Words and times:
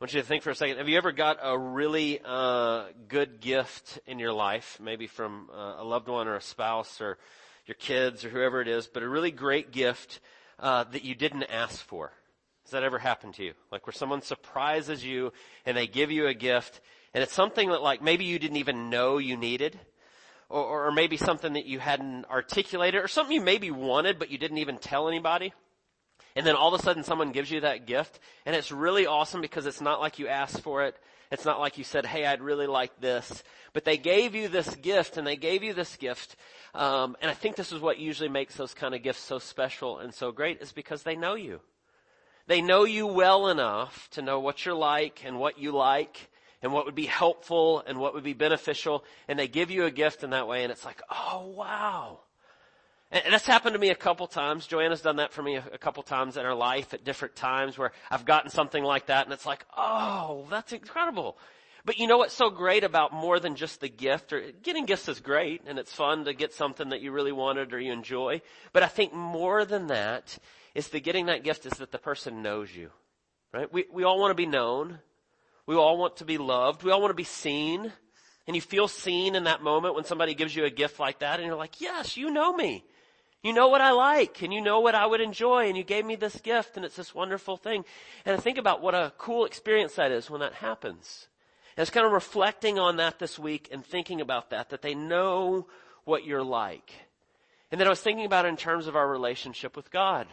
want 0.00 0.14
you 0.14 0.20
to 0.22 0.26
think 0.26 0.42
for 0.42 0.48
a 0.48 0.54
second. 0.54 0.78
Have 0.78 0.88
you 0.88 0.96
ever 0.96 1.12
got 1.12 1.40
a 1.42 1.58
really 1.58 2.20
uh, 2.24 2.84
good 3.06 3.38
gift 3.38 3.98
in 4.06 4.18
your 4.18 4.32
life, 4.32 4.78
maybe 4.80 5.06
from 5.06 5.50
uh, 5.54 5.74
a 5.76 5.84
loved 5.84 6.08
one 6.08 6.26
or 6.26 6.36
a 6.36 6.40
spouse 6.40 7.02
or 7.02 7.18
your 7.66 7.74
kids 7.74 8.24
or 8.24 8.30
whoever 8.30 8.62
it 8.62 8.68
is, 8.68 8.86
but 8.86 9.02
a 9.02 9.08
really 9.08 9.30
great 9.30 9.72
gift 9.72 10.20
uh, 10.58 10.84
that 10.84 11.04
you 11.04 11.14
didn't 11.14 11.42
ask 11.42 11.84
for? 11.84 12.12
Has 12.64 12.70
that 12.70 12.82
ever 12.82 12.98
happened 12.98 13.34
to 13.34 13.44
you? 13.44 13.52
Like 13.70 13.86
where 13.86 13.92
someone 13.92 14.22
surprises 14.22 15.04
you 15.04 15.34
and 15.66 15.76
they 15.76 15.86
give 15.86 16.10
you 16.10 16.28
a 16.28 16.34
gift 16.34 16.80
and 17.12 17.22
it's 17.22 17.34
something 17.34 17.68
that 17.68 17.82
like 17.82 18.00
maybe 18.00 18.24
you 18.24 18.38
didn't 18.38 18.56
even 18.56 18.88
know 18.88 19.18
you 19.18 19.36
needed 19.36 19.78
or, 20.48 20.86
or 20.86 20.92
maybe 20.92 21.18
something 21.18 21.52
that 21.52 21.66
you 21.66 21.78
hadn't 21.78 22.24
articulated 22.30 23.04
or 23.04 23.08
something 23.08 23.34
you 23.34 23.42
maybe 23.42 23.70
wanted 23.70 24.18
but 24.18 24.30
you 24.30 24.38
didn't 24.38 24.58
even 24.58 24.78
tell 24.78 25.08
anybody. 25.08 25.52
And 26.40 26.46
then 26.46 26.56
all 26.56 26.72
of 26.72 26.80
a 26.80 26.82
sudden 26.82 27.04
someone 27.04 27.32
gives 27.32 27.50
you 27.50 27.60
that 27.60 27.84
gift 27.84 28.18
and 28.46 28.56
it's 28.56 28.72
really 28.72 29.04
awesome 29.04 29.42
because 29.42 29.66
it's 29.66 29.82
not 29.82 30.00
like 30.00 30.18
you 30.18 30.26
asked 30.26 30.62
for 30.62 30.84
it. 30.84 30.96
It's 31.30 31.44
not 31.44 31.60
like 31.60 31.76
you 31.76 31.84
said, 31.84 32.06
hey, 32.06 32.24
I'd 32.24 32.40
really 32.40 32.66
like 32.66 32.98
this. 32.98 33.42
But 33.74 33.84
they 33.84 33.98
gave 33.98 34.34
you 34.34 34.48
this 34.48 34.74
gift 34.76 35.18
and 35.18 35.26
they 35.26 35.36
gave 35.36 35.62
you 35.62 35.74
this 35.74 35.96
gift. 35.96 36.36
Um, 36.74 37.14
and 37.20 37.30
I 37.30 37.34
think 37.34 37.56
this 37.56 37.72
is 37.72 37.80
what 37.82 37.98
usually 37.98 38.30
makes 38.30 38.54
those 38.56 38.72
kind 38.72 38.94
of 38.94 39.02
gifts 39.02 39.20
so 39.20 39.38
special 39.38 39.98
and 39.98 40.14
so 40.14 40.32
great 40.32 40.62
is 40.62 40.72
because 40.72 41.02
they 41.02 41.14
know 41.14 41.34
you. 41.34 41.60
They 42.46 42.62
know 42.62 42.84
you 42.84 43.06
well 43.06 43.48
enough 43.48 44.08
to 44.12 44.22
know 44.22 44.40
what 44.40 44.64
you're 44.64 44.74
like 44.74 45.22
and 45.26 45.38
what 45.38 45.58
you 45.58 45.72
like 45.72 46.30
and 46.62 46.72
what 46.72 46.86
would 46.86 46.94
be 46.94 47.04
helpful 47.04 47.84
and 47.86 47.98
what 47.98 48.14
would 48.14 48.24
be 48.24 48.32
beneficial. 48.32 49.04
And 49.28 49.38
they 49.38 49.46
give 49.46 49.70
you 49.70 49.84
a 49.84 49.90
gift 49.90 50.24
in 50.24 50.30
that 50.30 50.48
way 50.48 50.62
and 50.62 50.72
it's 50.72 50.86
like, 50.86 51.02
oh 51.10 51.52
wow. 51.54 52.20
And 53.12 53.34
that's 53.34 53.46
happened 53.46 53.72
to 53.72 53.78
me 53.78 53.90
a 53.90 53.96
couple 53.96 54.28
times. 54.28 54.68
Joanna's 54.68 55.00
done 55.00 55.16
that 55.16 55.32
for 55.32 55.42
me 55.42 55.56
a, 55.56 55.78
couple 55.78 56.04
times 56.04 56.36
in 56.36 56.44
her 56.44 56.54
life 56.54 56.94
at 56.94 57.02
different 57.02 57.34
times 57.34 57.76
where 57.76 57.90
I've 58.08 58.24
gotten 58.24 58.50
something 58.50 58.84
like 58.84 59.06
that 59.06 59.26
and 59.26 59.32
it's 59.32 59.46
like, 59.46 59.64
oh, 59.76 60.46
that's 60.48 60.72
incredible. 60.72 61.36
But 61.84 61.98
you 61.98 62.06
know 62.06 62.18
what's 62.18 62.34
so 62.34 62.50
great 62.50 62.84
about 62.84 63.12
more 63.12 63.40
than 63.40 63.56
just 63.56 63.80
the 63.80 63.88
gift 63.88 64.32
or 64.32 64.52
getting 64.62 64.84
gifts 64.86 65.08
is 65.08 65.18
great 65.18 65.62
and 65.66 65.76
it's 65.76 65.92
fun 65.92 66.24
to 66.26 66.34
get 66.34 66.52
something 66.52 66.90
that 66.90 67.00
you 67.00 67.10
really 67.10 67.32
wanted 67.32 67.72
or 67.72 67.80
you 67.80 67.92
enjoy. 67.92 68.42
But 68.72 68.84
I 68.84 68.86
think 68.86 69.12
more 69.12 69.64
than 69.64 69.88
that 69.88 70.38
is 70.76 70.88
the 70.88 71.00
getting 71.00 71.26
that 71.26 71.42
gift 71.42 71.66
is 71.66 71.72
that 71.78 71.90
the 71.90 71.98
person 71.98 72.42
knows 72.42 72.72
you. 72.74 72.90
Right? 73.52 73.72
We, 73.72 73.86
we 73.92 74.04
all 74.04 74.20
want 74.20 74.30
to 74.30 74.36
be 74.36 74.46
known. 74.46 75.00
We 75.66 75.74
all 75.74 75.98
want 75.98 76.18
to 76.18 76.24
be 76.24 76.38
loved. 76.38 76.84
We 76.84 76.92
all 76.92 77.00
want 77.00 77.10
to 77.10 77.14
be 77.14 77.24
seen. 77.24 77.92
And 78.46 78.54
you 78.54 78.62
feel 78.62 78.86
seen 78.86 79.34
in 79.34 79.44
that 79.44 79.62
moment 79.62 79.96
when 79.96 80.04
somebody 80.04 80.34
gives 80.34 80.54
you 80.54 80.64
a 80.64 80.70
gift 80.70 81.00
like 81.00 81.20
that 81.20 81.40
and 81.40 81.46
you're 81.46 81.56
like, 81.56 81.80
yes, 81.80 82.16
you 82.16 82.30
know 82.30 82.52
me. 82.52 82.84
You 83.42 83.54
know 83.54 83.68
what 83.68 83.80
I 83.80 83.92
like 83.92 84.42
and 84.42 84.52
you 84.52 84.60
know 84.60 84.80
what 84.80 84.94
I 84.94 85.06
would 85.06 85.22
enjoy 85.22 85.68
and 85.68 85.76
you 85.76 85.82
gave 85.82 86.04
me 86.04 86.14
this 86.14 86.40
gift 86.40 86.76
and 86.76 86.84
it's 86.84 86.96
this 86.96 87.14
wonderful 87.14 87.56
thing. 87.56 87.84
And 88.26 88.36
I 88.36 88.40
think 88.40 88.58
about 88.58 88.82
what 88.82 88.94
a 88.94 89.12
cool 89.16 89.46
experience 89.46 89.94
that 89.94 90.12
is 90.12 90.28
when 90.28 90.40
that 90.40 90.54
happens. 90.54 91.28
And 91.76 91.82
it's 91.82 91.90
kind 91.90 92.04
of 92.04 92.12
reflecting 92.12 92.78
on 92.78 92.96
that 92.96 93.18
this 93.18 93.38
week 93.38 93.68
and 93.72 93.84
thinking 93.84 94.20
about 94.20 94.50
that, 94.50 94.68
that 94.70 94.82
they 94.82 94.94
know 94.94 95.66
what 96.04 96.26
you're 96.26 96.42
like. 96.42 96.92
And 97.70 97.80
then 97.80 97.86
I 97.86 97.90
was 97.90 98.02
thinking 98.02 98.26
about 98.26 98.44
it 98.44 98.48
in 98.48 98.56
terms 98.58 98.86
of 98.86 98.96
our 98.96 99.08
relationship 99.08 99.74
with 99.74 99.90
God 99.90 100.26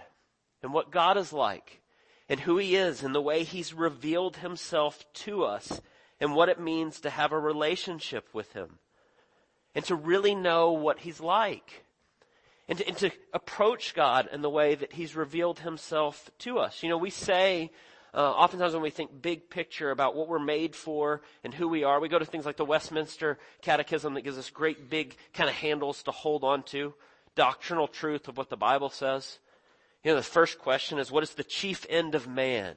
and 0.62 0.74
what 0.74 0.92
God 0.92 1.16
is 1.16 1.32
like 1.32 1.80
and 2.28 2.42
who 2.42 2.58
He 2.58 2.76
is 2.76 3.04
and 3.04 3.16
the 3.16 3.22
way 3.22 3.44
He's 3.44 3.74
revealed 3.74 4.38
Himself 4.38 5.06
to 5.14 5.46
us 5.46 5.80
and 6.20 6.36
what 6.36 6.50
it 6.50 6.60
means 6.60 7.00
to 7.00 7.10
have 7.10 7.32
a 7.32 7.40
relationship 7.40 8.28
with 8.34 8.52
Him 8.52 8.80
and 9.74 9.86
to 9.86 9.96
really 9.96 10.36
know 10.36 10.74
what 10.74 11.00
He's 11.00 11.22
like 11.22 11.86
and 12.68 12.78
to, 12.78 12.88
and 12.88 12.98
to 12.98 13.12
approach 13.34 13.94
God 13.94 14.30
in 14.32 14.42
the 14.42 14.50
way 14.50 14.76
that 14.76 14.94
He's 14.94 15.16
revealed 15.16 15.60
Himself 15.60 16.30
to 16.40 16.60
us. 16.60 16.84
You 16.84 16.90
know, 16.90 16.98
we 16.98 17.10
say, 17.10 17.72
uh, 18.14 18.32
oftentimes 18.32 18.74
when 18.74 18.82
we 18.82 18.90
think 18.90 19.22
big 19.22 19.50
picture 19.50 19.92
about 19.92 20.16
what 20.16 20.28
we're 20.28 20.40
made 20.40 20.76
for 20.76 21.22
and 21.44 21.54
who 21.54 21.68
we 21.68 21.84
are, 21.84 22.00
we 22.00 22.10
go 22.10 22.20
to 22.20 22.26
things 22.26 22.46
like 22.46 22.58
the 22.58 22.66
Westminster 22.66 23.38
Catechism 23.62 24.14
that 24.14 24.22
gives 24.22 24.38
us 24.38 24.50
great 24.50 24.90
big 24.90 25.16
kind 25.34 25.50
of 25.50 25.56
handles 25.56 26.04
to 26.04 26.12
hold 26.12 26.44
on 26.44 26.64
to, 26.64 26.94
doctrinal 27.36 27.88
truth 27.88 28.28
of 28.28 28.38
what 28.38 28.50
the 28.50 28.58
Bible 28.58 28.90
says. 28.90 29.40
You 30.04 30.12
know, 30.12 30.18
the 30.18 30.24
first 30.24 30.60
question 30.60 31.00
is, 31.00 31.12
what 31.12 31.24
is 31.24 31.32
the 31.32 31.44
chief 31.44 31.86
end 31.90 32.16
of 32.16 32.28
man? 32.28 32.76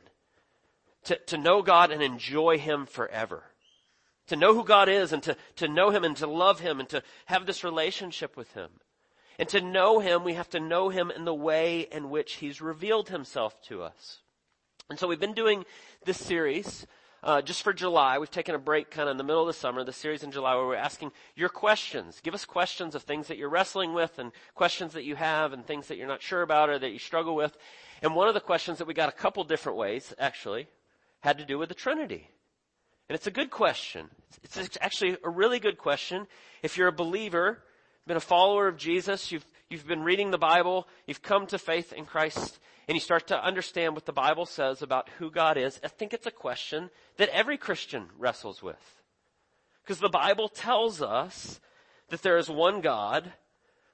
To, 1.04 1.16
to 1.26 1.38
know 1.38 1.62
God 1.62 1.91
and 1.91 2.03
enjoy 2.03 2.59
Him 2.59 2.87
forever. 2.87 3.44
To 4.26 4.37
know 4.37 4.54
who 4.54 4.64
God 4.64 4.88
is 4.88 5.12
and 5.12 5.22
to, 5.25 5.37
to 5.56 5.66
know 5.66 5.91
Him 5.91 6.04
and 6.04 6.16
to 6.19 6.26
love 6.26 6.60
Him 6.60 6.78
and 6.78 6.88
to 6.91 7.03
have 7.26 7.47
this 7.47 7.64
relationship 7.64 8.37
with 8.37 8.53
Him. 8.53 8.70
And 9.40 9.48
to 9.48 9.62
know 9.62 10.00
Him, 10.00 10.22
we 10.22 10.34
have 10.34 10.50
to 10.50 10.60
know 10.60 10.90
Him 10.90 11.10
in 11.10 11.24
the 11.24 11.32
way 11.32 11.88
in 11.90 12.10
which 12.10 12.34
He's 12.34 12.60
revealed 12.60 13.08
Himself 13.08 13.58
to 13.68 13.82
us. 13.82 14.18
And 14.90 14.98
so 14.98 15.08
we've 15.08 15.18
been 15.18 15.32
doing 15.32 15.64
this 16.04 16.18
series, 16.18 16.86
uh, 17.22 17.40
just 17.40 17.62
for 17.62 17.72
July. 17.72 18.18
We've 18.18 18.30
taken 18.30 18.54
a 18.54 18.58
break 18.58 18.90
kind 18.90 19.08
of 19.08 19.12
in 19.12 19.16
the 19.16 19.24
middle 19.24 19.40
of 19.40 19.46
the 19.46 19.54
summer, 19.54 19.82
the 19.82 19.94
series 19.94 20.22
in 20.22 20.30
July 20.30 20.54
where 20.56 20.66
we're 20.66 20.74
asking 20.74 21.12
your 21.36 21.48
questions. 21.48 22.20
Give 22.20 22.34
us 22.34 22.44
questions 22.44 22.94
of 22.94 23.04
things 23.04 23.28
that 23.28 23.38
you're 23.38 23.48
wrestling 23.48 23.94
with 23.94 24.18
and 24.18 24.30
questions 24.54 24.92
that 24.92 25.04
you 25.04 25.16
have 25.16 25.54
and 25.54 25.64
things 25.64 25.88
that 25.88 25.96
you're 25.96 26.06
not 26.06 26.20
sure 26.20 26.42
about 26.42 26.68
or 26.68 26.78
that 26.78 26.90
you 26.90 26.98
struggle 26.98 27.34
with. 27.34 27.56
And 28.02 28.14
one 28.14 28.28
of 28.28 28.34
the 28.34 28.40
questions 28.40 28.76
that 28.76 28.86
we 28.86 28.92
got 28.92 29.08
a 29.08 29.12
couple 29.12 29.42
different 29.44 29.78
ways, 29.78 30.12
actually, 30.18 30.68
had 31.20 31.38
to 31.38 31.46
do 31.46 31.56
with 31.56 31.70
the 31.70 31.74
Trinity. 31.74 32.28
And 33.08 33.16
it's 33.16 33.26
a 33.26 33.30
good 33.30 33.50
question. 33.50 34.10
It's 34.42 34.76
actually 34.82 35.16
a 35.24 35.30
really 35.30 35.60
good 35.60 35.78
question. 35.78 36.26
If 36.62 36.76
you're 36.76 36.88
a 36.88 36.92
believer, 36.92 37.62
been 38.10 38.16
a 38.16 38.21
follower 38.21 38.66
of 38.66 38.76
Jesus, 38.76 39.31
you've, 39.31 39.47
you've 39.69 39.87
been 39.87 40.03
reading 40.03 40.32
the 40.32 40.37
Bible, 40.37 40.88
you've 41.06 41.22
come 41.22 41.47
to 41.47 41.56
faith 41.60 41.93
in 41.93 42.04
Christ, 42.04 42.59
and 42.88 42.97
you 42.97 43.00
start 43.00 43.28
to 43.28 43.41
understand 43.41 43.94
what 43.94 44.04
the 44.04 44.12
Bible 44.12 44.47
says 44.47 44.82
about 44.82 45.09
who 45.21 45.31
God 45.31 45.56
is, 45.56 45.78
I 45.84 45.87
think 45.87 46.12
it's 46.12 46.26
a 46.26 46.32
question 46.32 46.91
that 47.19 47.28
every 47.28 47.56
Christian 47.56 48.09
wrestles 48.19 48.65
with. 48.65 49.00
Because 49.84 50.00
the 50.00 50.09
Bible 50.09 50.49
tells 50.49 51.00
us 51.00 51.60
that 52.09 52.20
there 52.22 52.37
is 52.37 52.50
one 52.50 52.81
God, 52.81 53.32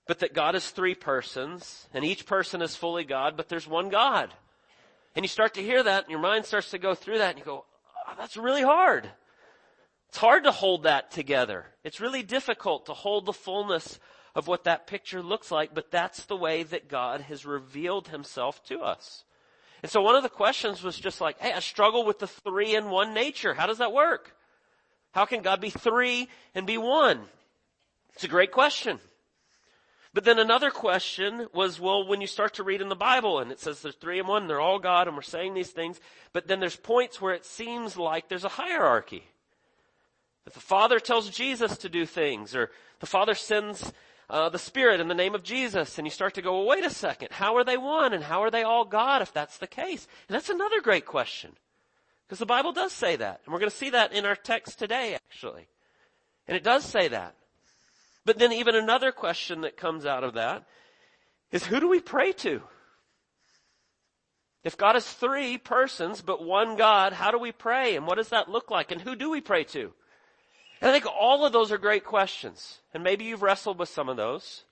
but 0.06 0.20
that 0.20 0.32
God 0.32 0.54
is 0.54 0.70
three 0.70 0.94
persons, 0.94 1.86
and 1.92 2.02
each 2.02 2.24
person 2.24 2.62
is 2.62 2.74
fully 2.74 3.04
God, 3.04 3.36
but 3.36 3.50
there's 3.50 3.68
one 3.68 3.90
God. 3.90 4.32
And 5.14 5.26
you 5.26 5.28
start 5.28 5.52
to 5.54 5.62
hear 5.62 5.82
that, 5.82 6.04
and 6.04 6.10
your 6.10 6.20
mind 6.20 6.46
starts 6.46 6.70
to 6.70 6.78
go 6.78 6.94
through 6.94 7.18
that, 7.18 7.32
and 7.32 7.38
you 7.38 7.44
go, 7.44 7.66
oh, 8.08 8.14
that's 8.16 8.38
really 8.38 8.62
hard. 8.62 9.10
It's 10.08 10.18
hard 10.18 10.44
to 10.44 10.52
hold 10.52 10.84
that 10.84 11.10
together. 11.10 11.66
It's 11.84 12.00
really 12.00 12.22
difficult 12.22 12.86
to 12.86 12.94
hold 12.94 13.26
the 13.26 13.32
fullness 13.32 13.98
of 14.34 14.46
what 14.46 14.64
that 14.64 14.86
picture 14.86 15.22
looks 15.22 15.50
like, 15.50 15.74
but 15.74 15.90
that's 15.90 16.26
the 16.26 16.36
way 16.36 16.62
that 16.62 16.88
God 16.88 17.22
has 17.22 17.46
revealed 17.46 18.08
himself 18.08 18.62
to 18.64 18.80
us. 18.80 19.24
And 19.82 19.90
so 19.90 20.02
one 20.02 20.14
of 20.14 20.22
the 20.22 20.28
questions 20.28 20.82
was 20.82 20.98
just 20.98 21.20
like, 21.20 21.38
hey, 21.38 21.52
I 21.52 21.60
struggle 21.60 22.04
with 22.04 22.18
the 22.18 22.26
three 22.26 22.74
in 22.74 22.90
one 22.90 23.14
nature. 23.14 23.54
How 23.54 23.66
does 23.66 23.78
that 23.78 23.92
work? 23.92 24.34
How 25.12 25.24
can 25.24 25.42
God 25.42 25.60
be 25.60 25.70
three 25.70 26.28
and 26.54 26.66
be 26.66 26.76
one? 26.76 27.20
It's 28.14 28.24
a 28.24 28.28
great 28.28 28.52
question. 28.52 28.98
But 30.12 30.24
then 30.24 30.38
another 30.38 30.70
question 30.70 31.46
was, 31.52 31.78
well, 31.78 32.06
when 32.06 32.22
you 32.22 32.26
start 32.26 32.54
to 32.54 32.62
read 32.62 32.80
in 32.80 32.88
the 32.88 32.96
Bible 32.96 33.38
and 33.38 33.52
it 33.52 33.60
says 33.60 33.82
there's 33.82 33.96
three 33.96 34.18
and 34.18 34.26
one, 34.26 34.46
they're 34.46 34.60
all 34.60 34.78
God 34.78 35.08
and 35.08 35.16
we're 35.16 35.22
saying 35.22 35.54
these 35.54 35.70
things, 35.70 36.00
but 36.32 36.46
then 36.46 36.58
there's 36.58 36.76
points 36.76 37.20
where 37.20 37.34
it 37.34 37.44
seems 37.44 37.98
like 37.98 38.28
there's 38.28 38.44
a 38.44 38.48
hierarchy. 38.48 39.24
That 40.46 40.54
the 40.54 40.60
Father 40.60 41.00
tells 41.00 41.28
Jesus 41.28 41.76
to 41.78 41.88
do 41.88 42.06
things, 42.06 42.54
or 42.54 42.70
the 43.00 43.06
Father 43.06 43.34
sends 43.34 43.92
uh, 44.30 44.48
the 44.48 44.60
Spirit 44.60 45.00
in 45.00 45.08
the 45.08 45.14
name 45.14 45.34
of 45.34 45.42
Jesus, 45.42 45.98
and 45.98 46.06
you 46.06 46.10
start 46.10 46.34
to 46.34 46.42
go, 46.42 46.58
well, 46.58 46.68
wait 46.68 46.84
a 46.84 46.90
second, 46.90 47.32
how 47.32 47.56
are 47.56 47.64
they 47.64 47.76
one, 47.76 48.12
and 48.12 48.22
how 48.22 48.42
are 48.42 48.50
they 48.50 48.62
all 48.62 48.84
God 48.84 49.22
if 49.22 49.32
that's 49.32 49.58
the 49.58 49.66
case? 49.66 50.06
And 50.28 50.34
that's 50.34 50.48
another 50.48 50.80
great 50.80 51.04
question. 51.04 51.50
Because 52.26 52.38
the 52.38 52.46
Bible 52.46 52.72
does 52.72 52.92
say 52.92 53.16
that, 53.16 53.40
and 53.44 53.52
we're 53.52 53.58
going 53.58 53.70
to 53.70 53.76
see 53.76 53.90
that 53.90 54.12
in 54.12 54.24
our 54.24 54.36
text 54.36 54.78
today, 54.78 55.14
actually. 55.14 55.66
And 56.46 56.56
it 56.56 56.62
does 56.62 56.84
say 56.84 57.08
that. 57.08 57.34
But 58.24 58.38
then 58.38 58.52
even 58.52 58.76
another 58.76 59.10
question 59.10 59.62
that 59.62 59.76
comes 59.76 60.06
out 60.06 60.22
of 60.22 60.34
that 60.34 60.64
is 61.50 61.66
who 61.66 61.80
do 61.80 61.88
we 61.88 62.00
pray 62.00 62.32
to? 62.32 62.62
If 64.62 64.76
God 64.76 64.94
is 64.94 65.06
three 65.06 65.58
persons, 65.58 66.22
but 66.22 66.44
one 66.44 66.76
God, 66.76 67.12
how 67.12 67.32
do 67.32 67.38
we 67.38 67.52
pray? 67.52 67.96
And 67.96 68.06
what 68.06 68.16
does 68.16 68.28
that 68.28 68.48
look 68.48 68.70
like? 68.70 68.92
And 68.92 69.00
who 69.00 69.14
do 69.16 69.30
we 69.30 69.40
pray 69.40 69.64
to? 69.64 69.92
And 70.80 70.90
I 70.90 70.92
think 70.92 71.06
all 71.06 71.44
of 71.44 71.52
those 71.52 71.72
are 71.72 71.78
great 71.78 72.04
questions. 72.04 72.80
And 72.92 73.02
maybe 73.02 73.24
you've 73.24 73.42
wrestled 73.42 73.78
with 73.78 73.88
some 73.88 74.08
of 74.08 74.16
those. 74.16 74.64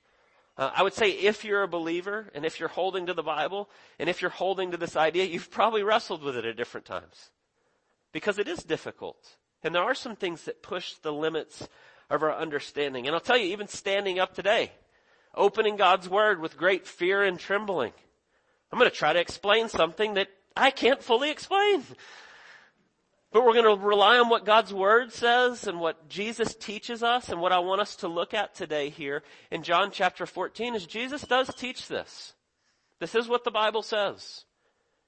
Uh, 0.57 0.71
I 0.75 0.83
would 0.83 0.95
say 0.95 1.11
if 1.11 1.45
you're 1.45 1.63
a 1.63 1.69
believer 1.69 2.31
and 2.35 2.45
if 2.45 2.61
you're 2.61 2.69
holding 2.69 3.07
to 3.07 3.15
the 3.15 3.23
Bible 3.23 3.69
and 3.99 4.09
if 4.09 4.23
you're 4.23 4.31
holding 4.31 4.71
to 4.71 4.77
this 4.77 4.97
idea, 4.97 5.25
you've 5.25 5.51
probably 5.51 5.83
wrestled 5.83 6.23
with 6.23 6.37
it 6.37 6.45
at 6.45 6.57
different 6.57 6.87
times. 6.87 7.31
Because 8.13 8.39
it 8.39 8.47
is 8.47 8.63
difficult. 8.63 9.37
And 9.63 9.75
there 9.75 9.83
are 9.83 9.95
some 9.95 10.15
things 10.15 10.45
that 10.45 10.63
push 10.63 10.95
the 10.95 11.13
limits 11.13 11.67
of 12.11 12.23
our 12.23 12.35
understanding. 12.35 13.07
And 13.07 13.15
I'll 13.15 13.21
tell 13.21 13.39
you, 13.39 13.47
even 13.47 13.67
standing 13.67 14.19
up 14.19 14.35
today, 14.35 14.73
opening 15.35 15.77
God's 15.77 16.09
Word 16.09 16.41
with 16.41 16.57
great 16.57 16.87
fear 16.87 17.25
and 17.25 17.39
trembling, 17.39 17.93
I'm 18.71 18.79
going 18.79 18.91
to 18.91 18.97
try 18.97 19.13
to 19.13 19.21
explain 19.21 19.69
something 19.69 20.15
that 20.15 20.29
I 20.57 20.71
can't 20.71 21.03
fully 21.03 21.31
explain. 21.31 21.83
But 23.35 23.45
we're 23.45 23.61
going 23.61 23.77
to 23.77 23.85
rely 23.85 24.21
on 24.21 24.29
what 24.29 24.45
God's 24.45 24.73
Word 24.73 25.13
says 25.13 25.67
and 25.67 25.81
what 25.81 26.09
Jesus 26.09 26.55
teaches 26.55 27.03
us 27.03 27.31
and 27.31 27.41
what 27.41 27.51
I 27.51 27.59
want 27.59 27.81
us 27.81 27.97
to 27.97 28.07
look 28.07 28.33
at 28.33 28.55
today 28.55 28.91
here 28.91 29.25
in 29.51 29.65
John 29.65 29.91
chapter 29.91 30.25
14 30.25 30.77
is 30.77 30.87
Jesus 30.87 31.23
does 31.23 31.53
teach 31.53 31.89
this. 31.89 32.35
This 33.01 33.17
is 33.17 33.27
what 33.27 33.43
the 33.43 33.51
Bible 33.51 33.83
says. 33.83 34.45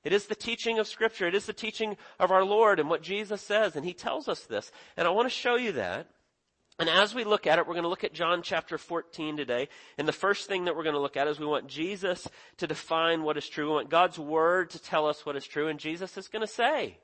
It 0.02 0.12
is 0.12 0.26
the 0.26 0.34
teaching 0.34 0.80
of 0.80 0.88
scripture. 0.88 1.28
It 1.28 1.36
is 1.36 1.46
the 1.46 1.52
teaching 1.52 1.96
of 2.18 2.32
our 2.32 2.44
Lord 2.44 2.80
and 2.80 2.90
what 2.90 3.00
Jesus 3.00 3.40
says. 3.42 3.76
And 3.76 3.86
he 3.86 3.94
tells 3.94 4.26
us 4.26 4.40
this. 4.40 4.72
And 4.96 5.06
I 5.06 5.12
want 5.12 5.26
to 5.26 5.30
show 5.30 5.54
you 5.54 5.70
that. 5.72 6.08
And 6.80 6.88
as 6.88 7.14
we 7.14 7.22
look 7.22 7.46
at 7.46 7.60
it, 7.60 7.66
we're 7.68 7.74
going 7.74 7.84
to 7.84 7.88
look 7.88 8.02
at 8.02 8.12
John 8.12 8.42
chapter 8.42 8.76
14 8.76 9.36
today. 9.36 9.68
And 9.98 10.08
the 10.08 10.12
first 10.12 10.48
thing 10.48 10.64
that 10.64 10.74
we're 10.74 10.82
going 10.82 10.96
to 10.96 11.00
look 11.00 11.16
at 11.16 11.28
is 11.28 11.38
we 11.38 11.46
want 11.46 11.68
Jesus 11.68 12.26
to 12.56 12.66
define 12.66 13.22
what 13.22 13.36
is 13.36 13.48
true. 13.48 13.68
We 13.68 13.74
want 13.74 13.88
God's 13.88 14.18
word 14.18 14.70
to 14.70 14.82
tell 14.82 15.06
us 15.06 15.24
what 15.24 15.36
is 15.36 15.46
true. 15.46 15.68
And 15.68 15.78
Jesus 15.78 16.18
is 16.18 16.26
going 16.26 16.44
to 16.44 16.52
say 16.52 16.98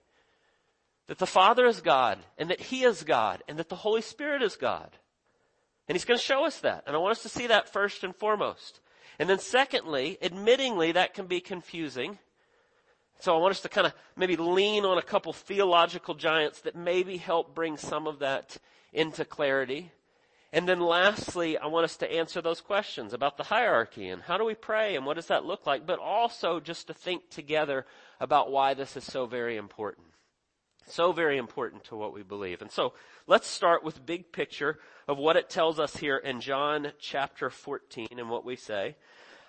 that 1.08 1.18
the 1.18 1.26
Father 1.26 1.66
is 1.66 1.80
God 1.80 2.18
and 2.38 2.50
that 2.50 2.60
He 2.60 2.84
is 2.84 3.02
God 3.02 3.42
and 3.48 3.58
that 3.58 3.68
the 3.68 3.76
Holy 3.76 4.02
Spirit 4.02 4.42
is 4.42 4.56
God. 4.56 4.90
And 5.88 5.96
He's 5.96 6.04
going 6.04 6.18
to 6.18 6.24
show 6.24 6.44
us 6.44 6.60
that. 6.60 6.84
And 6.86 6.94
I 6.94 6.98
want 6.98 7.12
us 7.12 7.22
to 7.22 7.28
see 7.28 7.48
that 7.48 7.72
first 7.72 8.04
and 8.04 8.14
foremost. 8.14 8.80
And 9.18 9.28
then 9.28 9.38
secondly, 9.38 10.18
admittingly, 10.22 10.94
that 10.94 11.14
can 11.14 11.26
be 11.26 11.40
confusing. 11.40 12.18
So 13.18 13.36
I 13.36 13.38
want 13.38 13.52
us 13.52 13.60
to 13.60 13.68
kind 13.68 13.86
of 13.86 13.94
maybe 14.16 14.36
lean 14.36 14.84
on 14.84 14.98
a 14.98 15.02
couple 15.02 15.32
theological 15.32 16.14
giants 16.14 16.60
that 16.62 16.74
maybe 16.74 17.18
help 17.18 17.54
bring 17.54 17.76
some 17.76 18.06
of 18.06 18.20
that 18.20 18.56
into 18.92 19.24
clarity. 19.24 19.92
And 20.52 20.68
then 20.68 20.80
lastly, 20.80 21.56
I 21.56 21.66
want 21.66 21.84
us 21.84 21.96
to 21.98 22.12
answer 22.12 22.42
those 22.42 22.60
questions 22.60 23.12
about 23.14 23.36
the 23.36 23.44
hierarchy 23.44 24.08
and 24.08 24.20
how 24.22 24.36
do 24.36 24.44
we 24.44 24.54
pray 24.54 24.96
and 24.96 25.06
what 25.06 25.14
does 25.16 25.28
that 25.28 25.44
look 25.44 25.66
like, 25.66 25.86
but 25.86 25.98
also 25.98 26.60
just 26.60 26.88
to 26.88 26.94
think 26.94 27.30
together 27.30 27.86
about 28.20 28.50
why 28.50 28.74
this 28.74 28.96
is 28.96 29.04
so 29.04 29.24
very 29.24 29.56
important. 29.56 30.06
So 30.86 31.12
very 31.12 31.38
important 31.38 31.84
to 31.84 31.96
what 31.96 32.14
we 32.14 32.22
believe. 32.22 32.62
And 32.62 32.70
so 32.70 32.92
let's 33.26 33.46
start 33.46 33.84
with 33.84 34.04
big 34.04 34.32
picture 34.32 34.78
of 35.08 35.18
what 35.18 35.36
it 35.36 35.48
tells 35.48 35.78
us 35.78 35.96
here 35.96 36.16
in 36.16 36.40
John 36.40 36.92
chapter 36.98 37.50
14 37.50 38.08
and 38.18 38.28
what 38.28 38.44
we 38.44 38.56
say. 38.56 38.96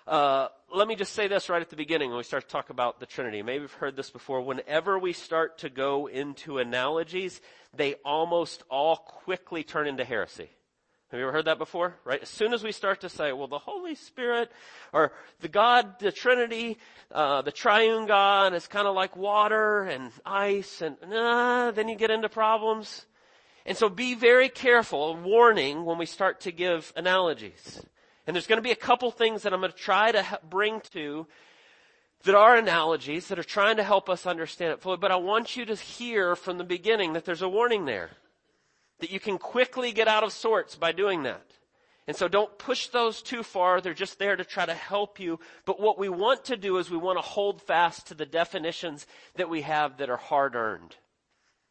Uh, 0.06 0.48
let 0.74 0.86
me 0.86 0.96
just 0.96 1.12
say 1.12 1.28
this 1.28 1.48
right 1.48 1.62
at 1.62 1.70
the 1.70 1.76
beginning 1.76 2.10
when 2.10 2.18
we 2.18 2.24
start 2.24 2.44
to 2.44 2.48
talk 2.50 2.68
about 2.68 3.00
the 3.00 3.06
Trinity. 3.06 3.42
Maybe 3.42 3.62
you've 3.62 3.72
heard 3.72 3.96
this 3.96 4.10
before. 4.10 4.42
Whenever 4.42 4.98
we 4.98 5.12
start 5.14 5.58
to 5.58 5.70
go 5.70 6.08
into 6.08 6.58
analogies, 6.58 7.40
they 7.74 7.94
almost 8.04 8.62
all 8.70 8.96
quickly 8.96 9.64
turn 9.64 9.86
into 9.86 10.04
heresy. 10.04 10.50
Have 11.14 11.20
you 11.20 11.26
ever 11.26 11.36
heard 11.36 11.44
that 11.44 11.58
before? 11.58 11.94
Right? 12.04 12.20
As 12.20 12.28
soon 12.28 12.52
as 12.52 12.64
we 12.64 12.72
start 12.72 13.02
to 13.02 13.08
say, 13.08 13.30
well, 13.30 13.46
the 13.46 13.56
Holy 13.56 13.94
Spirit 13.94 14.50
or 14.92 15.12
the 15.38 15.46
God, 15.46 16.00
the 16.00 16.10
Trinity, 16.10 16.76
uh, 17.12 17.40
the 17.42 17.52
triune 17.52 18.06
God 18.06 18.52
is 18.52 18.66
kind 18.66 18.88
of 18.88 18.96
like 18.96 19.16
water 19.16 19.84
and 19.84 20.10
ice 20.26 20.82
and, 20.82 20.96
uh, 21.04 21.70
then 21.70 21.88
you 21.88 21.94
get 21.94 22.10
into 22.10 22.28
problems. 22.28 23.06
And 23.64 23.76
so 23.76 23.88
be 23.88 24.16
very 24.16 24.48
careful, 24.48 25.14
warning 25.14 25.84
when 25.84 25.98
we 25.98 26.06
start 26.06 26.40
to 26.40 26.50
give 26.50 26.92
analogies. 26.96 27.80
And 28.26 28.34
there's 28.34 28.48
going 28.48 28.58
to 28.58 28.68
be 28.68 28.72
a 28.72 28.74
couple 28.74 29.12
things 29.12 29.44
that 29.44 29.52
I'm 29.52 29.60
going 29.60 29.70
to 29.70 29.78
try 29.78 30.10
to 30.10 30.40
bring 30.50 30.80
to 30.94 31.28
that 32.24 32.34
are 32.34 32.56
analogies 32.56 33.28
that 33.28 33.38
are 33.38 33.44
trying 33.44 33.76
to 33.76 33.84
help 33.84 34.10
us 34.10 34.26
understand 34.26 34.72
it 34.72 34.80
fully, 34.80 34.96
but 34.96 35.12
I 35.12 35.16
want 35.16 35.56
you 35.56 35.64
to 35.66 35.76
hear 35.76 36.34
from 36.34 36.58
the 36.58 36.64
beginning 36.64 37.12
that 37.12 37.24
there's 37.24 37.42
a 37.42 37.48
warning 37.48 37.84
there. 37.84 38.10
That 39.00 39.10
you 39.10 39.20
can 39.20 39.38
quickly 39.38 39.92
get 39.92 40.08
out 40.08 40.24
of 40.24 40.32
sorts 40.32 40.76
by 40.76 40.92
doing 40.92 41.24
that. 41.24 41.44
And 42.06 42.16
so 42.16 42.28
don't 42.28 42.58
push 42.58 42.88
those 42.88 43.22
too 43.22 43.42
far. 43.42 43.80
They're 43.80 43.94
just 43.94 44.18
there 44.18 44.36
to 44.36 44.44
try 44.44 44.66
to 44.66 44.74
help 44.74 45.18
you. 45.18 45.40
But 45.64 45.80
what 45.80 45.98
we 45.98 46.08
want 46.08 46.44
to 46.46 46.56
do 46.56 46.76
is 46.76 46.90
we 46.90 46.98
want 46.98 47.18
to 47.18 47.22
hold 47.22 47.62
fast 47.62 48.08
to 48.08 48.14
the 48.14 48.26
definitions 48.26 49.06
that 49.36 49.48
we 49.48 49.62
have 49.62 49.96
that 49.98 50.10
are 50.10 50.18
hard 50.18 50.54
earned 50.54 50.96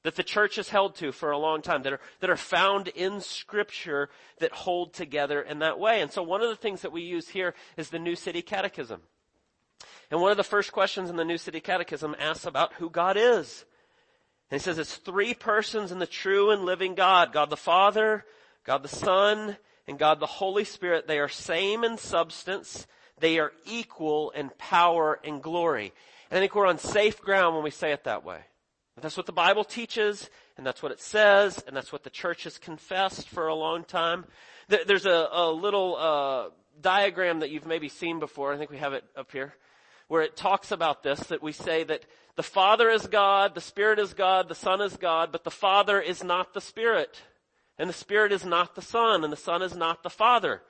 that 0.04 0.16
the 0.16 0.24
church 0.24 0.58
has 0.58 0.70
held 0.70 0.96
to 0.96 1.12
for 1.12 1.31
a 1.31 1.38
long 1.38 1.62
time, 1.62 1.84
that 1.84 1.94
are, 1.94 2.00
that 2.20 2.30
are 2.30 2.38
found 2.38 2.90
in 2.90 3.22
scripture 3.22 4.10
that 4.40 4.52
hold 4.52 4.94
together 4.94 5.42
in 5.42 5.60
that 5.60 5.80
way. 5.80 6.02
And 6.02 6.12
so 6.12 6.22
one 6.22 6.42
of 6.42 6.50
the 6.50 6.56
things 6.56 6.81
that 6.81 6.92
we 6.92 7.02
use 7.02 7.30
here 7.30 7.56
is 7.78 7.90
the 7.90 8.00
New 8.00 8.16
City 8.16 8.42
Catechism. 8.42 9.02
And 10.12 10.22
one 10.22 10.31
of 10.31 10.38
the 10.38 10.44
first 10.44 10.72
questions 10.72 11.10
in 11.10 11.16
the 11.16 11.25
New 11.25 11.38
City 11.38 11.62
Catechism 11.62 12.16
asks 12.20 12.46
about 12.46 12.74
who 12.74 12.90
God 12.90 13.18
is. 13.18 13.66
And 14.54 14.62
he 14.62 14.66
says 14.66 14.78
it's 14.78 14.98
three 14.98 15.34
persons 15.34 15.92
in 15.92 15.98
the 15.98 16.06
true 16.06 16.52
and 16.52 16.64
living 16.64 16.94
God. 16.94 17.34
God 17.34 17.50
the 17.50 17.58
Father, 17.58 18.24
God 18.64 18.84
the 18.84 18.88
Son, 18.88 19.58
and 19.88 19.98
God 19.98 20.20
the 20.20 20.28
Holy 20.28 20.64
Spirit. 20.64 21.08
They 21.08 21.18
are 21.18 21.28
same 21.28 21.84
in 21.84 21.98
substance. 21.98 22.86
They 23.18 23.40
are 23.40 23.52
equal 23.66 24.30
in 24.30 24.52
power 24.60 25.20
and 25.24 25.42
glory. 25.42 25.92
And 26.30 26.38
I 26.38 26.40
think 26.40 26.54
we're 26.54 26.68
on 26.68 26.78
safe 26.78 27.20
ground 27.20 27.56
when 27.56 27.64
we 27.64 27.72
say 27.72 27.94
it 27.94 28.04
that 28.04 28.24
way. 28.24 28.42
That's 29.02 29.18
what 29.18 29.26
the 29.26 29.32
Bible 29.32 29.64
teaches, 29.64 30.30
and 30.56 30.64
that's 30.64 30.84
what 30.84 30.92
it 30.92 31.02
says, 31.02 31.64
and 31.66 31.76
that's 31.76 31.92
what 31.92 32.04
the 32.04 32.12
church 32.12 32.44
has 32.44 32.60
confessed 32.60 33.30
for 33.30 33.48
a 33.48 33.56
long 33.56 33.84
time. 33.84 34.24
There's 34.68 35.08
a, 35.08 35.30
a 35.32 35.52
little 35.52 35.96
uh, 35.96 36.50
diagram 36.80 37.40
that 37.40 37.50
you've 37.50 37.66
maybe 37.66 37.90
seen 37.90 38.20
before. 38.20 38.54
I 38.54 38.58
think 38.58 38.70
we 38.70 38.78
have 38.78 38.94
it 38.94 39.04
up 39.18 39.32
here, 39.32 39.56
where 40.10 40.22
it 40.22 40.38
talks 40.38 40.72
about 40.72 41.02
this. 41.02 41.22
That 41.22 41.42
we 41.42 41.54
say 41.54 41.84
that 41.86 42.06
the 42.36 42.44
Father 42.44 42.90
is 42.90 43.08
God, 43.08 43.56
the 43.56 43.62
Spirit 43.62 44.00
is 44.00 44.14
God, 44.14 44.48
the 44.48 44.56
Son 44.56 44.82
is 44.82 44.98
God, 44.98 45.32
but 45.32 45.44
the 45.44 45.52
Father 45.52 46.00
is 46.02 46.24
not 46.24 46.54
the 46.54 46.62
Spirit, 46.62 47.22
and 47.78 47.90
the 47.90 47.94
Spirit 47.94 48.32
is 48.32 48.46
not 48.46 48.76
the 48.76 48.82
Son, 48.82 49.24
and 49.24 49.32
the 49.32 49.38
Son 49.38 49.62
is 49.62 49.76
not 49.76 50.04
the 50.04 50.10
Father. 50.10 50.62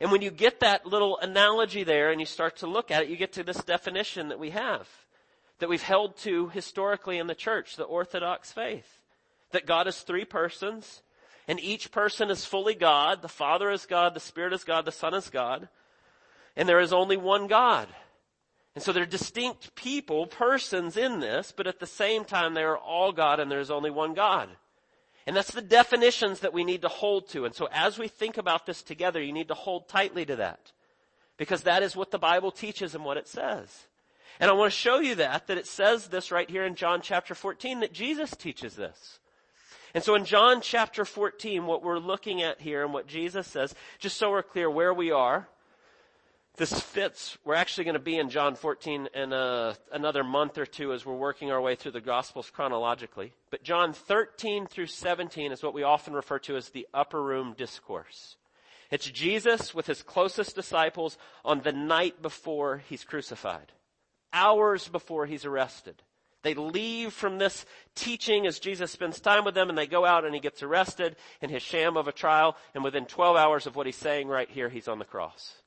And 0.00 0.10
when 0.10 0.22
you 0.22 0.30
get 0.30 0.60
that 0.60 0.86
little 0.86 1.18
analogy 1.18 1.84
there, 1.84 2.10
and 2.10 2.20
you 2.20 2.26
start 2.26 2.56
to 2.56 2.66
look 2.66 2.90
at 2.90 3.02
it, 3.02 3.08
you 3.08 3.16
get 3.16 3.32
to 3.34 3.44
this 3.44 3.62
definition 3.62 4.28
that 4.28 4.38
we 4.38 4.50
have 4.50 4.88
that 5.62 5.68
we've 5.68 5.80
held 5.80 6.16
to 6.16 6.48
historically 6.48 7.18
in 7.18 7.28
the 7.28 7.36
church, 7.36 7.76
the 7.76 7.84
Orthodox 7.84 8.50
faith. 8.50 8.98
That 9.52 9.64
God 9.64 9.86
is 9.86 10.00
three 10.00 10.24
persons, 10.24 11.02
and 11.46 11.60
each 11.60 11.92
person 11.92 12.30
is 12.30 12.44
fully 12.44 12.74
God. 12.74 13.22
The 13.22 13.28
Father 13.28 13.70
is 13.70 13.86
God, 13.86 14.12
the 14.12 14.18
Spirit 14.18 14.52
is 14.52 14.64
God, 14.64 14.84
the 14.86 14.90
Son 14.90 15.14
is 15.14 15.30
God. 15.30 15.68
And 16.56 16.68
there 16.68 16.80
is 16.80 16.92
only 16.92 17.16
one 17.16 17.46
God. 17.46 17.86
And 18.74 18.82
so 18.82 18.92
they're 18.92 19.04
distinct 19.04 19.74
people, 19.74 20.26
persons 20.26 20.96
in 20.96 21.20
this, 21.20 21.52
but 21.54 21.66
at 21.66 21.78
the 21.78 21.86
same 21.86 22.24
time 22.24 22.54
they 22.54 22.62
are 22.62 22.78
all 22.78 23.12
God 23.12 23.38
and 23.38 23.50
there's 23.50 23.70
only 23.70 23.90
one 23.90 24.14
God. 24.14 24.48
And 25.26 25.36
that's 25.36 25.52
the 25.52 25.62
definitions 25.62 26.40
that 26.40 26.52
we 26.52 26.64
need 26.64 26.82
to 26.82 26.88
hold 26.88 27.28
to. 27.30 27.44
And 27.44 27.54
so 27.54 27.68
as 27.70 27.98
we 27.98 28.08
think 28.08 28.38
about 28.38 28.66
this 28.66 28.82
together, 28.82 29.22
you 29.22 29.32
need 29.32 29.48
to 29.48 29.54
hold 29.54 29.88
tightly 29.88 30.24
to 30.26 30.36
that. 30.36 30.72
Because 31.36 31.62
that 31.62 31.82
is 31.82 31.94
what 31.94 32.10
the 32.10 32.18
Bible 32.18 32.50
teaches 32.50 32.94
and 32.94 33.04
what 33.04 33.16
it 33.16 33.28
says. 33.28 33.86
And 34.40 34.50
I 34.50 34.54
want 34.54 34.72
to 34.72 34.78
show 34.78 34.98
you 34.98 35.16
that, 35.16 35.46
that 35.46 35.58
it 35.58 35.66
says 35.66 36.08
this 36.08 36.32
right 36.32 36.48
here 36.48 36.64
in 36.64 36.74
John 36.74 37.02
chapter 37.02 37.34
14, 37.34 37.80
that 37.80 37.92
Jesus 37.92 38.30
teaches 38.34 38.74
this. 38.74 39.18
And 39.94 40.02
so 40.02 40.14
in 40.14 40.24
John 40.24 40.60
chapter 40.62 41.04
14, 41.04 41.66
what 41.66 41.82
we're 41.82 41.98
looking 41.98 42.42
at 42.42 42.60
here 42.60 42.82
and 42.82 42.92
what 42.92 43.06
Jesus 43.06 43.46
says, 43.46 43.74
just 43.98 44.16
so 44.16 44.30
we're 44.30 44.42
clear 44.42 44.70
where 44.70 44.94
we 44.94 45.10
are, 45.10 45.48
this 46.56 46.78
fits, 46.78 47.38
we're 47.44 47.54
actually 47.54 47.84
going 47.84 47.94
to 47.94 48.00
be 48.00 48.18
in 48.18 48.28
John 48.28 48.54
14 48.54 49.08
in 49.14 49.32
a, 49.32 49.74
another 49.90 50.22
month 50.22 50.58
or 50.58 50.66
two 50.66 50.92
as 50.92 51.06
we're 51.06 51.14
working 51.14 51.50
our 51.50 51.60
way 51.60 51.74
through 51.74 51.92
the 51.92 52.00
Gospels 52.00 52.50
chronologically. 52.50 53.32
But 53.50 53.62
John 53.62 53.92
13 53.92 54.66
through 54.66 54.86
17 54.86 55.52
is 55.52 55.62
what 55.62 55.74
we 55.74 55.82
often 55.82 56.12
refer 56.12 56.38
to 56.40 56.56
as 56.56 56.68
the 56.68 56.86
upper 56.92 57.22
room 57.22 57.54
discourse. 57.56 58.36
It's 58.90 59.10
Jesus 59.10 59.74
with 59.74 59.86
his 59.86 60.02
closest 60.02 60.54
disciples 60.54 61.16
on 61.44 61.62
the 61.62 61.72
night 61.72 62.20
before 62.20 62.82
he's 62.88 63.04
crucified 63.04 63.72
hours 64.32 64.88
before 64.88 65.26
he's 65.26 65.44
arrested. 65.44 66.02
They 66.42 66.54
leave 66.54 67.12
from 67.12 67.38
this 67.38 67.64
teaching 67.94 68.46
as 68.46 68.58
Jesus 68.58 68.90
spends 68.90 69.20
time 69.20 69.44
with 69.44 69.54
them 69.54 69.68
and 69.68 69.78
they 69.78 69.86
go 69.86 70.04
out 70.04 70.24
and 70.24 70.34
he 70.34 70.40
gets 70.40 70.62
arrested 70.62 71.16
in 71.40 71.50
his 71.50 71.62
sham 71.62 71.96
of 71.96 72.08
a 72.08 72.12
trial 72.12 72.56
and 72.74 72.82
within 72.82 73.06
12 73.06 73.36
hours 73.36 73.66
of 73.66 73.76
what 73.76 73.86
he's 73.86 73.96
saying 73.96 74.26
right 74.26 74.50
here, 74.50 74.68
he's 74.68 74.88
on 74.88 74.98
the 74.98 75.04
cross. 75.04 75.61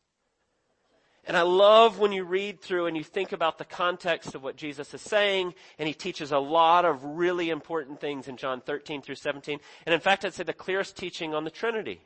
And 1.28 1.36
I 1.36 1.42
love 1.42 1.98
when 1.98 2.12
you 2.12 2.24
read 2.24 2.62
through 2.62 2.86
and 2.86 2.96
you 2.96 3.04
think 3.04 3.32
about 3.32 3.58
the 3.58 3.66
context 3.66 4.36
of 4.36 4.44
what 4.44 4.58
Jesus 4.58 4.94
is 4.94 5.02
saying, 5.02 5.56
and 5.80 5.88
he 5.88 5.94
teaches 5.94 6.32
a 6.32 6.38
lot 6.38 6.86
of 6.86 7.04
really 7.04 7.50
important 7.50 8.00
things 8.00 8.28
in 8.28 8.38
John 8.38 8.62
13 8.62 9.02
through 9.02 9.16
17. 9.16 9.60
And 9.86 9.94
in 9.94 10.00
fact, 10.00 10.24
I'd 10.24 10.36
say 10.36 10.44
the 10.44 10.54
clearest 10.54 10.96
teaching 10.96 11.34
on 11.34 11.44
the 11.44 11.50
Trinity. 11.50 12.02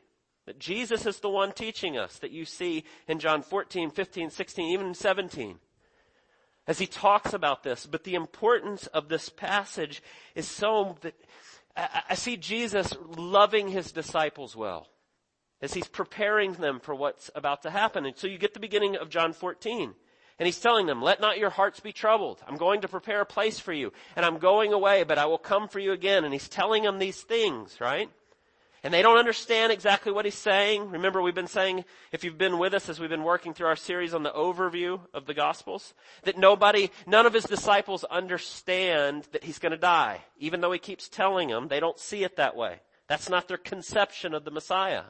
That 0.45 0.57
Jesus 0.57 1.05
is 1.05 1.19
the 1.19 1.29
one 1.29 1.51
teaching 1.51 1.97
us 1.97 2.17
that 2.19 2.31
you 2.31 2.45
see 2.45 2.85
in 3.07 3.19
John 3.19 3.41
14, 3.41 3.91
15, 3.91 4.29
16, 4.29 4.65
even 4.65 4.93
17 4.93 5.59
as 6.65 6.79
he 6.79 6.87
talks 6.87 7.33
about 7.33 7.63
this. 7.63 7.85
But 7.85 8.03
the 8.03 8.15
importance 8.15 8.87
of 8.87 9.09
this 9.09 9.27
passage 9.27 10.01
is 10.33 10.47
so 10.47 10.97
that 11.01 11.15
I 11.75 12.15
see 12.15 12.37
Jesus 12.37 12.93
loving 13.15 13.67
his 13.67 13.91
disciples 13.91 14.55
well 14.55 14.87
as 15.61 15.73
he's 15.73 15.87
preparing 15.87 16.53
them 16.53 16.79
for 16.79 16.95
what's 16.95 17.29
about 17.35 17.63
to 17.63 17.69
happen. 17.69 18.05
And 18.05 18.17
so 18.17 18.27
you 18.27 18.37
get 18.37 18.53
the 18.53 18.59
beginning 18.59 18.95
of 18.95 19.09
John 19.09 19.33
14. 19.33 19.93
And 20.37 20.45
he's 20.45 20.59
telling 20.59 20.85
them, 20.85 21.01
let 21.01 21.19
not 21.19 21.37
your 21.37 21.49
hearts 21.49 21.81
be 21.81 21.91
troubled. 21.91 22.41
I'm 22.47 22.55
going 22.55 22.81
to 22.81 22.87
prepare 22.87 23.19
a 23.19 23.25
place 23.25 23.59
for 23.59 23.73
you. 23.73 23.91
And 24.15 24.25
I'm 24.25 24.37
going 24.37 24.71
away, 24.71 25.03
but 25.03 25.17
I 25.17 25.25
will 25.25 25.37
come 25.37 25.67
for 25.67 25.79
you 25.79 25.91
again. 25.91 26.23
And 26.23 26.31
he's 26.31 26.47
telling 26.47 26.83
them 26.83 26.97
these 26.97 27.21
things, 27.21 27.81
right? 27.81 28.09
and 28.83 28.93
they 28.93 29.01
don't 29.01 29.17
understand 29.17 29.71
exactly 29.71 30.11
what 30.11 30.25
he's 30.25 30.35
saying. 30.35 30.89
Remember, 30.91 31.21
we've 31.21 31.35
been 31.35 31.47
saying, 31.47 31.83
if 32.11 32.23
you've 32.23 32.37
been 32.37 32.57
with 32.57 32.73
us 32.73 32.87
as 32.87 32.99
we've 32.99 33.09
been 33.09 33.23
working 33.23 33.53
through 33.53 33.67
our 33.67 33.75
series 33.75 34.13
on 34.13 34.23
the 34.23 34.31
overview 34.31 35.01
of 35.13 35.25
the 35.25 35.33
Gospels, 35.33 35.93
that 36.23 36.37
nobody, 36.37 36.89
none 37.05 37.25
of 37.25 37.33
his 37.33 37.43
disciples 37.43 38.03
understand 38.05 39.27
that 39.33 39.43
he's 39.43 39.59
going 39.59 39.71
to 39.71 39.77
die. 39.77 40.21
Even 40.37 40.61
though 40.61 40.71
he 40.71 40.79
keeps 40.79 41.09
telling 41.09 41.49
them, 41.49 41.67
they 41.67 41.79
don't 41.79 41.99
see 41.99 42.23
it 42.23 42.37
that 42.37 42.55
way. 42.55 42.79
That's 43.07 43.29
not 43.29 43.47
their 43.47 43.57
conception 43.57 44.33
of 44.33 44.45
the 44.45 44.51
Messiah. 44.51 45.03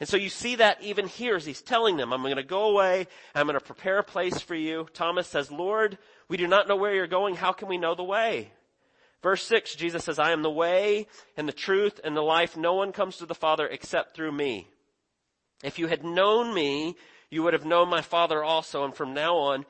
And 0.00 0.08
so 0.08 0.16
you 0.16 0.30
see 0.30 0.56
that 0.56 0.82
even 0.82 1.06
here 1.06 1.36
as 1.36 1.44
he's 1.44 1.60
telling 1.60 1.98
them, 1.98 2.12
I'm 2.12 2.22
going 2.22 2.36
to 2.36 2.42
go 2.42 2.70
away, 2.70 3.06
I'm 3.34 3.46
going 3.46 3.58
to 3.58 3.64
prepare 3.64 3.98
a 3.98 4.02
place 4.02 4.40
for 4.40 4.54
you. 4.54 4.86
Thomas 4.94 5.28
says, 5.28 5.52
Lord, 5.52 5.98
We 6.30 6.36
do 6.36 6.46
not 6.46 6.68
know 6.68 6.76
where 6.76 6.94
you're 6.94 7.08
going. 7.08 7.34
How 7.34 7.50
can 7.50 7.66
we 7.66 7.76
know 7.76 7.96
the 7.96 8.04
way? 8.04 8.52
Verse 9.20 9.42
6, 9.42 9.74
Jesus 9.74 10.04
says, 10.04 10.20
I 10.20 10.30
am 10.30 10.42
the 10.42 10.50
way 10.50 11.08
and 11.36 11.46
the 11.46 11.52
truth 11.52 12.00
and 12.04 12.16
the 12.16 12.22
life. 12.22 12.56
No 12.56 12.74
one 12.74 12.92
comes 12.92 13.16
to 13.16 13.26
the 13.26 13.34
Father 13.34 13.66
except 13.66 14.14
through 14.14 14.30
me. 14.30 14.68
If 15.64 15.80
you 15.80 15.88
had 15.88 16.04
known 16.04 16.54
me, 16.54 16.94
you 17.30 17.42
would 17.42 17.52
have 17.52 17.66
known 17.66 17.88
my 17.88 18.00
Father 18.00 18.44
also, 18.44 18.84
and 18.84 18.94
from 18.94 19.12
now 19.12 19.36
on, 19.36 19.66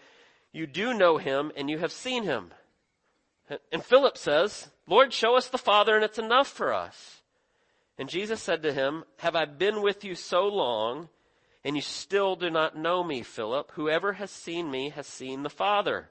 you 0.53 0.67
do 0.67 0.93
know 0.93 1.17
him 1.17 1.51
and 1.57 1.71
you 1.71 1.79
have 1.79 1.93
seen 1.93 2.25
him. 2.25 2.51
And 3.73 3.83
Philip 3.83 4.19
says, 4.19 4.69
Lord, 4.87 5.15
show 5.15 5.37
us 5.37 5.49
the 5.49 5.59
Father 5.59 5.97
and 5.97 6.05
it's 6.05 6.19
enough 6.19 6.47
for 6.47 6.75
us. 6.75 7.20
And 8.01 8.09
Jesus 8.09 8.41
said 8.41 8.63
to 8.63 8.73
him, 8.73 9.05
Have 9.19 9.37
I 9.37 9.45
been 9.45 9.83
with 9.83 10.05
you 10.05 10.15
so 10.15 10.49
long 10.49 11.11
and 11.63 11.77
you 11.77 11.83
still 11.83 12.35
do 12.35 12.49
not 12.49 12.75
know 12.75 13.05
me, 13.05 13.23
Philip? 13.23 13.73
Whoever 13.75 14.15
has 14.15 14.31
seen 14.31 14.71
me 14.71 14.89
has 14.89 15.07
seen 15.07 15.43
the 15.43 15.51
Father. 15.51 16.09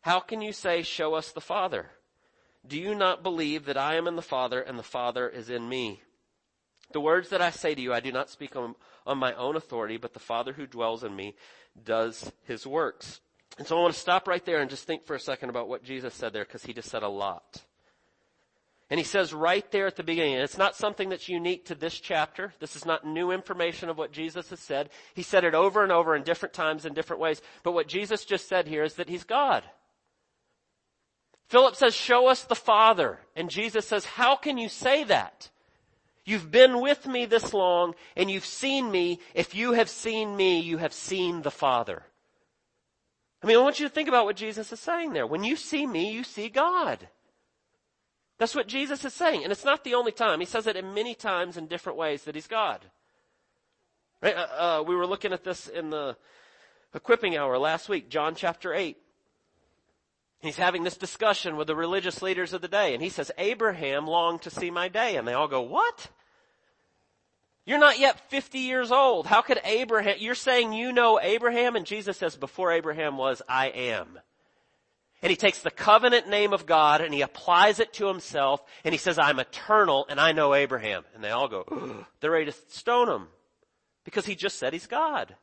How 0.00 0.20
can 0.20 0.40
you 0.40 0.54
say, 0.54 0.80
show 0.80 1.12
us 1.12 1.30
the 1.30 1.42
Father? 1.42 1.90
Do 2.66 2.80
you 2.80 2.94
not 2.94 3.22
believe 3.22 3.66
that 3.66 3.76
I 3.76 3.96
am 3.96 4.06
in 4.06 4.16
the 4.16 4.22
Father 4.22 4.62
and 4.62 4.78
the 4.78 4.82
Father 4.82 5.28
is 5.28 5.50
in 5.50 5.68
me? 5.68 6.00
The 6.92 7.00
words 7.00 7.28
that 7.28 7.42
I 7.42 7.50
say 7.50 7.74
to 7.74 7.82
you, 7.82 7.92
I 7.92 8.00
do 8.00 8.10
not 8.10 8.30
speak 8.30 8.56
on, 8.56 8.74
on 9.06 9.18
my 9.18 9.34
own 9.34 9.54
authority, 9.54 9.98
but 9.98 10.14
the 10.14 10.18
Father 10.18 10.54
who 10.54 10.66
dwells 10.66 11.04
in 11.04 11.14
me 11.14 11.34
does 11.84 12.32
his 12.44 12.66
works. 12.66 13.20
And 13.58 13.66
so 13.66 13.76
I 13.76 13.82
want 13.82 13.92
to 13.92 14.00
stop 14.00 14.26
right 14.26 14.44
there 14.46 14.60
and 14.62 14.70
just 14.70 14.86
think 14.86 15.04
for 15.04 15.14
a 15.14 15.20
second 15.20 15.50
about 15.50 15.68
what 15.68 15.84
Jesus 15.84 16.14
said 16.14 16.32
there 16.32 16.46
because 16.46 16.64
he 16.64 16.72
just 16.72 16.88
said 16.88 17.02
a 17.02 17.08
lot. 17.08 17.60
And 18.92 18.98
he 18.98 19.04
says 19.04 19.32
right 19.32 19.64
there 19.70 19.86
at 19.86 19.96
the 19.96 20.02
beginning, 20.02 20.34
it's 20.34 20.58
not 20.58 20.76
something 20.76 21.08
that's 21.08 21.26
unique 21.26 21.64
to 21.64 21.74
this 21.74 21.98
chapter. 21.98 22.52
This 22.60 22.76
is 22.76 22.84
not 22.84 23.06
new 23.06 23.30
information 23.30 23.88
of 23.88 23.96
what 23.96 24.12
Jesus 24.12 24.50
has 24.50 24.60
said. 24.60 24.90
He 25.14 25.22
said 25.22 25.44
it 25.44 25.54
over 25.54 25.82
and 25.82 25.90
over 25.90 26.14
in 26.14 26.24
different 26.24 26.52
times 26.52 26.84
in 26.84 26.92
different 26.92 27.22
ways. 27.22 27.40
But 27.62 27.72
what 27.72 27.88
Jesus 27.88 28.26
just 28.26 28.50
said 28.50 28.68
here 28.68 28.84
is 28.84 28.96
that 28.96 29.08
he's 29.08 29.24
God. 29.24 29.64
Philip 31.48 31.74
says, 31.74 31.94
show 31.94 32.28
us 32.28 32.44
the 32.44 32.54
Father. 32.54 33.18
And 33.34 33.48
Jesus 33.48 33.88
says, 33.88 34.04
how 34.04 34.36
can 34.36 34.58
you 34.58 34.68
say 34.68 35.04
that? 35.04 35.48
You've 36.26 36.50
been 36.50 36.82
with 36.82 37.06
me 37.06 37.24
this 37.24 37.54
long 37.54 37.94
and 38.14 38.30
you've 38.30 38.44
seen 38.44 38.90
me. 38.90 39.20
If 39.32 39.54
you 39.54 39.72
have 39.72 39.88
seen 39.88 40.36
me, 40.36 40.60
you 40.60 40.76
have 40.76 40.92
seen 40.92 41.40
the 41.40 41.50
Father. 41.50 42.02
I 43.42 43.46
mean, 43.46 43.56
I 43.56 43.62
want 43.62 43.80
you 43.80 43.88
to 43.88 43.94
think 43.94 44.10
about 44.10 44.26
what 44.26 44.36
Jesus 44.36 44.70
is 44.70 44.80
saying 44.80 45.14
there. 45.14 45.26
When 45.26 45.44
you 45.44 45.56
see 45.56 45.86
me, 45.86 46.12
you 46.12 46.24
see 46.24 46.50
God. 46.50 47.08
That's 48.42 48.56
what 48.56 48.66
Jesus 48.66 49.04
is 49.04 49.14
saying. 49.14 49.44
And 49.44 49.52
it's 49.52 49.64
not 49.64 49.84
the 49.84 49.94
only 49.94 50.10
time. 50.10 50.40
He 50.40 50.46
says 50.46 50.66
it 50.66 50.74
in 50.74 50.94
many 50.94 51.14
times 51.14 51.56
in 51.56 51.68
different 51.68 51.96
ways 51.96 52.24
that 52.24 52.34
he's 52.34 52.48
God. 52.48 52.80
Right? 54.20 54.34
Uh, 54.34 54.80
uh, 54.80 54.84
we 54.84 54.96
were 54.96 55.06
looking 55.06 55.32
at 55.32 55.44
this 55.44 55.68
in 55.68 55.90
the 55.90 56.16
equipping 56.92 57.36
hour 57.36 57.56
last 57.56 57.88
week, 57.88 58.08
John 58.08 58.34
chapter 58.34 58.74
8. 58.74 58.96
He's 60.40 60.56
having 60.56 60.82
this 60.82 60.96
discussion 60.96 61.56
with 61.56 61.68
the 61.68 61.76
religious 61.76 62.20
leaders 62.20 62.52
of 62.52 62.62
the 62.62 62.66
day, 62.66 62.94
and 62.94 63.00
he 63.00 63.10
says, 63.10 63.30
Abraham 63.38 64.08
longed 64.08 64.42
to 64.42 64.50
see 64.50 64.72
my 64.72 64.88
day. 64.88 65.14
And 65.14 65.28
they 65.28 65.34
all 65.34 65.46
go, 65.46 65.62
what? 65.62 66.08
You're 67.64 67.78
not 67.78 68.00
yet 68.00 68.28
50 68.28 68.58
years 68.58 68.90
old. 68.90 69.28
How 69.28 69.42
could 69.42 69.60
Abraham, 69.62 70.16
you're 70.18 70.34
saying 70.34 70.72
you 70.72 70.90
know 70.90 71.20
Abraham? 71.22 71.76
And 71.76 71.86
Jesus 71.86 72.16
says, 72.16 72.34
before 72.34 72.72
Abraham 72.72 73.16
was, 73.16 73.40
I 73.48 73.68
am. 73.68 74.18
And 75.22 75.30
he 75.30 75.36
takes 75.36 75.60
the 75.60 75.70
covenant 75.70 76.28
name 76.28 76.52
of 76.52 76.66
God 76.66 77.00
and 77.00 77.14
he 77.14 77.22
applies 77.22 77.78
it 77.78 77.92
to 77.94 78.08
himself 78.08 78.60
and 78.84 78.92
he 78.92 78.98
says, 78.98 79.18
I'm 79.18 79.38
eternal 79.38 80.04
and 80.08 80.20
I 80.20 80.32
know 80.32 80.52
Abraham. 80.52 81.04
And 81.14 81.22
they 81.22 81.30
all 81.30 81.48
go, 81.48 82.04
they're 82.20 82.32
ready 82.32 82.46
to 82.46 82.56
stone 82.68 83.08
him 83.08 83.28
because 84.04 84.26
he 84.26 84.34
just 84.34 84.58
said 84.58 84.72
he's 84.72 84.88
God. 84.88 85.36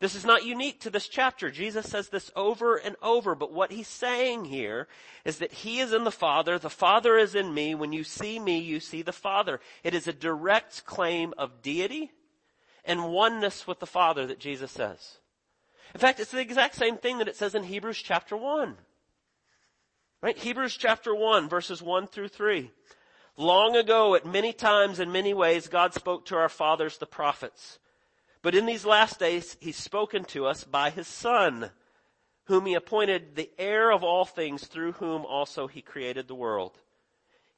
This 0.00 0.16
is 0.16 0.24
not 0.24 0.44
unique 0.44 0.80
to 0.80 0.90
this 0.90 1.06
chapter. 1.06 1.48
Jesus 1.48 1.88
says 1.88 2.08
this 2.08 2.32
over 2.34 2.74
and 2.76 2.96
over, 3.02 3.36
but 3.36 3.52
what 3.52 3.70
he's 3.70 3.86
saying 3.86 4.46
here 4.46 4.88
is 5.24 5.38
that 5.38 5.52
he 5.52 5.78
is 5.78 5.92
in 5.92 6.02
the 6.02 6.10
Father, 6.10 6.58
the 6.58 6.68
Father 6.68 7.16
is 7.16 7.36
in 7.36 7.54
me. 7.54 7.76
When 7.76 7.92
you 7.92 8.02
see 8.02 8.40
me, 8.40 8.58
you 8.58 8.80
see 8.80 9.02
the 9.02 9.12
Father. 9.12 9.60
It 9.84 9.94
is 9.94 10.08
a 10.08 10.12
direct 10.12 10.84
claim 10.86 11.34
of 11.38 11.62
deity 11.62 12.10
and 12.84 13.12
oneness 13.12 13.68
with 13.68 13.78
the 13.78 13.86
Father 13.86 14.26
that 14.26 14.40
Jesus 14.40 14.72
says. 14.72 15.18
In 15.94 16.00
fact, 16.00 16.18
it's 16.18 16.32
the 16.32 16.40
exact 16.40 16.74
same 16.74 16.96
thing 16.96 17.18
that 17.18 17.28
it 17.28 17.36
says 17.36 17.54
in 17.54 17.62
Hebrews 17.62 18.02
chapter 18.02 18.36
1. 18.36 18.76
Right? 20.22 20.38
Hebrews 20.38 20.76
chapter 20.76 21.12
1 21.12 21.48
verses 21.48 21.82
1 21.82 22.06
through 22.06 22.28
3. 22.28 22.70
Long 23.36 23.74
ago, 23.74 24.14
at 24.14 24.24
many 24.24 24.52
times 24.52 25.00
and 25.00 25.12
many 25.12 25.34
ways, 25.34 25.66
God 25.66 25.94
spoke 25.94 26.26
to 26.26 26.36
our 26.36 26.48
fathers, 26.48 26.98
the 26.98 27.06
prophets. 27.06 27.80
But 28.40 28.54
in 28.54 28.66
these 28.66 28.84
last 28.84 29.18
days, 29.18 29.56
he's 29.58 29.76
spoken 29.76 30.24
to 30.26 30.46
us 30.46 30.62
by 30.62 30.90
his 30.90 31.08
son, 31.08 31.70
whom 32.44 32.66
he 32.66 32.74
appointed 32.74 33.34
the 33.34 33.50
heir 33.58 33.90
of 33.90 34.04
all 34.04 34.24
things 34.24 34.66
through 34.66 34.92
whom 34.92 35.24
also 35.24 35.66
he 35.66 35.82
created 35.82 36.28
the 36.28 36.36
world. 36.36 36.78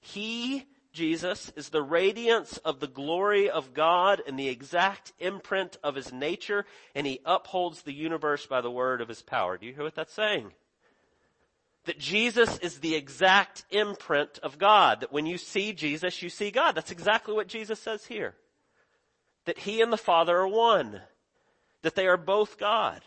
He, 0.01 0.65
Jesus, 0.93 1.53
is 1.57 1.69
the 1.69 1.83
radiance 1.83 2.57
of 2.59 2.81
the 2.81 2.87
glory 2.87 3.51
of 3.51 3.75
God 3.75 4.23
and 4.27 4.39
the 4.39 4.49
exact 4.49 5.13
imprint 5.19 5.77
of 5.83 5.97
his 5.97 6.15
nature, 6.15 6.65
and 6.95 7.07
he 7.07 7.21
upholds 7.27 7.83
the 7.83 7.93
universe 7.93 8.47
by 8.47 8.63
the 8.63 8.71
word 8.71 9.03
of 9.03 9.09
his 9.09 9.21
power. 9.21 9.59
Do 9.59 9.67
you 9.67 9.75
hear 9.75 9.85
what 9.85 9.97
that's 9.97 10.15
saying? 10.15 10.53
That 11.85 11.99
Jesus 11.99 12.59
is 12.59 12.79
the 12.79 12.95
exact 12.95 13.65
imprint 13.71 14.39
of 14.43 14.59
God. 14.59 15.01
That 15.01 15.13
when 15.13 15.27
you 15.27 15.37
see 15.37 15.73
Jesus, 15.73 16.23
you 16.23 16.31
see 16.31 16.51
God. 16.51 16.75
That's 16.75 16.91
exactly 16.91 17.35
what 17.35 17.49
Jesus 17.49 17.79
says 17.79 18.07
here 18.07 18.35
that 19.45 19.59
he 19.59 19.81
and 19.81 19.93
the 19.93 19.99
Father 19.99 20.39
are 20.39 20.49
one, 20.49 21.01
that 21.83 21.95
they 21.95 22.07
are 22.07 22.17
both 22.17 22.59
God. 22.59 23.03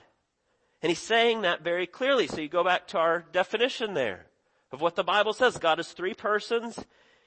And 0.82 0.90
he's 0.90 1.00
saying 1.00 1.42
that 1.42 1.64
very 1.64 1.88
clearly. 1.88 2.28
So 2.28 2.42
you 2.42 2.48
go 2.48 2.64
back 2.64 2.88
to 2.90 3.00
our 3.00 3.26
definition 3.32 3.94
there 3.94 4.28
of 4.72 4.82
what 4.82 4.96
the 4.96 5.04
Bible 5.04 5.34
says. 5.34 5.58
God 5.58 5.80
is 5.80 5.92
three 5.92 6.14
persons. 6.14 6.80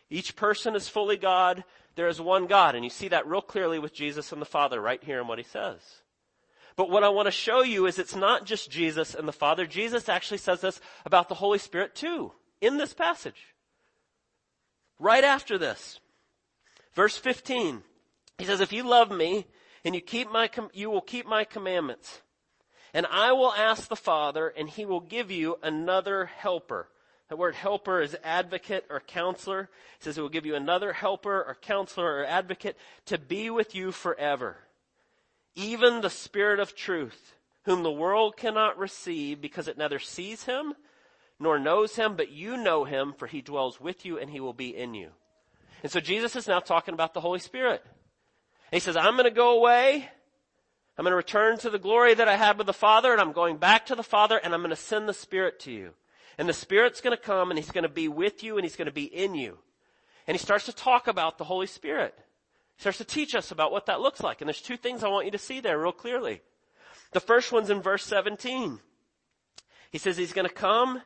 Each 0.09 0.37
person 0.37 0.77
is 0.77 0.89
fully 0.89 1.17
God. 1.17 1.65
There 1.97 2.09
is 2.09 2.21
one 2.21 2.47
God. 2.47 2.75
And 2.75 2.85
you 2.85 2.91
see 2.91 3.09
that 3.09 3.27
real 3.27 3.43
clearly 3.43 3.79
with 3.79 3.93
Jesus 3.93 4.33
and 4.33 4.41
the 4.41 4.47
Father 4.47 4.81
right 4.81 5.03
here 5.03 5.21
in 5.21 5.27
what 5.27 5.39
he 5.39 5.45
says. 5.45 5.81
But 6.81 6.89
what 6.89 7.05
I 7.05 7.11
want 7.11 7.27
to 7.27 7.31
show 7.31 7.61
you 7.61 7.85
is 7.85 7.99
it's 7.99 8.17
not 8.17 8.47
just 8.47 8.71
Jesus 8.71 9.15
and 9.15 9.29
the 9.29 9.35
Father. 9.35 9.67
Jesus 9.67 10.09
actually 10.09 10.39
says 10.39 10.63
this 10.63 10.81
about 11.05 11.29
the 11.29 11.35
Holy 11.35 11.59
Spirit 11.59 11.95
too, 11.95 12.33
in 12.63 12.79
this 12.79 12.95
passage. 12.95 13.49
Right 14.99 15.23
after 15.23 15.59
this. 15.59 16.01
Verse 16.95 17.19
15. 17.19 17.83
He 18.39 18.47
says, 18.47 18.63
if 18.63 18.73
you 18.73 18.85
love 18.85 19.11
me 19.11 19.47
and 19.85 19.95
you 19.95 20.01
keep 20.01 20.33
my, 20.33 20.49
you 20.73 20.89
will 20.89 21.03
keep 21.03 21.27
my 21.27 21.45
commandments. 21.45 22.23
And 22.95 23.05
I 23.11 23.33
will 23.33 23.53
ask 23.53 23.91
the 23.91 23.95
Father 23.95 24.49
and 24.49 24.67
he 24.67 24.87
will 24.87 25.01
give 25.01 25.31
you 25.31 25.59
another 25.63 26.25
helper. 26.25 26.89
The 27.29 27.37
word 27.37 27.57
helper 27.57 28.01
is 28.01 28.17
advocate 28.25 28.87
or 28.89 29.01
counselor. 29.01 29.69
It 29.99 30.05
says 30.05 30.17
it 30.17 30.23
will 30.23 30.31
give 30.31 30.47
you 30.47 30.55
another 30.55 30.95
helper 30.95 31.45
or 31.45 31.59
counselor 31.61 32.21
or 32.21 32.25
advocate 32.25 32.79
to 33.05 33.19
be 33.19 33.51
with 33.51 33.75
you 33.75 33.93
forever. 33.93 34.57
Even 35.55 36.01
the 36.01 36.11
Spirit 36.11 36.61
of 36.61 36.75
truth, 36.75 37.35
whom 37.65 37.83
the 37.83 37.91
world 37.91 38.37
cannot 38.37 38.79
receive 38.79 39.41
because 39.41 39.69
it 39.69 39.79
neither 39.79 39.99
sees 39.99 40.45
him 40.45 40.75
nor 41.39 41.59
knows 41.59 41.97
him, 41.97 42.17
but 42.17 42.31
you 42.31 42.57
know 42.57 42.85
him 42.85 43.15
for 43.17 43.27
he 43.27 43.41
dwells 43.41 43.81
with 43.81 44.05
you 44.05 44.19
and 44.19 44.31
he 44.31 44.41
will 44.41 44.53
be 44.53 44.77
in 44.77 44.95
you. 44.95 45.11
And 45.83 45.91
so 45.91 45.99
Jesus 45.99 46.37
is 46.37 46.47
now 46.47 46.61
talking 46.61 46.93
about 46.93 47.15
the 47.15 47.21
Holy 47.23 47.39
Spirit 47.39 47.83
he 48.73 48.81
says, 48.81 48.97
I'm 48.97 49.15
going 49.15 49.25
to 49.25 49.31
go 49.31 49.57
away. 49.59 50.09
I'm 50.97 51.05
going 51.05 51.13
to 51.13 51.17
return 51.17 51.59
to 51.59 51.71
the 51.71 51.79
glory 51.79 52.15
that 52.15 52.29
I 52.29 52.37
had 52.37 52.59
with 52.59 52.67
the 52.67 52.73
Father 52.73 53.13
and 53.13 53.21
I'm 53.21 53.33
going 53.33 53.57
back 53.57 53.87
to 53.87 53.95
the 53.95 54.03
Father 54.03 54.37
and 54.37 54.55
I'm 54.55 54.61
going 54.61 54.71
to 54.71 54.77
send 54.77 55.09
the 55.09 55.15
Spirit 55.15 55.61
to 55.61 55.73
you. 55.73 55.91
And 56.39 56.49
the 56.49 56.53
Spirit's 56.53 57.01
going 57.01 57.17
to 57.17 57.23
come 57.23 57.51
and 57.51 57.59
He's 57.59 57.71
going 57.71 57.83
to 57.83 57.89
be 57.89 58.09
with 58.09 58.43
you 58.43 58.57
and 58.57 58.65
He's 58.65 58.77
going 58.77 58.87
to 58.87 58.93
be 58.93 59.05
in 59.05 59.35
you. 59.35 59.59
And 60.27 60.37
He 60.37 60.43
starts 60.43 60.67
to 60.67 60.73
talk 60.73 61.09
about 61.09 61.39
the 61.39 61.45
Holy 61.45 61.67
Spirit. 61.67 62.17
Starts 62.81 62.99
to 62.99 63.05
teach 63.05 63.35
us 63.35 63.53
about 63.53 63.71
what 63.71 63.87
that 63.87 64.01
looks 64.01 64.23
like. 64.23 64.41
And 64.41 64.49
there's 64.49 64.61
two 64.61 64.77
things 64.77 65.05
I 65.05 65.09
want 65.09 65.27
you 65.27 65.33
to 65.33 65.39
see 65.39 65.61
there 65.61 65.79
real 65.79 65.93
clearly. 65.93 66.43
The 67.13 67.21
first 67.21 67.53
one's 67.53 67.71
in 67.71 67.81
verse 67.81 68.05
17. 68.05 68.81
He 69.91 69.99
says 69.99 70.17
He's 70.17 70.33
going 70.33 70.49
to 70.49 70.55
come 70.55 71.01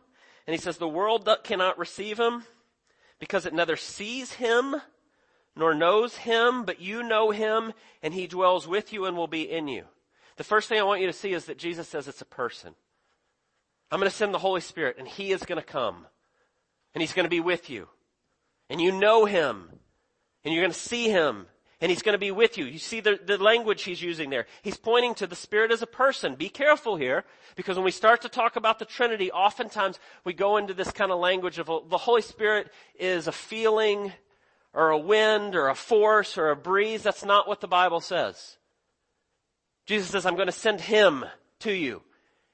and 0.47 0.55
He 0.55 0.61
says 0.61 0.79
the 0.79 0.89
world 0.89 1.29
cannot 1.45 1.79
receive 1.79 2.19
Him 2.19 2.45
because 3.19 3.45
it 3.45 3.53
neither 3.53 3.77
sees 3.77 4.33
Him 4.33 4.77
nor 5.57 5.75
knows 5.75 6.17
him, 6.17 6.65
but 6.65 6.81
you 6.81 7.03
know 7.03 7.31
him 7.31 7.73
and 8.03 8.13
he 8.13 8.27
dwells 8.27 8.67
with 8.67 8.93
you 8.93 9.07
and 9.07 9.17
will 9.17 9.29
be 9.29 9.43
in 9.43 9.69
you. 9.69 9.85
The 10.37 10.45
first 10.45 10.69
thing 10.69 10.81
I 10.81 10.85
want 10.85 11.01
you 11.01 11.07
to 11.07 11.13
see 11.13 11.33
is 11.33 11.45
that 11.45 11.59
Jesus 11.59 11.89
says 11.89 12.09
it's 12.09 12.21
a 12.21 12.27
person. 12.27 12.75
I'm 13.91 14.01
going 14.01 14.11
to 14.11 14.17
send 14.17 14.35
the 14.35 14.39
Holy 14.39 14.61
Spirit 14.61 14.97
and 14.99 15.07
he 15.07 15.31
is 15.31 15.45
going 15.45 15.61
to 15.61 15.67
come 15.67 16.07
and 16.95 17.03
he's 17.03 17.13
going 17.13 17.25
to 17.25 17.31
be 17.31 17.41
with 17.41 17.71
you 17.71 17.89
and 18.69 18.81
you 18.81 18.91
know 18.91 19.27
him 19.27 19.69
and 20.45 20.53
you're 20.53 20.63
going 20.63 20.73
to 20.73 20.79
see 20.79 21.09
him 21.09 21.47
and 21.81 21.91
he's 21.91 22.03
going 22.03 22.15
to 22.15 22.19
be 22.19 22.31
with 22.31 22.57
you. 22.57 22.65
You 22.65 22.79
see 22.79 23.01
the, 23.01 23.19
the 23.25 23.39
language 23.39 23.83
he's 23.83 24.03
using 24.03 24.31
there. 24.31 24.47
He's 24.63 24.77
pointing 24.77 25.15
to 25.17 25.27
the 25.27 25.37
Spirit 25.37 25.71
as 25.71 25.83
a 25.83 25.87
person. 25.87 26.35
Be 26.35 26.49
careful 26.49 26.97
here, 26.97 27.25
because 27.57 27.77
when 27.77 27.85
we 27.85 27.91
start 27.91 28.23
to 28.23 28.29
talk 28.29 28.57
about 28.57 28.79
the 28.79 28.85
Trinity, 28.85 29.31
oftentimes 29.33 29.99
we 30.25 30.33
go 30.33 30.57
into 30.57 30.75
this 30.75 30.91
kind 30.91 31.11
of 31.11 31.19
language 31.19 31.59
of 31.59 31.69
oh, 31.71 31.85
the 31.89 31.99
Holy 31.99 32.23
Spirit 32.23 32.71
is 32.99 33.27
a 33.27 33.33
feeling, 33.33 34.13
or 34.75 34.91
a 34.91 34.99
wind 34.99 35.55
or 35.55 35.69
a 35.69 35.75
force 35.75 36.37
or 36.37 36.51
a 36.51 36.57
breeze. 36.57 37.03
That's 37.03 37.25
not 37.25 37.49
what 37.49 37.61
the 37.61 37.69
Bible 37.69 38.01
says. 38.01 38.59
Jesus 39.87 40.11
says, 40.11 40.27
I'm 40.27 40.35
going 40.35 40.47
to 40.47 40.53
send 40.53 40.81
him 40.81 41.25
to 41.61 41.73
you 41.73 42.03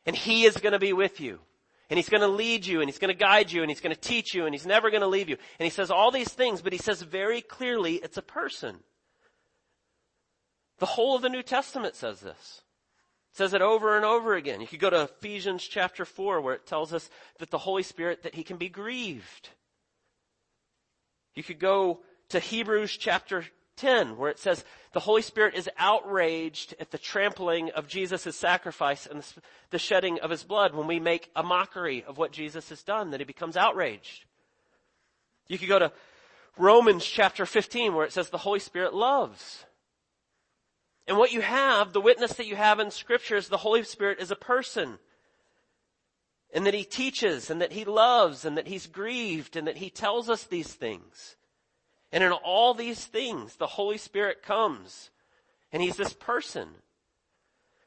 and 0.05 0.15
he 0.15 0.45
is 0.45 0.57
going 0.59 0.73
to 0.73 0.79
be 0.79 0.93
with 0.93 1.21
you 1.21 1.41
and 1.89 1.99
he's 1.99 2.09
going 2.09 2.21
to 2.21 2.29
lead 2.29 2.67
you 2.67 2.81
and 2.81 2.89
he's 2.89 2.99
going 2.99 3.13
to 3.13 3.19
guide 3.19 3.51
you 3.51 3.63
and 3.63 3.71
he's 3.71 3.81
going 3.81 3.95
to 3.95 4.01
teach 4.01 4.35
you 4.35 4.45
and 4.45 4.55
he's 4.55 4.67
never 4.67 4.91
going 4.91 5.01
to 5.01 5.07
leave 5.07 5.29
you. 5.29 5.37
And 5.59 5.65
he 5.65 5.71
says 5.71 5.91
all 5.91 6.11
these 6.11 6.29
things, 6.29 6.61
but 6.61 6.73
he 6.73 6.79
says 6.79 7.03
very 7.03 7.41
clearly 7.41 7.95
it's 7.95 8.19
a 8.19 8.23
person. 8.23 8.77
The 10.81 10.87
whole 10.87 11.15
of 11.15 11.23
the 11.23 11.29
New 11.29 11.43
Testament 11.43 11.95
says 11.95 12.21
this. 12.21 12.63
It 13.33 13.37
says 13.37 13.55
it 13.55 13.63
over 13.63 13.97
and 13.97 14.05
over 14.05 14.35
again. 14.35 14.61
You 14.61 14.67
could 14.67 14.81
go 14.81 14.91
to 14.91 15.03
Ephesians 15.03 15.63
chapter 15.63 16.05
4 16.05 16.41
where 16.41 16.55
it 16.55 16.67
tells 16.67 16.93
us 16.93 17.09
that 17.39 17.51
the 17.51 17.59
Holy 17.59 17.85
Spirit, 17.85 18.25
that 18.25 18.35
he 18.35 18.43
can 18.43 18.57
be 18.57 18.69
grieved. 18.69 19.51
You 21.35 21.45
could 21.45 21.61
go 21.61 22.01
to 22.31 22.41
Hebrews 22.41 22.97
chapter 22.97 23.45
10 23.77 24.17
where 24.17 24.31
it 24.31 24.39
says 24.39 24.65
the 24.93 25.01
Holy 25.01 25.23
Spirit 25.23 25.55
is 25.55 25.69
outraged 25.79 26.75
at 26.81 26.91
the 26.91 26.99
trampling 26.99 27.71
of 27.71 27.87
Jesus' 27.87 28.35
sacrifice 28.35 29.07
and 29.07 29.23
the 29.71 29.79
shedding 29.79 30.19
of 30.21 30.31
his 30.31 30.45
blood 30.45 30.75
when 30.75 30.87
we 30.87 30.99
make 30.99 31.31
a 31.37 31.43
mockery 31.43 32.05
of 32.05 32.17
what 32.17 32.33
Jesus 32.33 32.71
has 32.71 32.83
done, 32.83 33.11
that 33.11 33.21
he 33.21 33.25
becomes 33.25 33.57
outraged. 33.57 34.25
You 35.47 35.59
could 35.59 35.69
go 35.69 35.79
to 35.79 35.93
Romans 36.57 37.05
chapter 37.05 37.45
15 37.45 37.95
where 37.95 38.07
it 38.07 38.13
says 38.13 38.31
the 38.31 38.39
Holy 38.39 38.61
Spirit 38.61 38.95
loves. 38.95 39.65
And 41.11 41.19
what 41.19 41.33
you 41.33 41.41
have, 41.41 41.93
the 41.93 42.01
witness 42.01 42.35
that 42.35 42.47
you 42.47 42.55
have 42.55 42.79
in 42.79 42.93
scripture 42.93 43.35
is 43.35 43.49
the 43.49 43.57
Holy 43.57 43.83
Spirit 43.83 44.21
is 44.21 44.31
a 44.31 44.37
person. 44.37 45.01
And 46.55 46.65
that 46.67 46.73
he 46.73 46.85
teaches 46.85 47.51
and 47.51 47.61
that 47.61 47.73
he 47.73 47.85
loves 47.85 48.45
and 48.45 48.57
that 48.57 48.69
he's 48.69 48.87
grieved 48.87 49.57
and 49.57 49.67
that 49.67 49.79
he 49.79 49.91
tells 49.91 50.31
us 50.31 50.45
these 50.45 50.73
things. 50.73 51.35
And 52.13 52.23
in 52.23 52.31
all 52.31 52.75
these 52.75 53.05
things, 53.05 53.57
the 53.57 53.67
Holy 53.67 53.99
Spirit 53.99 54.45
comes 54.45 55.11
and 55.73 55.83
he's 55.83 55.97
this 55.97 56.13
person. 56.13 56.69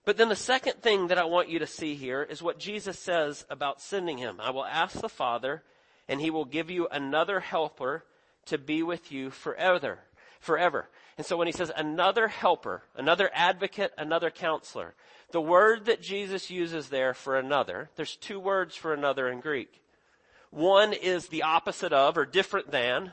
But 0.03 0.17
then 0.17 0.27
the 0.27 0.35
second 0.35 0.81
thing 0.81 1.07
that 1.07 1.17
I 1.17 1.23
want 1.23 1.47
you 1.47 1.59
to 1.59 1.65
see 1.65 1.95
here 1.95 2.23
is 2.23 2.43
what 2.43 2.59
Jesus 2.59 2.99
says 2.99 3.45
about 3.49 3.79
sending 3.79 4.17
him. 4.17 4.41
I 4.41 4.49
will 4.49 4.65
ask 4.65 4.99
the 4.99 5.07
Father 5.07 5.63
and 6.09 6.19
he 6.19 6.29
will 6.29 6.43
give 6.43 6.69
you 6.69 6.89
another 6.91 7.39
helper 7.39 8.03
to 8.47 8.57
be 8.57 8.83
with 8.83 9.13
you 9.13 9.29
forever, 9.29 9.99
forever. 10.41 10.89
And 11.17 11.25
so 11.25 11.37
when 11.37 11.47
he 11.47 11.53
says 11.53 11.71
another 11.75 12.27
helper, 12.27 12.83
another 12.95 13.29
advocate, 13.33 13.91
another 13.97 14.31
counselor, 14.31 14.95
the 15.31 15.41
word 15.41 15.85
that 15.85 16.01
Jesus 16.01 16.49
uses 16.49 16.89
there 16.89 17.13
for 17.13 17.37
another, 17.37 17.89
there's 17.95 18.15
two 18.15 18.39
words 18.39 18.75
for 18.75 18.93
another 18.93 19.29
in 19.29 19.39
Greek. 19.39 19.81
One 20.49 20.93
is 20.93 21.27
the 21.27 21.43
opposite 21.43 21.93
of 21.93 22.17
or 22.17 22.25
different 22.25 22.71
than, 22.71 23.11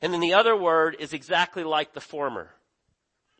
and 0.00 0.12
then 0.12 0.20
the 0.20 0.34
other 0.34 0.56
word 0.56 0.96
is 0.98 1.12
exactly 1.12 1.64
like 1.64 1.92
the 1.92 2.00
former. 2.00 2.50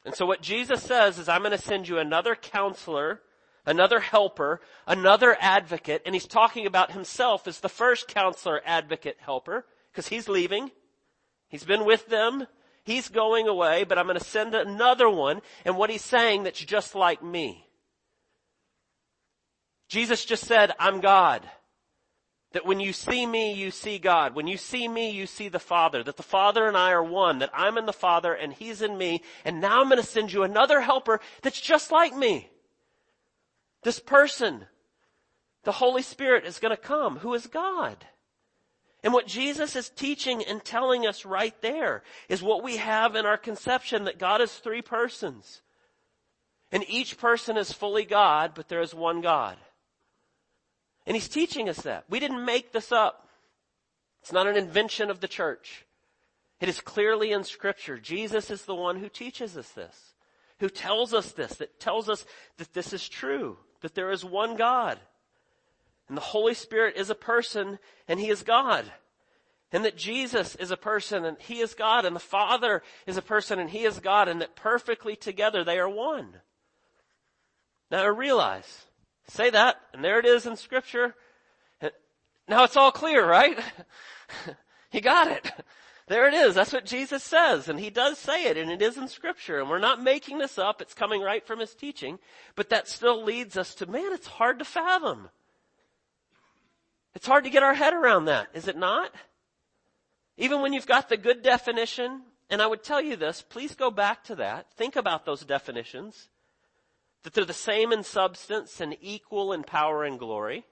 And 0.04 0.14
so 0.14 0.26
what 0.26 0.42
Jesus 0.42 0.82
says 0.82 1.18
is 1.18 1.28
I'm 1.28 1.42
going 1.42 1.52
to 1.52 1.58
send 1.58 1.88
you 1.88 1.98
another 1.98 2.34
counselor, 2.34 3.20
another 3.66 4.00
helper, 4.00 4.60
another 4.86 5.36
advocate, 5.40 6.02
and 6.06 6.14
he's 6.14 6.26
talking 6.26 6.66
about 6.66 6.92
himself 6.92 7.46
as 7.46 7.60
the 7.60 7.68
first 7.68 8.08
counselor, 8.08 8.62
advocate, 8.64 9.18
helper, 9.20 9.66
because 9.92 10.08
he's 10.08 10.28
leaving. 10.28 10.70
He's 11.48 11.64
been 11.64 11.84
with 11.84 12.06
them. 12.08 12.46
He's 12.88 13.10
going 13.10 13.48
away, 13.48 13.84
but 13.84 13.98
I'm 13.98 14.06
going 14.06 14.18
to 14.18 14.24
send 14.24 14.54
another 14.54 15.10
one. 15.10 15.42
And 15.66 15.76
what 15.76 15.90
he's 15.90 16.02
saying 16.02 16.44
that's 16.44 16.58
just 16.58 16.94
like 16.94 17.22
me. 17.22 17.68
Jesus 19.90 20.24
just 20.24 20.46
said, 20.46 20.72
I'm 20.78 21.00
God. 21.00 21.46
That 22.52 22.64
when 22.64 22.80
you 22.80 22.94
see 22.94 23.26
me, 23.26 23.52
you 23.52 23.70
see 23.72 23.98
God. 23.98 24.34
When 24.34 24.46
you 24.46 24.56
see 24.56 24.88
me, 24.88 25.10
you 25.10 25.26
see 25.26 25.50
the 25.50 25.58
Father. 25.58 26.02
That 26.02 26.16
the 26.16 26.22
Father 26.22 26.66
and 26.66 26.78
I 26.78 26.92
are 26.92 27.04
one. 27.04 27.40
That 27.40 27.50
I'm 27.52 27.76
in 27.76 27.84
the 27.84 27.92
Father 27.92 28.32
and 28.32 28.54
He's 28.54 28.80
in 28.80 28.96
me. 28.96 29.20
And 29.44 29.60
now 29.60 29.82
I'm 29.82 29.90
going 29.90 30.00
to 30.00 30.06
send 30.06 30.32
you 30.32 30.42
another 30.42 30.80
helper 30.80 31.20
that's 31.42 31.60
just 31.60 31.92
like 31.92 32.16
me. 32.16 32.48
This 33.82 34.00
person, 34.00 34.64
the 35.64 35.72
Holy 35.72 36.00
Spirit 36.00 36.46
is 36.46 36.58
going 36.58 36.74
to 36.74 36.82
come, 36.82 37.18
who 37.18 37.34
is 37.34 37.48
God. 37.48 38.06
And 39.02 39.12
what 39.12 39.26
Jesus 39.26 39.76
is 39.76 39.90
teaching 39.90 40.42
and 40.44 40.64
telling 40.64 41.06
us 41.06 41.24
right 41.24 41.54
there 41.62 42.02
is 42.28 42.42
what 42.42 42.64
we 42.64 42.78
have 42.78 43.14
in 43.14 43.26
our 43.26 43.38
conception 43.38 44.04
that 44.04 44.18
God 44.18 44.40
is 44.40 44.52
three 44.52 44.82
persons. 44.82 45.62
And 46.72 46.84
each 46.88 47.16
person 47.16 47.56
is 47.56 47.72
fully 47.72 48.04
God, 48.04 48.52
but 48.54 48.68
there 48.68 48.82
is 48.82 48.94
one 48.94 49.20
God. 49.20 49.56
And 51.06 51.16
he's 51.16 51.28
teaching 51.28 51.68
us 51.68 51.78
that. 51.82 52.04
We 52.10 52.20
didn't 52.20 52.44
make 52.44 52.72
this 52.72 52.92
up. 52.92 53.28
It's 54.20 54.32
not 54.32 54.46
an 54.46 54.56
invention 54.56 55.10
of 55.10 55.20
the 55.20 55.28
church. 55.28 55.86
It 56.60 56.68
is 56.68 56.80
clearly 56.80 57.32
in 57.32 57.44
scripture. 57.44 57.98
Jesus 57.98 58.50
is 58.50 58.64
the 58.64 58.74
one 58.74 58.96
who 58.98 59.08
teaches 59.08 59.56
us 59.56 59.70
this, 59.70 60.14
who 60.58 60.68
tells 60.68 61.14
us 61.14 61.32
this, 61.32 61.54
that 61.56 61.78
tells 61.78 62.08
us 62.08 62.26
that 62.56 62.74
this 62.74 62.92
is 62.92 63.08
true, 63.08 63.58
that 63.80 63.94
there 63.94 64.10
is 64.10 64.24
one 64.24 64.56
God. 64.56 64.98
And 66.08 66.16
the 66.16 66.22
Holy 66.22 66.54
Spirit 66.54 66.96
is 66.96 67.10
a 67.10 67.14
person 67.14 67.78
and 68.06 68.18
He 68.18 68.30
is 68.30 68.42
God. 68.42 68.90
And 69.70 69.84
that 69.84 69.96
Jesus 69.96 70.54
is 70.56 70.70
a 70.70 70.76
person 70.76 71.24
and 71.24 71.36
He 71.38 71.60
is 71.60 71.74
God 71.74 72.04
and 72.04 72.16
the 72.16 72.20
Father 72.20 72.82
is 73.06 73.16
a 73.16 73.22
person 73.22 73.58
and 73.58 73.70
He 73.70 73.84
is 73.84 74.00
God 74.00 74.28
and 74.28 74.40
that 74.40 74.56
perfectly 74.56 75.16
together 75.16 75.62
they 75.62 75.78
are 75.78 75.88
one. 75.88 76.36
Now 77.90 78.02
I 78.02 78.06
realize, 78.06 78.86
say 79.28 79.50
that 79.50 79.76
and 79.92 80.02
there 80.02 80.18
it 80.18 80.26
is 80.26 80.46
in 80.46 80.56
scripture. 80.56 81.14
Now 82.48 82.64
it's 82.64 82.78
all 82.78 82.90
clear, 82.92 83.26
right? 83.26 83.58
he 84.90 85.02
got 85.02 85.30
it. 85.30 85.52
There 86.06 86.26
it 86.26 86.32
is. 86.32 86.54
That's 86.54 86.72
what 86.72 86.86
Jesus 86.86 87.22
says. 87.22 87.68
And 87.68 87.78
he 87.78 87.90
does 87.90 88.18
say 88.18 88.46
it 88.46 88.56
and 88.56 88.70
it 88.70 88.80
is 88.80 88.96
in 88.96 89.08
scripture. 89.08 89.60
And 89.60 89.68
we're 89.68 89.78
not 89.78 90.02
making 90.02 90.38
this 90.38 90.58
up. 90.58 90.80
It's 90.80 90.94
coming 90.94 91.20
right 91.20 91.46
from 91.46 91.60
his 91.60 91.74
teaching. 91.74 92.18
But 92.56 92.70
that 92.70 92.88
still 92.88 93.22
leads 93.22 93.58
us 93.58 93.74
to, 93.76 93.86
man, 93.86 94.12
it's 94.12 94.26
hard 94.26 94.58
to 94.58 94.64
fathom. 94.64 95.28
It's 97.14 97.26
hard 97.26 97.44
to 97.44 97.50
get 97.50 97.62
our 97.62 97.74
head 97.74 97.94
around 97.94 98.26
that, 98.26 98.48
is 98.54 98.68
it 98.68 98.76
not? 98.76 99.12
Even 100.36 100.62
when 100.62 100.72
you've 100.72 100.86
got 100.86 101.08
the 101.08 101.16
good 101.16 101.42
definition, 101.42 102.22
and 102.50 102.62
I 102.62 102.66
would 102.66 102.82
tell 102.82 103.00
you 103.00 103.16
this, 103.16 103.42
please 103.42 103.74
go 103.74 103.90
back 103.90 104.24
to 104.24 104.36
that. 104.36 104.70
Think 104.72 104.96
about 104.96 105.26
those 105.26 105.44
definitions. 105.44 106.28
That 107.22 107.34
they're 107.34 107.44
the 107.44 107.52
same 107.52 107.92
in 107.92 108.04
substance 108.04 108.80
and 108.80 108.96
equal 109.00 109.52
in 109.52 109.64
power 109.64 110.04
and 110.04 110.18
glory. 110.18 110.64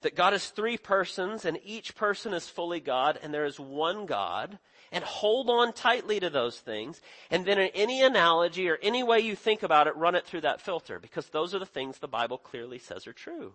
That 0.00 0.16
God 0.16 0.32
is 0.32 0.48
three 0.48 0.78
persons 0.78 1.44
and 1.44 1.58
each 1.62 1.94
person 1.94 2.32
is 2.32 2.48
fully 2.48 2.80
God 2.80 3.18
and 3.22 3.32
there 3.32 3.44
is 3.44 3.60
one 3.60 4.06
God. 4.06 4.58
And 4.90 5.04
hold 5.04 5.48
on 5.50 5.72
tightly 5.72 6.18
to 6.18 6.30
those 6.30 6.58
things. 6.58 7.00
And 7.30 7.44
then 7.44 7.60
in 7.60 7.70
any 7.74 8.02
analogy 8.02 8.68
or 8.68 8.78
any 8.82 9.04
way 9.04 9.20
you 9.20 9.36
think 9.36 9.62
about 9.62 9.86
it, 9.86 9.94
run 9.94 10.16
it 10.16 10.26
through 10.26 10.40
that 10.40 10.60
filter 10.60 10.98
because 10.98 11.28
those 11.28 11.54
are 11.54 11.60
the 11.60 11.66
things 11.66 11.98
the 11.98 12.08
Bible 12.08 12.38
clearly 12.38 12.78
says 12.78 13.06
are 13.06 13.12
true. 13.12 13.52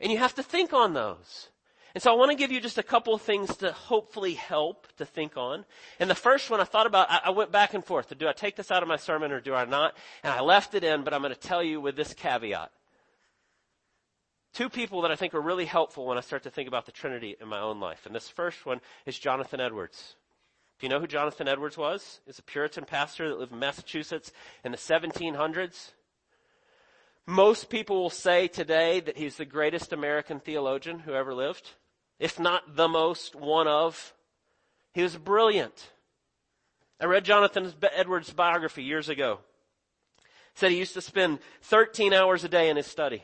And 0.00 0.10
you 0.10 0.18
have 0.18 0.34
to 0.36 0.42
think 0.42 0.72
on 0.72 0.94
those. 0.94 1.48
And 1.94 2.02
so 2.02 2.12
I 2.12 2.16
want 2.16 2.30
to 2.30 2.36
give 2.36 2.52
you 2.52 2.60
just 2.60 2.78
a 2.78 2.82
couple 2.82 3.14
of 3.14 3.22
things 3.22 3.56
to 3.58 3.72
hopefully 3.72 4.34
help 4.34 4.86
to 4.98 5.04
think 5.04 5.36
on. 5.36 5.64
And 5.98 6.08
the 6.08 6.14
first 6.14 6.48
one 6.48 6.60
I 6.60 6.64
thought 6.64 6.86
about, 6.86 7.08
I, 7.10 7.30
went 7.30 7.50
back 7.50 7.74
and 7.74 7.84
forth. 7.84 8.16
Do 8.16 8.28
I 8.28 8.32
take 8.32 8.54
this 8.54 8.70
out 8.70 8.82
of 8.82 8.88
my 8.88 8.96
sermon 8.96 9.32
or 9.32 9.40
do 9.40 9.54
I 9.54 9.64
not? 9.64 9.96
And 10.22 10.32
I 10.32 10.40
left 10.40 10.74
it 10.74 10.84
in, 10.84 11.02
but 11.02 11.12
I'm 11.12 11.22
going 11.22 11.34
to 11.34 11.40
tell 11.40 11.62
you 11.62 11.80
with 11.80 11.96
this 11.96 12.14
caveat. 12.14 12.70
Two 14.52 14.68
people 14.68 15.02
that 15.02 15.10
I 15.10 15.16
think 15.16 15.34
are 15.34 15.40
really 15.40 15.64
helpful 15.64 16.06
when 16.06 16.18
I 16.18 16.22
start 16.22 16.44
to 16.44 16.50
think 16.50 16.68
about 16.68 16.86
the 16.86 16.92
Trinity 16.92 17.36
in 17.40 17.48
my 17.48 17.60
own 17.60 17.80
life. 17.80 18.06
And 18.06 18.14
this 18.14 18.28
first 18.28 18.64
one 18.66 18.80
is 19.06 19.18
Jonathan 19.18 19.60
Edwards. 19.60 20.16
Do 20.78 20.86
you 20.86 20.90
know 20.90 21.00
who 21.00 21.06
Jonathan 21.06 21.46
Edwards 21.46 21.76
was? 21.76 22.20
He's 22.24 22.38
a 22.38 22.42
Puritan 22.42 22.84
pastor 22.84 23.28
that 23.28 23.38
lived 23.38 23.52
in 23.52 23.58
Massachusetts 23.58 24.32
in 24.64 24.72
the 24.72 24.78
1700s. 24.78 25.92
Most 27.26 27.70
people 27.70 28.00
will 28.00 28.10
say 28.10 28.48
today 28.48 29.00
that 29.00 29.16
he's 29.16 29.36
the 29.36 29.44
greatest 29.44 29.92
American 29.92 30.40
theologian 30.40 31.00
who 31.00 31.14
ever 31.14 31.34
lived, 31.34 31.70
if 32.18 32.40
not 32.40 32.76
the 32.76 32.88
most, 32.88 33.34
one 33.34 33.68
of. 33.68 34.14
He 34.92 35.02
was 35.02 35.16
brilliant. 35.16 35.90
I 37.00 37.06
read 37.06 37.24
Jonathan 37.24 37.72
Edwards' 37.94 38.32
biography 38.32 38.82
years 38.82 39.08
ago. 39.08 39.38
said 40.54 40.70
he 40.70 40.78
used 40.78 40.94
to 40.94 41.00
spend 41.00 41.38
13 41.62 42.12
hours 42.12 42.44
a 42.44 42.48
day 42.48 42.68
in 42.68 42.76
his 42.76 42.86
study. 42.86 43.22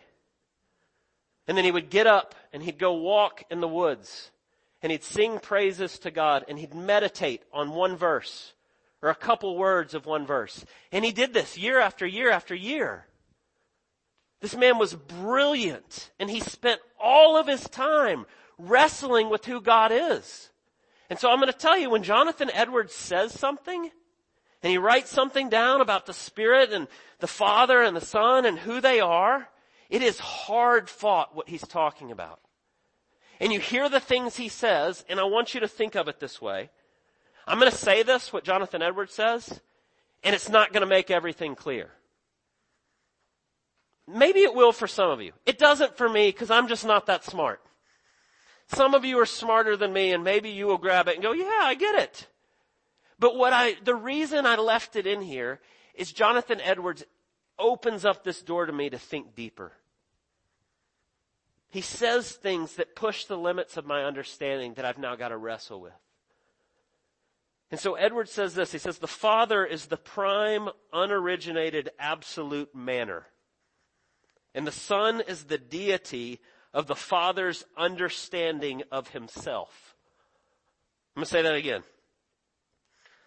And 1.49 1.57
then 1.57 1.65
he 1.65 1.71
would 1.71 1.91
get 1.91 2.07
up 2.07 2.35
and 2.53 2.63
he'd 2.63 2.79
go 2.79 2.95
walk 2.95 3.45
in 3.51 3.61
the 3.61 3.69
woods 3.69 4.31
and 4.83 4.91
he'd 4.91 5.05
sing 5.05 5.39
praises 5.39 5.99
to 6.01 6.11
God 6.11 6.45
and 6.49 6.59
he'd 6.59 6.75
meditate 6.75 7.43
on 7.53 7.71
one 7.71 7.97
verse 7.97 8.53
or 9.03 9.11
a 9.11 9.15
couple 9.15 9.57
words 9.57 9.95
of 9.95 10.07
one 10.07 10.27
verse. 10.27 10.65
And 10.91 11.05
he 11.05 11.13
did 11.13 11.35
this 11.35 11.59
year 11.59 11.81
after 11.81 12.07
year 12.07 12.31
after 12.31 12.55
year. 12.55 13.07
This 14.41 14.57
man 14.57 14.79
was 14.79 14.95
brilliant 14.95 16.11
and 16.19 16.31
he 16.31 16.41
spent 16.41 16.81
all 17.01 17.37
of 17.37 17.47
his 17.47 17.69
time 17.69 18.27
wrestling 18.59 19.31
with 19.31 19.45
who 19.45 19.61
God 19.61 19.93
is. 19.93 20.51
And 21.09 21.19
so 21.19 21.31
I'm 21.31 21.41
going 21.41 21.53
to 21.53 21.59
tell 21.59 21.79
you 21.79 21.91
when 21.91 22.03
Jonathan 22.03 22.51
Edwards 22.53 22.95
says 22.95 23.33
something 23.33 23.91
and 24.63 24.71
he 24.71 24.79
writes 24.79 25.11
something 25.11 25.49
down 25.49 25.81
about 25.81 26.07
the 26.07 26.13
Spirit 26.13 26.73
and 26.73 26.89
the 27.21 27.27
Father 27.27 27.83
and 27.83 27.97
the 27.97 28.01
Son 28.01 28.45
and 28.45 28.59
who 28.59 28.81
they 28.81 29.01
are, 29.01 29.49
it 29.89 30.03
is 30.03 30.19
hard 30.19 30.89
fought 30.89 31.35
what 31.35 31.49
he's 31.49 31.67
talking 31.67 32.11
about. 32.11 32.41
And 33.39 33.53
you 33.53 33.61
hear 33.61 33.89
the 33.89 34.01
things 34.01 34.37
he 34.37 34.49
says, 34.49 35.05
and 35.09 35.21
I 35.21 35.25
want 35.25 35.55
you 35.55 35.61
to 35.61 35.69
think 35.69 35.95
of 35.95 36.09
it 36.09 36.21
this 36.21 36.41
way. 36.41 36.71
I'm 37.47 37.61
going 37.61 37.71
to 37.71 37.77
say 37.77 38.03
this, 38.03 38.33
what 38.33 38.45
Jonathan 38.45 38.83
Edwards 38.83 39.15
says, 39.15 39.61
and 40.25 40.35
it's 40.35 40.49
not 40.49 40.73
going 40.73 40.81
to 40.81 40.87
make 40.87 41.11
everything 41.11 41.55
clear. 41.55 41.91
Maybe 44.09 44.41
it 44.41 44.55
will 44.55 44.73
for 44.73 44.87
some 44.87 45.11
of 45.11 45.21
you. 45.21 45.33
It 45.45 45.59
doesn't 45.59 45.97
for 45.97 46.09
me 46.09 46.29
because 46.29 46.51
I'm 46.51 46.69
just 46.69 46.85
not 46.85 47.07
that 47.07 47.25
smart. 47.25 47.61
Some 48.69 48.95
of 48.95 49.05
you 49.05 49.19
are 49.19 49.27
smarter 49.27 49.77
than 49.77 49.93
me 49.93 50.13
and 50.13 50.25
maybe 50.25 50.51
you 50.51 50.67
will 50.67 50.79
grab 50.79 51.09
it 51.09 51.15
and 51.15 51.23
go, 51.23 51.33
yeah, 51.33 51.61
I 51.63 51.75
get 51.75 51.97
it. 51.97 52.29
But 53.19 53.37
what 53.37 53.53
I, 53.53 53.77
the 53.83 53.95
reason 53.95 54.47
I 54.47 54.57
left 54.57 54.97
it 54.97 55.07
in 55.07 55.23
here 55.23 55.61
is 55.95 56.13
Jonathan 56.13 56.61
Edwards 56.61 57.05
opens 57.59 58.05
up 58.05 58.23
this 58.23 58.43
door 58.43 58.67
to 58.67 58.73
me 58.73 58.91
to 58.91 58.99
think 58.99 59.35
deeper. 59.35 59.73
He 61.69 61.81
says 61.81 62.31
things 62.31 62.75
that 62.75 62.95
push 62.95 63.25
the 63.25 63.39
limits 63.39 63.77
of 63.77 63.87
my 63.87 64.05
understanding 64.05 64.75
that 64.75 64.85
I've 64.85 64.99
now 64.99 65.17
got 65.17 65.29
to 65.29 65.37
wrestle 65.37 65.81
with. 65.81 65.93
And 67.71 67.81
so 67.81 67.95
Edwards 67.95 68.31
says 68.31 68.55
this, 68.55 68.71
he 68.71 68.79
says, 68.79 68.99
the 68.99 69.09
Father 69.09 69.65
is 69.65 69.87
the 69.87 69.97
prime, 69.97 70.69
unoriginated, 70.93 71.89
absolute 71.99 72.75
manner. 72.75 73.27
And 74.57 74.67
the 74.67 74.73
Son 74.73 75.21
is 75.21 75.45
the 75.45 75.59
deity 75.59 76.41
of 76.73 76.87
the 76.87 76.97
Father's 76.97 77.65
understanding 77.77 78.83
of 78.91 79.11
himself. 79.11 79.95
I'm 81.15 81.21
going 81.21 81.27
to 81.27 81.31
say 81.31 81.43
that 81.43 81.55
again. 81.55 81.83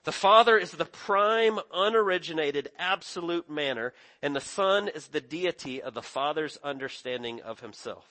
The 0.06 0.12
Father 0.12 0.58
is 0.58 0.72
the 0.72 0.86
prime, 0.86 1.60
unoriginated, 1.72 2.68
absolute 2.80 3.48
manner, 3.48 3.94
and 4.24 4.36
the 4.36 4.42
Son 4.42 4.88
is 4.88 5.10
the 5.10 5.22
deity 5.22 5.82
of 5.84 5.94
the 5.94 6.02
Father's 6.02 6.58
understanding 6.63 7.42
of 7.42 7.60
himself. 7.60 8.08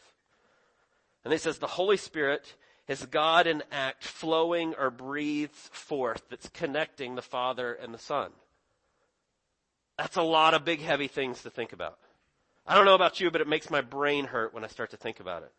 And 1.25 1.33
he 1.33 1.39
says 1.41 1.59
the 1.59 1.67
Holy 1.67 1.97
Spirit 1.97 2.55
is 2.87 3.05
God 3.05 3.49
in 3.49 3.65
act 3.73 4.05
flowing 4.05 4.75
or 4.79 4.91
breathes 4.91 5.71
forth 5.73 6.23
that's 6.31 6.49
connecting 6.51 7.17
the 7.17 7.23
Father 7.23 7.73
and 7.73 7.93
the 7.93 7.99
Son. 7.99 8.31
That's 9.97 10.17
a 10.17 10.23
lot 10.23 10.55
of 10.55 10.65
big 10.65 10.81
heavy 10.81 11.09
things 11.09 11.43
to 11.43 11.51
think 11.51 11.73
about. 11.73 11.99
I 12.69 12.75
don't 12.75 12.85
know 12.85 12.95
about 12.95 13.19
you, 13.19 13.31
but 13.31 13.41
it 13.41 13.49
makes 13.49 13.71
my 13.71 13.81
brain 13.81 14.27
hurt 14.27 14.53
when 14.53 14.63
I 14.63 14.67
start 14.67 14.91
to 14.91 14.99
think 14.99 15.21
about 15.21 15.43
it. 15.43 15.51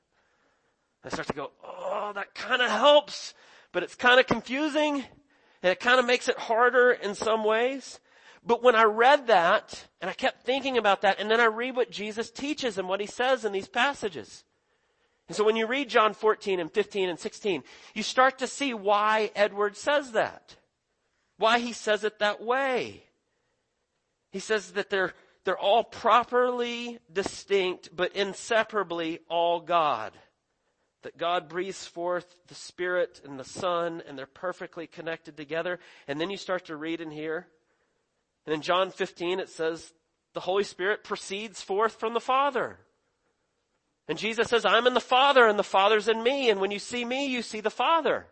I 1.04 1.10
start 1.10 1.28
to 1.28 1.34
go, 1.34 1.50
oh, 1.63 2.12
that 2.13 2.36
kind 2.36 2.62
of 2.62 2.69
helps, 2.69 3.34
but 3.72 3.82
it's 3.82 3.95
kind 3.95 4.19
of 4.19 4.28
confusing 4.28 5.04
and 5.63 5.72
it 5.72 5.80
kind 5.80 6.00
of 6.00 6.06
makes 6.06 6.28
it 6.28 6.38
harder 6.38 6.91
in 6.91 7.15
some 7.15 7.43
ways. 7.43 8.00
But 8.45 8.62
when 8.62 8.76
I 8.76 8.84
read 8.84 9.26
that 9.28 9.88
and 10.02 10.10
I 10.10 10.13
kept 10.13 10.45
thinking 10.45 10.78
about 10.78 11.02
that 11.02 11.19
and 11.19 11.32
then 11.32 11.39
I 11.39 11.45
read 11.45 11.76
what 11.76 11.89
Jesus 11.89 12.30
teaches 12.30 12.78
and 12.78 12.88
what 12.88 13.02
he 13.02 13.08
says 13.08 13.43
in 13.43 13.54
these 13.54 13.67
passages. 13.67 14.43
And 15.28 15.36
so 15.36 15.43
when 15.43 15.56
you 15.56 15.65
read 15.65 15.89
John 15.89 16.13
14 16.13 16.60
and 16.60 16.72
15 16.72 17.10
and 17.10 17.19
16, 17.19 17.63
you 17.95 18.04
start 18.04 18.38
to 18.39 18.48
see 18.48 18.76
why 18.76 19.32
Edward 19.36 19.78
says 19.78 20.12
that. 20.12 20.58
Why 21.38 21.58
he 21.58 21.74
says 21.74 22.04
it 22.04 22.19
that 22.19 22.43
way. 22.43 23.04
He 24.32 24.39
says 24.39 24.74
that 24.74 24.91
they're 24.91 25.13
they're 25.49 25.57
all 25.57 25.83
properly 25.83 26.99
distinct, 27.12 27.89
but 27.95 28.15
inseparably 28.15 29.17
all 29.27 29.59
God. 29.59 30.13
That 31.01 31.17
God 31.17 31.49
breathes 31.49 31.88
forth 31.88 32.35
the 32.49 32.53
Spirit 32.53 33.19
and 33.25 33.39
the 33.39 33.43
Son, 33.43 34.03
and 34.07 34.15
they're 34.15 34.27
perfectly 34.27 34.85
connected 34.85 35.35
together. 35.35 35.79
And 36.07 36.21
then 36.21 36.29
you 36.29 36.38
start 36.38 36.65
to 36.65 36.75
read 36.75 37.01
in 37.01 37.09
here. 37.09 37.47
And 38.45 38.53
in 38.53 38.62
John 38.62 38.91
15, 38.91 39.39
it 39.39 39.49
says, 39.49 39.91
the 40.35 40.39
Holy 40.39 40.63
Spirit 40.63 41.03
proceeds 41.03 41.63
forth 41.63 41.95
from 41.95 42.13
the 42.13 42.19
Father. 42.19 42.77
And 44.07 44.19
Jesus 44.19 44.49
says, 44.49 44.65
I'm 44.65 44.85
in 44.85 44.93
the 44.93 44.99
Father, 44.99 45.47
and 45.47 45.57
the 45.57 45.63
Father's 45.63 46.07
in 46.07 46.21
me, 46.21 46.51
and 46.51 46.62
when 46.62 46.69
you 46.69 46.77
see 46.77 47.03
me, 47.03 47.25
you 47.25 47.41
see 47.41 47.62
the 47.62 47.71
Father. 47.71 48.27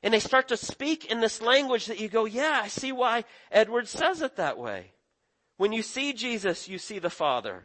And 0.00 0.14
they 0.14 0.20
start 0.20 0.46
to 0.46 0.56
speak 0.56 1.06
in 1.06 1.18
this 1.18 1.42
language 1.42 1.86
that 1.86 1.98
you 1.98 2.08
go, 2.08 2.24
yeah, 2.24 2.60
I 2.62 2.68
see 2.68 2.92
why 2.92 3.24
Edward 3.50 3.88
says 3.88 4.22
it 4.22 4.36
that 4.36 4.58
way. 4.58 4.92
When 5.56 5.72
you 5.72 5.82
see 5.82 6.12
Jesus, 6.12 6.68
you 6.68 6.78
see 6.78 6.98
the 6.98 7.10
Father. 7.10 7.64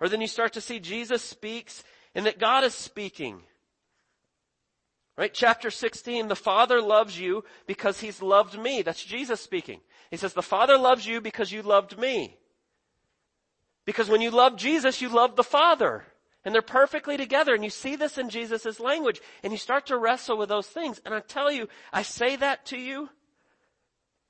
Or 0.00 0.08
then 0.08 0.20
you 0.20 0.26
start 0.26 0.52
to 0.54 0.60
see 0.60 0.80
Jesus 0.80 1.22
speaks 1.22 1.82
and 2.14 2.26
that 2.26 2.38
God 2.38 2.64
is 2.64 2.74
speaking. 2.74 3.42
Right? 5.16 5.32
Chapter 5.32 5.70
16, 5.70 6.28
the 6.28 6.36
Father 6.36 6.80
loves 6.80 7.18
you 7.18 7.44
because 7.66 8.00
He's 8.00 8.22
loved 8.22 8.58
me. 8.58 8.82
That's 8.82 9.04
Jesus 9.04 9.40
speaking. 9.40 9.80
He 10.10 10.16
says, 10.16 10.32
the 10.32 10.42
Father 10.42 10.78
loves 10.78 11.06
you 11.06 11.20
because 11.20 11.52
you 11.52 11.62
loved 11.62 11.98
me. 11.98 12.36
Because 13.84 14.08
when 14.08 14.20
you 14.20 14.30
love 14.30 14.56
Jesus, 14.56 15.00
you 15.00 15.08
love 15.08 15.36
the 15.36 15.44
Father. 15.44 16.04
And 16.44 16.54
they're 16.54 16.62
perfectly 16.62 17.16
together. 17.16 17.54
And 17.54 17.62
you 17.62 17.70
see 17.70 17.96
this 17.96 18.18
in 18.18 18.30
Jesus' 18.30 18.80
language. 18.80 19.20
And 19.42 19.52
you 19.52 19.58
start 19.58 19.86
to 19.86 19.98
wrestle 19.98 20.38
with 20.38 20.48
those 20.48 20.66
things. 20.66 21.00
And 21.04 21.14
I 21.14 21.20
tell 21.20 21.52
you, 21.52 21.68
I 21.92 22.02
say 22.02 22.36
that 22.36 22.66
to 22.66 22.78
you 22.78 23.10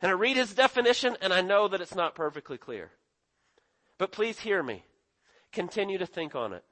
and 0.02 0.10
I 0.10 0.14
read 0.14 0.36
his 0.36 0.52
definition 0.52 1.16
and 1.22 1.32
I 1.32 1.40
know 1.40 1.68
that 1.68 1.80
it's 1.80 1.94
not 1.94 2.16
perfectly 2.16 2.58
clear. 2.58 2.90
But 3.98 4.12
please 4.12 4.40
hear 4.40 4.62
me. 4.62 4.84
Continue 5.52 5.98
to 5.98 6.06
think 6.06 6.34
on 6.34 6.52
it. 6.52 6.64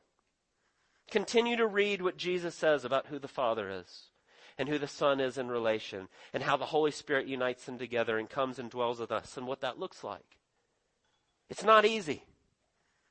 Continue 1.10 1.56
to 1.56 1.66
read 1.66 2.02
what 2.02 2.16
Jesus 2.16 2.54
says 2.54 2.84
about 2.84 3.06
who 3.06 3.18
the 3.18 3.28
Father 3.28 3.70
is 3.70 4.10
and 4.58 4.68
who 4.68 4.78
the 4.78 4.88
Son 4.88 5.20
is 5.20 5.38
in 5.38 5.48
relation 5.48 6.08
and 6.32 6.42
how 6.42 6.56
the 6.56 6.66
Holy 6.66 6.90
Spirit 6.90 7.26
unites 7.26 7.64
them 7.64 7.78
together 7.78 8.18
and 8.18 8.28
comes 8.28 8.58
and 8.58 8.68
dwells 8.70 8.98
with 8.98 9.12
us 9.12 9.36
and 9.36 9.46
what 9.46 9.60
that 9.60 9.78
looks 9.78 10.02
like. 10.02 10.38
It's 11.48 11.64
not 11.64 11.84
easy. 11.84 12.24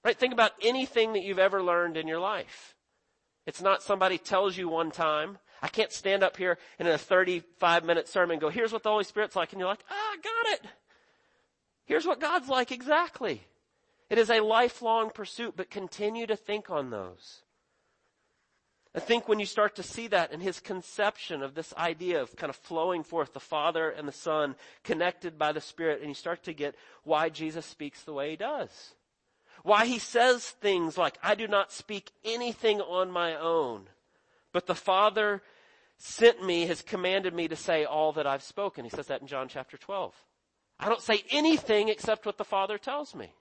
Right? 0.03 0.17
Think 0.17 0.34
about 0.34 0.51
anything 0.62 1.13
that 1.13 1.23
you've 1.23 1.39
ever 1.39 1.62
learned 1.62 1.97
in 1.97 2.08
your 2.08 2.19
life. 2.19 2.75
It's 3.45 3.62
not 3.62 3.84
somebody 3.84 4.17
tells 4.17 4.58
you 4.58 4.69
one 4.69 4.91
time 4.91 5.39
I 5.61 5.67
can't 5.67 5.91
stand 5.91 6.23
up 6.23 6.37
here 6.37 6.57
and 6.77 6.87
in 6.87 6.93
a 6.93 6.97
35 6.97 7.83
minute 7.83 8.07
sermon 8.07 8.39
go, 8.39 8.49
here's 8.49 8.71
what 8.71 8.83
the 8.83 8.89
Holy 8.89 9.03
Spirit's 9.03 9.35
like. 9.35 9.51
And 9.51 9.59
you're 9.59 9.69
like, 9.69 9.83
ah, 9.89 9.93
I 9.93 10.17
got 10.17 10.53
it. 10.53 10.71
Here's 11.85 12.05
what 12.05 12.19
God's 12.19 12.49
like 12.49 12.71
exactly. 12.71 13.43
It 14.09 14.17
is 14.17 14.29
a 14.29 14.41
lifelong 14.41 15.11
pursuit, 15.11 15.53
but 15.55 15.69
continue 15.69 16.25
to 16.27 16.35
think 16.35 16.69
on 16.69 16.89
those. 16.89 17.41
I 18.95 18.99
think 18.99 19.27
when 19.27 19.39
you 19.39 19.45
start 19.45 19.75
to 19.75 19.83
see 19.83 20.07
that 20.07 20.31
in 20.31 20.39
his 20.39 20.59
conception 20.59 21.43
of 21.43 21.53
this 21.53 21.73
idea 21.77 22.21
of 22.21 22.35
kind 22.35 22.49
of 22.49 22.55
flowing 22.55 23.03
forth 23.03 23.33
the 23.33 23.39
Father 23.39 23.89
and 23.89 24.07
the 24.07 24.11
Son 24.11 24.55
connected 24.83 25.37
by 25.37 25.51
the 25.51 25.61
Spirit, 25.61 25.99
and 25.99 26.09
you 26.09 26.15
start 26.15 26.43
to 26.43 26.53
get 26.53 26.75
why 27.03 27.29
Jesus 27.29 27.67
speaks 27.67 28.01
the 28.01 28.13
way 28.13 28.31
he 28.31 28.35
does. 28.35 28.95
Why 29.63 29.85
he 29.85 29.99
says 29.99 30.43
things 30.43 30.97
like, 30.97 31.17
I 31.21 31.35
do 31.35 31.47
not 31.47 31.71
speak 31.71 32.11
anything 32.25 32.81
on 32.81 33.11
my 33.11 33.35
own. 33.35 33.87
But 34.51 34.65
the 34.65 34.75
Father 34.75 35.41
sent 35.97 36.43
me, 36.43 36.65
has 36.65 36.81
commanded 36.81 37.33
me 37.33 37.47
to 37.47 37.55
say 37.55 37.85
all 37.85 38.13
that 38.13 38.25
I've 38.25 38.43
spoken. 38.43 38.85
He 38.85 38.89
says 38.89 39.07
that 39.07 39.21
in 39.21 39.27
John 39.27 39.47
chapter 39.47 39.77
12. 39.77 40.13
I 40.79 40.88
don't 40.88 41.01
say 41.01 41.23
anything 41.29 41.89
except 41.89 42.25
what 42.25 42.38
the 42.38 42.45
Father 42.45 42.77
tells 42.77 43.13
me. 43.13 43.33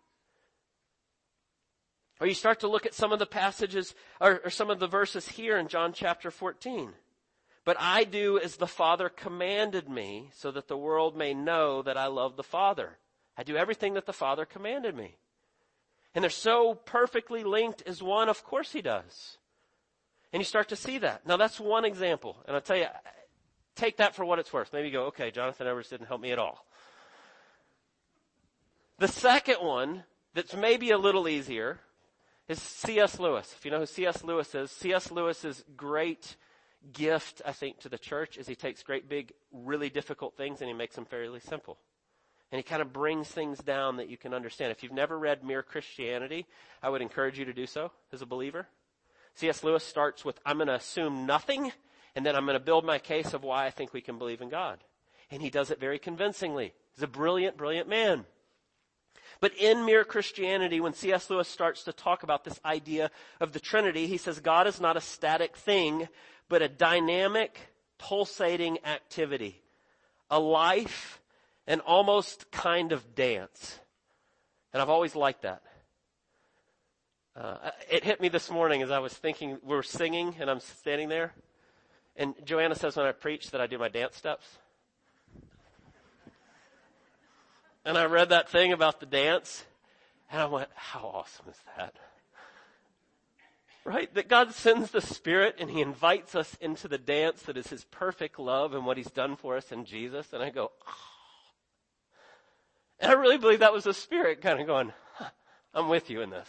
Or 2.20 2.26
you 2.26 2.34
start 2.34 2.60
to 2.60 2.68
look 2.68 2.84
at 2.84 2.94
some 2.94 3.12
of 3.12 3.20
the 3.20 3.26
passages 3.26 3.94
or, 4.20 4.40
or, 4.44 4.50
some 4.50 4.70
of 4.70 4.80
the 4.80 4.88
verses 4.88 5.28
here 5.28 5.56
in 5.56 5.68
John 5.68 5.92
chapter 5.92 6.32
14. 6.32 6.92
But 7.64 7.76
I 7.78 8.02
do 8.02 8.40
as 8.40 8.56
the 8.56 8.66
Father 8.66 9.08
commanded 9.08 9.88
me 9.88 10.30
so 10.34 10.50
that 10.50 10.66
the 10.66 10.76
world 10.76 11.16
may 11.16 11.32
know 11.32 11.82
that 11.82 11.96
I 11.96 12.06
love 12.06 12.36
the 12.36 12.42
Father. 12.42 12.98
I 13.36 13.44
do 13.44 13.56
everything 13.56 13.94
that 13.94 14.06
the 14.06 14.12
Father 14.12 14.44
commanded 14.44 14.96
me. 14.96 15.16
And 16.12 16.24
they're 16.24 16.30
so 16.30 16.74
perfectly 16.74 17.44
linked 17.44 17.82
as 17.86 18.02
one, 18.02 18.28
of 18.28 18.42
course 18.42 18.72
he 18.72 18.82
does. 18.82 19.38
And 20.32 20.40
you 20.40 20.44
start 20.44 20.68
to 20.68 20.76
see 20.76 20.98
that. 20.98 21.26
Now 21.26 21.36
that's 21.36 21.58
one 21.58 21.84
example. 21.84 22.36
And 22.46 22.54
I'll 22.54 22.62
tell 22.62 22.76
you, 22.76 22.86
take 23.74 23.96
that 23.98 24.14
for 24.14 24.24
what 24.24 24.38
it's 24.38 24.52
worth. 24.52 24.72
Maybe 24.72 24.88
you 24.88 24.92
go, 24.92 25.04
okay, 25.06 25.30
Jonathan 25.30 25.66
Edwards 25.66 25.88
didn't 25.88 26.06
help 26.06 26.20
me 26.20 26.32
at 26.32 26.38
all. 26.38 26.64
The 28.98 29.08
second 29.08 29.56
one 29.56 30.04
that's 30.34 30.54
maybe 30.54 30.90
a 30.90 30.98
little 30.98 31.28
easier 31.28 31.80
is 32.48 32.60
C.S. 32.60 33.18
Lewis. 33.20 33.54
If 33.56 33.64
you 33.64 33.70
know 33.70 33.80
who 33.80 33.86
C.S. 33.86 34.24
Lewis 34.24 34.54
is, 34.54 34.70
C.S. 34.70 35.10
Lewis's 35.10 35.64
great 35.76 36.36
gift, 36.92 37.42
I 37.44 37.52
think, 37.52 37.80
to 37.80 37.88
the 37.88 37.98
church 37.98 38.36
is 38.36 38.46
he 38.46 38.54
takes 38.54 38.82
great 38.82 39.08
big, 39.08 39.32
really 39.52 39.90
difficult 39.90 40.36
things 40.36 40.60
and 40.60 40.68
he 40.68 40.74
makes 40.74 40.94
them 40.94 41.04
fairly 41.04 41.40
simple. 41.40 41.78
And 42.50 42.58
he 42.58 42.62
kind 42.62 42.80
of 42.80 42.92
brings 42.92 43.28
things 43.28 43.58
down 43.58 43.96
that 43.96 44.08
you 44.08 44.16
can 44.16 44.32
understand. 44.32 44.72
If 44.72 44.82
you've 44.82 44.92
never 44.92 45.18
read 45.18 45.44
Mere 45.44 45.62
Christianity, 45.62 46.46
I 46.82 46.88
would 46.88 47.02
encourage 47.02 47.38
you 47.38 47.44
to 47.44 47.52
do 47.52 47.66
so 47.66 47.92
as 48.12 48.22
a 48.22 48.26
believer. 48.26 48.66
C.S. 49.34 49.62
Lewis 49.62 49.84
starts 49.84 50.24
with, 50.24 50.38
I'm 50.44 50.56
going 50.56 50.68
to 50.68 50.74
assume 50.74 51.26
nothing, 51.26 51.72
and 52.14 52.24
then 52.24 52.34
I'm 52.34 52.44
going 52.44 52.58
to 52.58 52.64
build 52.64 52.84
my 52.84 52.98
case 52.98 53.34
of 53.34 53.42
why 53.42 53.66
I 53.66 53.70
think 53.70 53.92
we 53.92 54.00
can 54.00 54.18
believe 54.18 54.40
in 54.40 54.48
God. 54.48 54.78
And 55.30 55.42
he 55.42 55.50
does 55.50 55.70
it 55.70 55.80
very 55.80 55.98
convincingly. 55.98 56.72
He's 56.94 57.02
a 57.02 57.08
brilliant, 57.08 57.56
brilliant 57.56 57.88
man. 57.88 58.24
But 59.40 59.54
in 59.56 59.84
Mere 59.84 60.04
Christianity, 60.04 60.80
when 60.80 60.94
C.S. 60.94 61.30
Lewis 61.30 61.48
starts 61.48 61.84
to 61.84 61.92
talk 61.92 62.22
about 62.22 62.44
this 62.44 62.58
idea 62.64 63.10
of 63.40 63.52
the 63.52 63.60
Trinity, 63.60 64.06
he 64.06 64.16
says 64.16 64.40
God 64.40 64.66
is 64.66 64.80
not 64.80 64.96
a 64.96 65.00
static 65.00 65.56
thing, 65.56 66.08
but 66.48 66.62
a 66.62 66.68
dynamic, 66.68 67.60
pulsating 67.98 68.78
activity. 68.84 69.62
A 70.30 70.40
life, 70.40 71.20
an 71.66 71.80
almost 71.80 72.50
kind 72.50 72.90
of 72.92 73.14
dance. 73.14 73.78
And 74.72 74.82
I've 74.82 74.90
always 74.90 75.14
liked 75.14 75.42
that. 75.42 75.62
Uh, 77.36 77.70
it 77.90 78.04
hit 78.04 78.20
me 78.20 78.28
this 78.28 78.50
morning 78.50 78.82
as 78.82 78.90
I 78.90 78.98
was 78.98 79.12
thinking, 79.12 79.58
we 79.62 79.76
are 79.76 79.82
singing 79.82 80.34
and 80.40 80.50
I'm 80.50 80.60
standing 80.60 81.08
there. 81.08 81.32
And 82.16 82.34
Joanna 82.44 82.74
says 82.74 82.96
when 82.96 83.06
I 83.06 83.12
preach 83.12 83.52
that 83.52 83.60
I 83.60 83.66
do 83.66 83.78
my 83.78 83.88
dance 83.88 84.16
steps. 84.16 84.46
And 87.84 87.96
I 87.96 88.06
read 88.06 88.30
that 88.30 88.48
thing 88.48 88.72
about 88.72 89.00
the 89.00 89.06
dance. 89.06 89.64
And 90.30 90.42
I 90.42 90.46
went, 90.46 90.68
how 90.74 91.10
awesome 91.14 91.46
is 91.48 91.56
that? 91.76 91.94
Right? 93.84 94.12
That 94.14 94.28
God 94.28 94.52
sends 94.52 94.90
the 94.90 95.00
Spirit 95.00 95.56
and 95.58 95.70
He 95.70 95.80
invites 95.80 96.34
us 96.34 96.56
into 96.60 96.88
the 96.88 96.98
dance 96.98 97.42
that 97.42 97.56
is 97.56 97.68
His 97.68 97.84
perfect 97.84 98.38
love 98.38 98.74
and 98.74 98.84
what 98.84 98.96
He's 98.96 99.10
done 99.10 99.36
for 99.36 99.56
us 99.56 99.72
in 99.72 99.84
Jesus. 99.84 100.32
And 100.32 100.42
I 100.42 100.50
go, 100.50 100.72
oh. 100.86 100.94
And 103.00 103.12
I 103.12 103.14
really 103.14 103.38
believe 103.38 103.60
that 103.60 103.72
was 103.72 103.84
the 103.84 103.94
Spirit 103.94 104.42
kind 104.42 104.60
of 104.60 104.66
going, 104.66 104.92
huh, 105.14 105.30
I'm 105.72 105.88
with 105.88 106.10
you 106.10 106.20
in 106.20 106.30
this. 106.30 106.48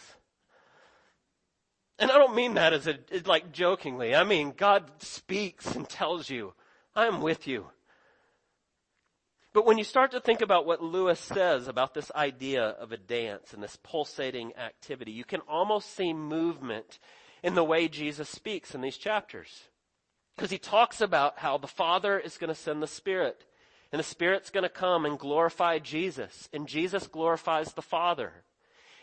And 2.00 2.10
I 2.10 2.16
don't 2.16 2.34
mean 2.34 2.54
that 2.54 2.72
as 2.72 2.86
a, 2.88 2.98
like 3.26 3.52
jokingly. 3.52 4.14
I 4.14 4.24
mean, 4.24 4.54
God 4.56 4.90
speaks 5.02 5.76
and 5.76 5.86
tells 5.86 6.30
you, 6.30 6.54
I'm 6.96 7.20
with 7.20 7.46
you. 7.46 7.66
But 9.52 9.66
when 9.66 9.78
you 9.78 9.84
start 9.84 10.12
to 10.12 10.20
think 10.20 10.40
about 10.40 10.64
what 10.64 10.82
Lewis 10.82 11.20
says 11.20 11.68
about 11.68 11.92
this 11.92 12.10
idea 12.14 12.62
of 12.62 12.92
a 12.92 12.96
dance 12.96 13.52
and 13.52 13.62
this 13.62 13.78
pulsating 13.82 14.56
activity, 14.56 15.12
you 15.12 15.24
can 15.24 15.40
almost 15.40 15.94
see 15.94 16.12
movement 16.12 16.98
in 17.42 17.54
the 17.54 17.64
way 17.64 17.86
Jesus 17.86 18.28
speaks 18.28 18.74
in 18.74 18.80
these 18.80 18.96
chapters. 18.96 19.64
Because 20.36 20.50
he 20.50 20.58
talks 20.58 21.02
about 21.02 21.40
how 21.40 21.58
the 21.58 21.66
Father 21.66 22.18
is 22.18 22.38
going 22.38 22.48
to 22.48 22.54
send 22.54 22.82
the 22.82 22.86
Spirit. 22.86 23.44
And 23.92 23.98
the 23.98 24.04
Spirit's 24.04 24.50
going 24.50 24.62
to 24.62 24.70
come 24.70 25.04
and 25.04 25.18
glorify 25.18 25.80
Jesus. 25.80 26.48
And 26.52 26.66
Jesus 26.66 27.08
glorifies 27.08 27.74
the 27.74 27.82
Father. 27.82 28.32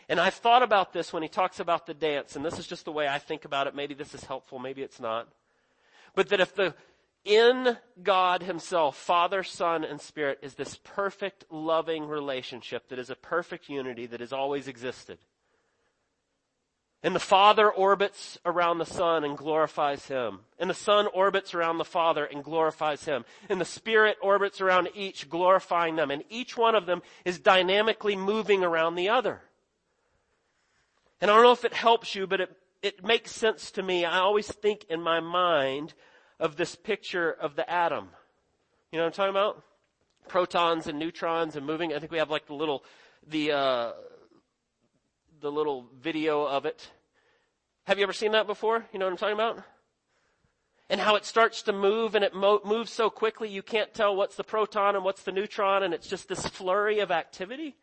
And 0.08 0.18
I've 0.18 0.34
thought 0.34 0.62
about 0.62 0.92
this 0.92 1.12
when 1.12 1.22
he 1.22 1.28
talks 1.28 1.60
about 1.60 1.86
the 1.86 1.94
dance, 1.94 2.34
and 2.34 2.44
this 2.44 2.58
is 2.58 2.66
just 2.66 2.84
the 2.84 2.92
way 2.92 3.06
I 3.06 3.18
think 3.18 3.44
about 3.44 3.66
it. 3.66 3.74
Maybe 3.74 3.94
this 3.94 4.14
is 4.14 4.24
helpful, 4.24 4.58
maybe 4.58 4.82
it's 4.82 5.00
not. 5.00 5.28
But 6.14 6.30
that 6.30 6.40
if 6.40 6.54
the 6.54 6.74
in 7.24 7.76
God 8.02 8.42
Himself, 8.42 8.96
Father, 8.96 9.42
Son, 9.42 9.84
and 9.84 10.00
Spirit 10.00 10.38
is 10.40 10.54
this 10.54 10.78
perfect, 10.82 11.44
loving 11.50 12.06
relationship 12.06 12.88
that 12.88 12.98
is 12.98 13.10
a 13.10 13.16
perfect 13.16 13.68
unity 13.68 14.06
that 14.06 14.20
has 14.20 14.32
always 14.32 14.66
existed. 14.66 15.18
And 17.02 17.14
the 17.14 17.20
Father 17.20 17.70
orbits 17.70 18.38
around 18.44 18.78
the 18.78 18.86
Son 18.86 19.22
and 19.24 19.36
glorifies 19.36 20.06
Him. 20.06 20.40
And 20.58 20.68
the 20.68 20.74
Son 20.74 21.06
orbits 21.06 21.54
around 21.54 21.78
the 21.78 21.84
Father 21.84 22.24
and 22.24 22.42
glorifies 22.42 23.04
Him. 23.04 23.24
And 23.48 23.60
the 23.60 23.64
Spirit 23.64 24.16
orbits 24.20 24.60
around 24.60 24.88
each, 24.94 25.28
glorifying 25.28 25.94
them. 25.94 26.10
And 26.10 26.24
each 26.28 26.56
one 26.56 26.74
of 26.74 26.86
them 26.86 27.02
is 27.24 27.38
dynamically 27.38 28.16
moving 28.16 28.64
around 28.64 28.96
the 28.96 29.10
other. 29.10 29.42
And 31.20 31.30
I 31.30 31.34
don't 31.34 31.42
know 31.42 31.52
if 31.52 31.64
it 31.64 31.74
helps 31.74 32.14
you, 32.14 32.26
but 32.26 32.40
it, 32.40 32.56
it 32.82 33.04
makes 33.04 33.32
sense 33.32 33.70
to 33.72 33.82
me. 33.82 34.04
I 34.04 34.18
always 34.18 34.46
think 34.46 34.84
in 34.88 35.02
my 35.02 35.20
mind 35.20 35.94
of 36.38 36.56
this 36.56 36.76
picture 36.76 37.30
of 37.30 37.56
the 37.56 37.68
atom. 37.68 38.10
You 38.92 38.98
know 38.98 39.04
what 39.04 39.08
I'm 39.08 39.12
talking 39.12 39.30
about? 39.30 39.62
Protons 40.28 40.86
and 40.86 40.98
neutrons 40.98 41.56
and 41.56 41.66
moving. 41.66 41.92
I 41.92 41.98
think 41.98 42.12
we 42.12 42.18
have 42.18 42.30
like 42.30 42.46
the 42.46 42.54
little, 42.54 42.84
the, 43.26 43.52
uh, 43.52 43.92
the 45.40 45.50
little 45.50 45.86
video 46.00 46.44
of 46.44 46.66
it. 46.66 46.88
Have 47.86 47.98
you 47.98 48.04
ever 48.04 48.12
seen 48.12 48.32
that 48.32 48.46
before? 48.46 48.86
You 48.92 48.98
know 48.98 49.06
what 49.06 49.12
I'm 49.12 49.16
talking 49.16 49.34
about? 49.34 49.62
And 50.90 51.00
how 51.00 51.16
it 51.16 51.24
starts 51.24 51.62
to 51.62 51.72
move 51.72 52.14
and 52.14 52.24
it 52.24 52.34
mo- 52.34 52.60
moves 52.64 52.92
so 52.92 53.10
quickly 53.10 53.48
you 53.48 53.62
can't 53.62 53.92
tell 53.92 54.14
what's 54.14 54.36
the 54.36 54.44
proton 54.44 54.94
and 54.94 55.04
what's 55.04 55.22
the 55.22 55.32
neutron 55.32 55.82
and 55.82 55.92
it's 55.92 56.06
just 56.06 56.28
this 56.28 56.46
flurry 56.46 57.00
of 57.00 57.10
activity. 57.10 57.76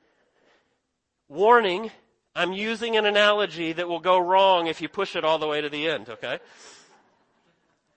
Warning, 1.27 1.91
I'm 2.35 2.51
using 2.51 2.97
an 2.97 3.05
analogy 3.05 3.71
that 3.73 3.87
will 3.87 4.01
go 4.01 4.19
wrong 4.19 4.67
if 4.67 4.81
you 4.81 4.89
push 4.89 5.15
it 5.15 5.23
all 5.23 5.39
the 5.39 5.47
way 5.47 5.61
to 5.61 5.69
the 5.69 5.87
end, 5.87 6.09
okay? 6.09 6.39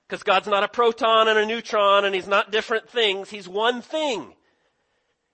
Because 0.06 0.22
God's 0.22 0.46
not 0.46 0.62
a 0.62 0.68
proton 0.68 1.28
and 1.28 1.38
a 1.38 1.44
neutron 1.44 2.04
and 2.04 2.14
He's 2.14 2.28
not 2.28 2.52
different 2.52 2.88
things. 2.88 3.30
He's 3.30 3.48
one 3.48 3.82
thing. 3.82 4.34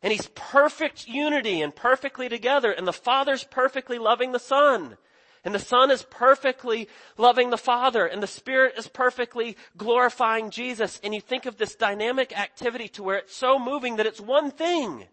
And 0.03 0.11
He's 0.11 0.29
perfect 0.35 1.07
unity 1.07 1.61
and 1.61 1.77
perfectly 1.77 2.31
together. 2.31 2.73
And 2.73 2.87
the 2.87 2.93
Father's 2.93 3.45
perfectly 3.45 3.99
loving 3.99 4.33
the 4.33 4.39
Son. 4.39 4.97
And 5.45 5.55
the 5.55 5.59
Son 5.59 5.91
is 5.91 6.03
perfectly 6.03 6.89
loving 7.19 7.51
the 7.51 7.59
Father. 7.59 8.07
And 8.07 8.23
the 8.23 8.27
Spirit 8.27 8.75
is 8.79 8.89
perfectly 8.89 9.59
glorifying 9.77 10.51
Jesus. 10.51 10.99
And 11.05 11.15
you 11.15 11.21
think 11.21 11.45
of 11.45 11.59
this 11.59 11.75
dynamic 11.75 12.37
activity 12.37 12.89
to 12.89 13.03
where 13.03 13.19
it's 13.19 13.37
so 13.37 13.59
moving 13.59 13.97
that 13.97 14.07
it's 14.07 14.21
one 14.21 14.51
thing. 14.51 15.05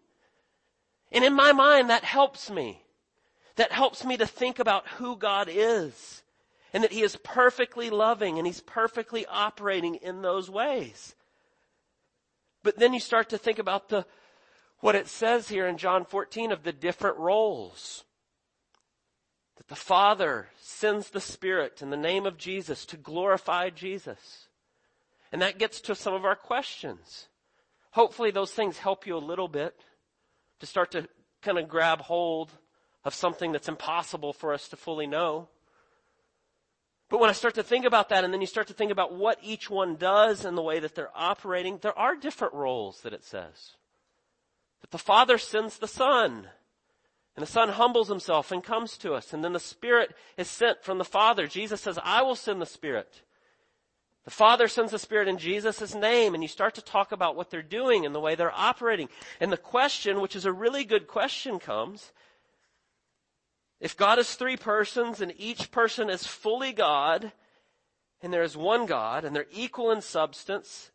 And 1.11 1.25
in 1.25 1.33
my 1.33 1.51
mind, 1.51 1.89
that 1.89 2.05
helps 2.05 2.49
me. 2.49 2.81
That 3.55 3.71
helps 3.71 4.05
me 4.05 4.17
to 4.17 4.25
think 4.25 4.59
about 4.59 4.87
who 4.87 5.15
God 5.15 5.49
is 5.51 6.23
and 6.73 6.83
that 6.83 6.93
he 6.93 7.01
is 7.01 7.17
perfectly 7.17 7.89
loving 7.89 8.37
and 8.37 8.47
he's 8.47 8.61
perfectly 8.61 9.25
operating 9.25 9.95
in 9.95 10.21
those 10.21 10.49
ways. 10.49 11.15
But 12.63 12.77
then 12.77 12.93
you 12.93 12.99
start 12.99 13.29
to 13.29 13.37
think 13.37 13.59
about 13.59 13.89
the, 13.89 14.05
what 14.79 14.95
it 14.95 15.07
says 15.07 15.49
here 15.49 15.67
in 15.67 15.77
John 15.77 16.05
14 16.05 16.51
of 16.51 16.63
the 16.63 16.71
different 16.71 17.17
roles. 17.17 18.03
That 19.57 19.67
the 19.67 19.75
Father 19.75 20.47
sends 20.61 21.09
the 21.09 21.21
Spirit 21.21 21.81
in 21.81 21.89
the 21.89 21.97
name 21.97 22.25
of 22.25 22.37
Jesus 22.37 22.85
to 22.87 22.97
glorify 22.97 23.69
Jesus. 23.69 24.47
And 25.31 25.41
that 25.41 25.59
gets 25.59 25.81
to 25.81 25.95
some 25.95 26.13
of 26.13 26.25
our 26.25 26.35
questions. 26.35 27.27
Hopefully 27.91 28.31
those 28.31 28.51
things 28.51 28.77
help 28.77 29.05
you 29.05 29.17
a 29.17 29.19
little 29.19 29.47
bit 29.47 29.75
to 30.59 30.65
start 30.65 30.91
to 30.91 31.07
kind 31.41 31.57
of 31.57 31.67
grab 31.67 32.01
hold 32.01 32.51
of 33.03 33.13
something 33.13 33.51
that's 33.51 33.67
impossible 33.67 34.33
for 34.33 34.53
us 34.53 34.67
to 34.69 34.75
fully 34.75 35.07
know. 35.07 35.47
But 37.09 37.19
when 37.19 37.29
I 37.29 37.33
start 37.33 37.55
to 37.55 37.63
think 37.63 37.83
about 37.83 38.09
that 38.09 38.23
and 38.23 38.33
then 38.33 38.41
you 38.41 38.47
start 38.47 38.67
to 38.67 38.73
think 38.73 38.91
about 38.91 39.13
what 39.13 39.37
each 39.43 39.69
one 39.69 39.97
does 39.97 40.45
and 40.45 40.57
the 40.57 40.61
way 40.61 40.79
that 40.79 40.95
they're 40.95 41.11
operating, 41.13 41.77
there 41.79 41.97
are 41.97 42.15
different 42.15 42.53
roles 42.53 43.01
that 43.01 43.13
it 43.13 43.23
says. 43.23 43.75
That 44.79 44.91
the 44.91 44.97
Father 44.97 45.37
sends 45.37 45.77
the 45.77 45.89
Son. 45.89 46.47
And 47.35 47.43
the 47.43 47.51
Son 47.51 47.69
humbles 47.69 48.07
himself 48.07 48.51
and 48.51 48.63
comes 48.63 48.97
to 48.99 49.13
us. 49.13 49.33
And 49.33 49.43
then 49.43 49.53
the 49.53 49.59
Spirit 49.59 50.15
is 50.37 50.49
sent 50.49 50.83
from 50.83 50.99
the 50.99 51.05
Father. 51.05 51.47
Jesus 51.47 51.81
says, 51.81 51.99
I 52.03 52.21
will 52.21 52.35
send 52.35 52.61
the 52.61 52.65
Spirit. 52.65 53.23
The 54.23 54.31
Father 54.31 54.67
sends 54.67 54.91
the 54.91 54.99
Spirit 54.99 55.27
in 55.27 55.37
Jesus' 55.37 55.95
name, 55.95 56.33
and 56.33 56.43
you 56.43 56.47
start 56.47 56.75
to 56.75 56.81
talk 56.81 57.11
about 57.11 57.35
what 57.35 57.49
they're 57.49 57.61
doing 57.61 58.05
and 58.05 58.13
the 58.13 58.19
way 58.19 58.35
they're 58.35 58.53
operating. 58.53 59.09
And 59.39 59.51
the 59.51 59.57
question, 59.57 60.21
which 60.21 60.35
is 60.35 60.45
a 60.45 60.53
really 60.53 60.85
good 60.85 61.07
question, 61.07 61.57
comes 61.57 62.11
if 63.81 63.97
God 63.97 64.19
is 64.19 64.35
three 64.35 64.55
persons 64.57 65.19
and 65.19 65.33
each 65.37 65.71
person 65.71 66.09
is 66.09 66.25
fully 66.25 66.71
God, 66.71 67.31
and 68.21 68.31
there 68.31 68.43
is 68.43 68.55
one 68.55 68.85
God, 68.85 69.25
and 69.25 69.35
they're 69.35 69.47
equal 69.51 69.89
in 69.89 70.01
substance, 70.01 70.91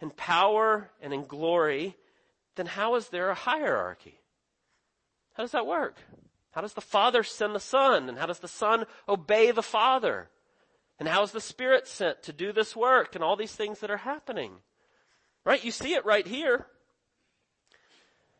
in 0.00 0.10
power, 0.10 0.90
and 1.02 1.12
in 1.12 1.24
glory, 1.24 1.96
then 2.54 2.66
how 2.66 2.94
is 2.94 3.08
there 3.08 3.30
a 3.30 3.34
hierarchy? 3.34 4.20
How 5.34 5.42
does 5.42 5.50
that 5.50 5.66
work? 5.66 5.96
How 6.52 6.60
does 6.60 6.74
the 6.74 6.80
Father 6.80 7.24
send 7.24 7.52
the 7.52 7.60
Son? 7.60 8.08
And 8.08 8.16
how 8.16 8.26
does 8.26 8.38
the 8.38 8.48
Son 8.48 8.84
obey 9.08 9.50
the 9.50 9.62
Father? 9.62 10.30
And 11.00 11.08
how 11.08 11.24
is 11.24 11.32
the 11.32 11.40
Spirit 11.40 11.88
sent 11.88 12.22
to 12.24 12.32
do 12.32 12.52
this 12.52 12.76
work 12.76 13.16
and 13.16 13.24
all 13.24 13.34
these 13.34 13.54
things 13.54 13.80
that 13.80 13.90
are 13.90 13.96
happening? 13.96 14.52
Right? 15.44 15.64
You 15.64 15.72
see 15.72 15.94
it 15.94 16.04
right 16.04 16.26
here. 16.26 16.66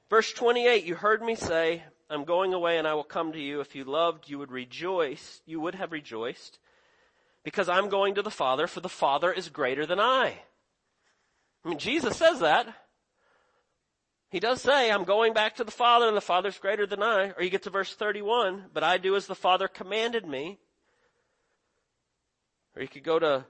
Verse 0.09 0.33
28, 0.33 0.85
you 0.85 0.95
heard 0.95 1.23
me 1.23 1.35
say, 1.35 1.83
I'm 2.11 2.25
going 2.25 2.53
away 2.53 2.77
and 2.77 2.89
I 2.89 2.95
will 2.95 3.05
come 3.05 3.33
to 3.33 3.41
you. 3.41 3.61
If 3.61 3.77
you 3.77 3.85
loved, 3.85 4.29
you 4.29 4.39
would 4.39 4.51
rejoice. 4.51 5.41
You 5.47 5.61
would 5.61 5.77
have 5.77 5.93
rejoiced 5.93 6.59
because 7.45 7.69
I'm 7.69 7.89
going 7.89 8.17
to 8.17 8.23
the 8.23 8.31
Father 8.31 8.67
for 8.67 8.81
the 8.81 8.89
Father 8.89 9.33
is 9.33 9.49
greater 9.49 9.87
than 9.87 10.01
I. 10.01 10.35
I 11.65 11.69
mean, 11.69 11.79
Jesus 11.79 12.17
says 12.17 12.41
that. 12.41 12.67
He 14.31 14.41
does 14.41 14.61
say, 14.63 14.91
I'm 14.91 15.05
going 15.05 15.35
back 15.35 15.57
to 15.57 15.65
the 15.65 15.71
Father 15.71 16.07
and 16.07 16.17
the 16.17 16.21
Father's 16.21 16.59
greater 16.59 16.87
than 16.87 17.03
I. 17.03 17.31
Or 17.31 17.43
you 17.43 17.51
get 17.51 17.63
to 17.65 17.71
verse 17.71 17.95
31, 17.95 18.67
but 18.73 18.85
I 18.85 18.99
do 18.99 19.17
as 19.17 19.27
the 19.27 19.35
Father 19.35 19.69
commanded 19.69 20.27
me. 20.27 20.59
Or 22.77 22.83
you 22.83 22.89
could 22.89 23.05
go 23.05 23.19
to 23.19 23.45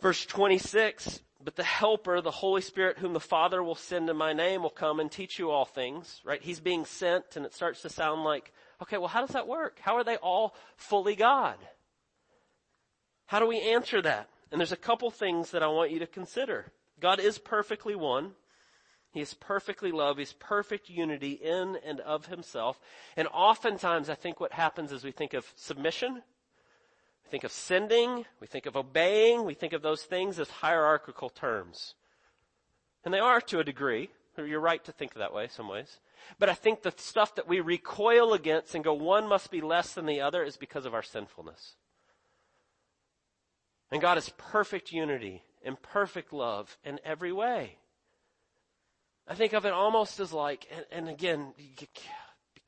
verse 0.00 0.24
26, 0.24 1.20
but 1.42 1.56
the 1.56 1.64
helper, 1.64 2.20
the 2.20 2.30
Holy 2.30 2.60
Spirit 2.60 2.98
whom 2.98 3.12
the 3.12 3.20
Father 3.20 3.62
will 3.62 3.76
send 3.76 4.10
in 4.10 4.16
my 4.16 4.32
name 4.32 4.62
will 4.62 4.70
come 4.70 4.98
and 4.98 5.10
teach 5.10 5.38
you 5.38 5.50
all 5.50 5.64
things, 5.64 6.20
right? 6.24 6.42
He's 6.42 6.60
being 6.60 6.84
sent 6.84 7.36
and 7.36 7.46
it 7.46 7.54
starts 7.54 7.82
to 7.82 7.88
sound 7.88 8.24
like, 8.24 8.52
okay, 8.82 8.98
well 8.98 9.08
how 9.08 9.20
does 9.20 9.34
that 9.34 9.46
work? 9.46 9.78
How 9.80 9.94
are 9.96 10.04
they 10.04 10.16
all 10.16 10.54
fully 10.76 11.14
God? 11.14 11.56
How 13.26 13.38
do 13.38 13.46
we 13.46 13.60
answer 13.60 14.02
that? 14.02 14.28
And 14.50 14.60
there's 14.60 14.72
a 14.72 14.76
couple 14.76 15.10
things 15.10 15.50
that 15.52 15.62
I 15.62 15.68
want 15.68 15.90
you 15.90 16.00
to 16.00 16.06
consider. 16.06 16.72
God 16.98 17.20
is 17.20 17.38
perfectly 17.38 17.94
one. 17.94 18.32
He 19.12 19.20
is 19.20 19.34
perfectly 19.34 19.92
love. 19.92 20.18
He's 20.18 20.32
perfect 20.32 20.88
unity 20.90 21.32
in 21.32 21.76
and 21.84 22.00
of 22.00 22.26
himself. 22.26 22.80
And 23.16 23.28
oftentimes 23.28 24.10
I 24.10 24.14
think 24.14 24.40
what 24.40 24.52
happens 24.52 24.90
is 24.90 25.04
we 25.04 25.12
think 25.12 25.34
of 25.34 25.46
submission 25.54 26.22
we 27.28 27.30
think 27.30 27.44
of 27.44 27.52
sending, 27.52 28.24
we 28.40 28.46
think 28.46 28.64
of 28.64 28.74
obeying, 28.74 29.44
we 29.44 29.52
think 29.52 29.74
of 29.74 29.82
those 29.82 30.02
things 30.02 30.38
as 30.38 30.48
hierarchical 30.48 31.28
terms. 31.28 31.94
And 33.04 33.12
they 33.12 33.18
are 33.18 33.42
to 33.42 33.58
a 33.58 33.64
degree. 33.64 34.08
You're 34.38 34.60
right 34.60 34.82
to 34.84 34.92
think 34.92 35.12
that 35.12 35.34
way 35.34 35.48
some 35.48 35.68
ways. 35.68 36.00
But 36.38 36.48
I 36.48 36.54
think 36.54 36.80
the 36.80 36.94
stuff 36.96 37.34
that 37.34 37.46
we 37.46 37.60
recoil 37.60 38.32
against 38.32 38.74
and 38.74 38.82
go 38.82 38.94
one 38.94 39.28
must 39.28 39.50
be 39.50 39.60
less 39.60 39.92
than 39.92 40.06
the 40.06 40.22
other 40.22 40.42
is 40.42 40.56
because 40.56 40.86
of 40.86 40.94
our 40.94 41.02
sinfulness. 41.02 41.74
And 43.92 44.00
God 44.00 44.16
is 44.16 44.32
perfect 44.38 44.90
unity 44.90 45.42
and 45.62 45.80
perfect 45.82 46.32
love 46.32 46.78
in 46.82 46.98
every 47.04 47.32
way. 47.32 47.76
I 49.26 49.34
think 49.34 49.52
of 49.52 49.66
it 49.66 49.74
almost 49.74 50.18
as 50.18 50.32
like, 50.32 50.66
and, 50.74 50.86
and 50.90 51.08
again, 51.10 51.52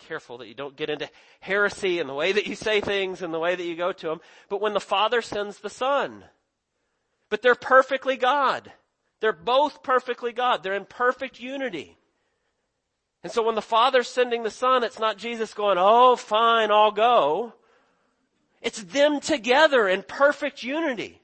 careful 0.01 0.39
that 0.39 0.49
you 0.49 0.55
don't 0.55 0.77
get 0.77 0.91
into 0.91 1.09
heresy 1.41 1.99
in 1.99 2.07
the 2.07 2.15
way 2.15 2.33
that 2.33 2.47
you 2.47 2.55
say 2.55 2.81
things 2.81 3.23
and 3.23 3.33
the 3.33 3.39
way 3.39 3.55
that 3.55 3.65
you 3.65 3.77
go 3.77 3.93
to 3.93 4.07
them. 4.09 4.21
But 4.49 4.61
when 4.61 4.75
the 4.75 4.81
Father 4.81 5.23
sends 5.23 5.59
the 5.59 5.71
Son, 5.71 6.25
but 7.29 7.43
they're 7.43 7.55
perfectly 7.55 8.17
God. 8.17 8.73
They're 9.21 9.33
both 9.33 9.83
perfectly 9.83 10.33
God. 10.33 10.63
They're 10.63 10.75
in 10.75 10.87
perfect 10.87 11.41
unity. 11.41 11.97
And 13.23 13.31
so 13.31 13.43
when 13.43 13.55
the 13.55 13.63
Father's 13.63 14.09
sending 14.09 14.43
the 14.43 14.51
Son, 14.51 14.83
it's 14.83 14.99
not 14.99 15.19
Jesus 15.19 15.55
going, 15.55 15.77
oh, 15.79 16.17
fine, 16.17 16.71
I'll 16.71 16.91
go. 16.91 17.53
It's 18.63 18.83
them 18.83 19.21
together 19.21 19.89
in 19.89 20.03
perfect 20.03 20.63
unity. 20.63 21.21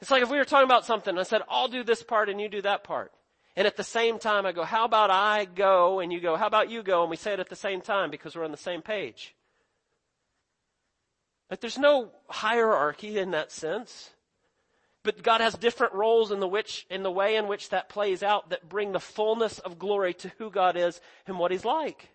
It's 0.00 0.10
like 0.10 0.22
if 0.22 0.30
we 0.30 0.38
were 0.38 0.44
talking 0.44 0.64
about 0.64 0.84
something 0.84 1.16
I 1.16 1.22
said, 1.22 1.42
I'll 1.48 1.68
do 1.68 1.84
this 1.84 2.02
part 2.02 2.28
and 2.28 2.40
you 2.40 2.48
do 2.48 2.62
that 2.62 2.82
part. 2.84 3.12
And 3.56 3.66
at 3.66 3.76
the 3.76 3.84
same 3.84 4.18
time 4.18 4.46
I 4.46 4.52
go, 4.52 4.64
how 4.64 4.84
about 4.84 5.10
I 5.10 5.44
go 5.44 6.00
and 6.00 6.12
you 6.12 6.20
go, 6.20 6.36
how 6.36 6.46
about 6.46 6.70
you 6.70 6.82
go? 6.82 7.02
And 7.02 7.10
we 7.10 7.16
say 7.16 7.34
it 7.34 7.40
at 7.40 7.50
the 7.50 7.56
same 7.56 7.80
time 7.80 8.10
because 8.10 8.34
we're 8.34 8.44
on 8.44 8.50
the 8.50 8.56
same 8.56 8.80
page. 8.80 9.34
But 11.48 11.60
there's 11.60 11.78
no 11.78 12.10
hierarchy 12.28 13.18
in 13.18 13.32
that 13.32 13.52
sense. 13.52 14.10
But 15.02 15.22
God 15.22 15.40
has 15.40 15.54
different 15.54 15.92
roles 15.92 16.30
in 16.30 16.40
the 16.40 16.48
which, 16.48 16.86
in 16.88 17.02
the 17.02 17.10
way 17.10 17.36
in 17.36 17.48
which 17.48 17.70
that 17.70 17.88
plays 17.88 18.22
out 18.22 18.50
that 18.50 18.68
bring 18.68 18.92
the 18.92 19.00
fullness 19.00 19.58
of 19.58 19.78
glory 19.78 20.14
to 20.14 20.32
who 20.38 20.50
God 20.50 20.76
is 20.76 21.00
and 21.26 21.38
what 21.38 21.50
He's 21.50 21.64
like. 21.64 22.08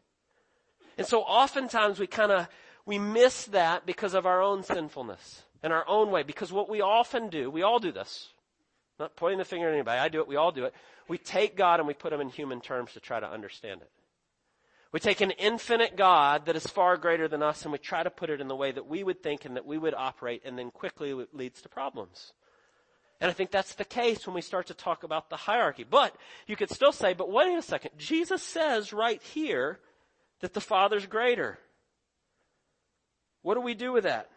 And 0.98 1.06
so 1.06 1.22
oftentimes 1.22 2.00
we 2.00 2.08
kind 2.08 2.32
of, 2.32 2.48
we 2.86 2.98
miss 2.98 3.46
that 3.46 3.86
because 3.86 4.14
of 4.14 4.26
our 4.26 4.42
own 4.42 4.64
sinfulness 4.64 5.44
and 5.62 5.72
our 5.72 5.88
own 5.88 6.10
way. 6.10 6.24
Because 6.24 6.52
what 6.52 6.70
we 6.70 6.82
often 6.82 7.30
do, 7.30 7.52
we 7.52 7.62
all 7.62 7.78
do 7.78 7.92
this. 7.92 8.30
Not 9.00 9.16
pointing 9.16 9.40
the 9.40 9.46
finger 9.46 9.68
at 9.68 9.74
anybody. 9.74 10.00
I 10.00 10.10
do 10.10 10.22
it. 10.22 10.28
We 10.28 10.36
all 10.36 10.52
do 10.52 10.66
it. 10.66 10.74
We 11.08 11.18
take 11.18 11.56
God 11.56 11.80
and 11.80 11.88
we 11.88 11.94
put 11.94 12.14
Him 12.14 12.22
in 12.22 12.30
human 12.30 12.62
terms 12.62 12.94
to 12.94 13.00
try 13.00 13.20
to 13.20 13.30
understand 13.30 13.82
it. 13.82 13.92
We 14.92 15.00
take 15.00 15.22
an 15.22 15.32
infinite 15.32 15.96
God 15.96 16.46
that 16.46 16.56
is 16.56 16.66
far 16.66 16.98
greater 16.98 17.28
than 17.28 17.44
us 17.44 17.64
and 17.64 17.72
we 17.72 17.78
try 17.78 18.04
to 18.04 18.10
put 18.10 18.30
it 18.30 18.42
in 18.42 18.48
the 18.48 18.56
way 18.56 18.72
that 18.72 18.88
we 18.88 19.04
would 19.04 19.22
think 19.22 19.46
and 19.46 19.56
that 19.56 19.66
we 19.66 19.78
would 19.78 19.94
operate 19.94 20.44
and 20.46 20.58
then 20.58 20.72
quickly 20.72 21.12
it 21.12 21.36
leads 21.36 21.62
to 21.62 21.70
problems. 21.70 22.34
And 23.20 23.30
I 23.30 23.34
think 23.34 23.52
that's 23.52 23.76
the 23.76 23.86
case 23.86 24.26
when 24.26 24.36
we 24.36 24.42
start 24.42 24.68
to 24.68 24.74
talk 24.74 25.04
about 25.04 25.30
the 25.30 25.36
hierarchy. 25.36 25.84
But 25.84 26.16
you 26.46 26.56
could 26.56 26.70
still 26.70 26.92
say, 26.92 27.14
but 27.14 27.32
wait 27.32 27.58
a 27.58 27.62
second. 27.62 27.92
Jesus 27.98 28.44
says 28.44 28.94
right 28.94 29.22
here 29.22 29.80
that 30.40 30.54
the 30.54 30.62
Father's 30.62 31.06
greater. 31.06 31.58
What 33.42 33.56
do 33.56 33.62
we 33.62 33.74
do 33.74 33.92
with 33.92 34.04
that? 34.04 34.30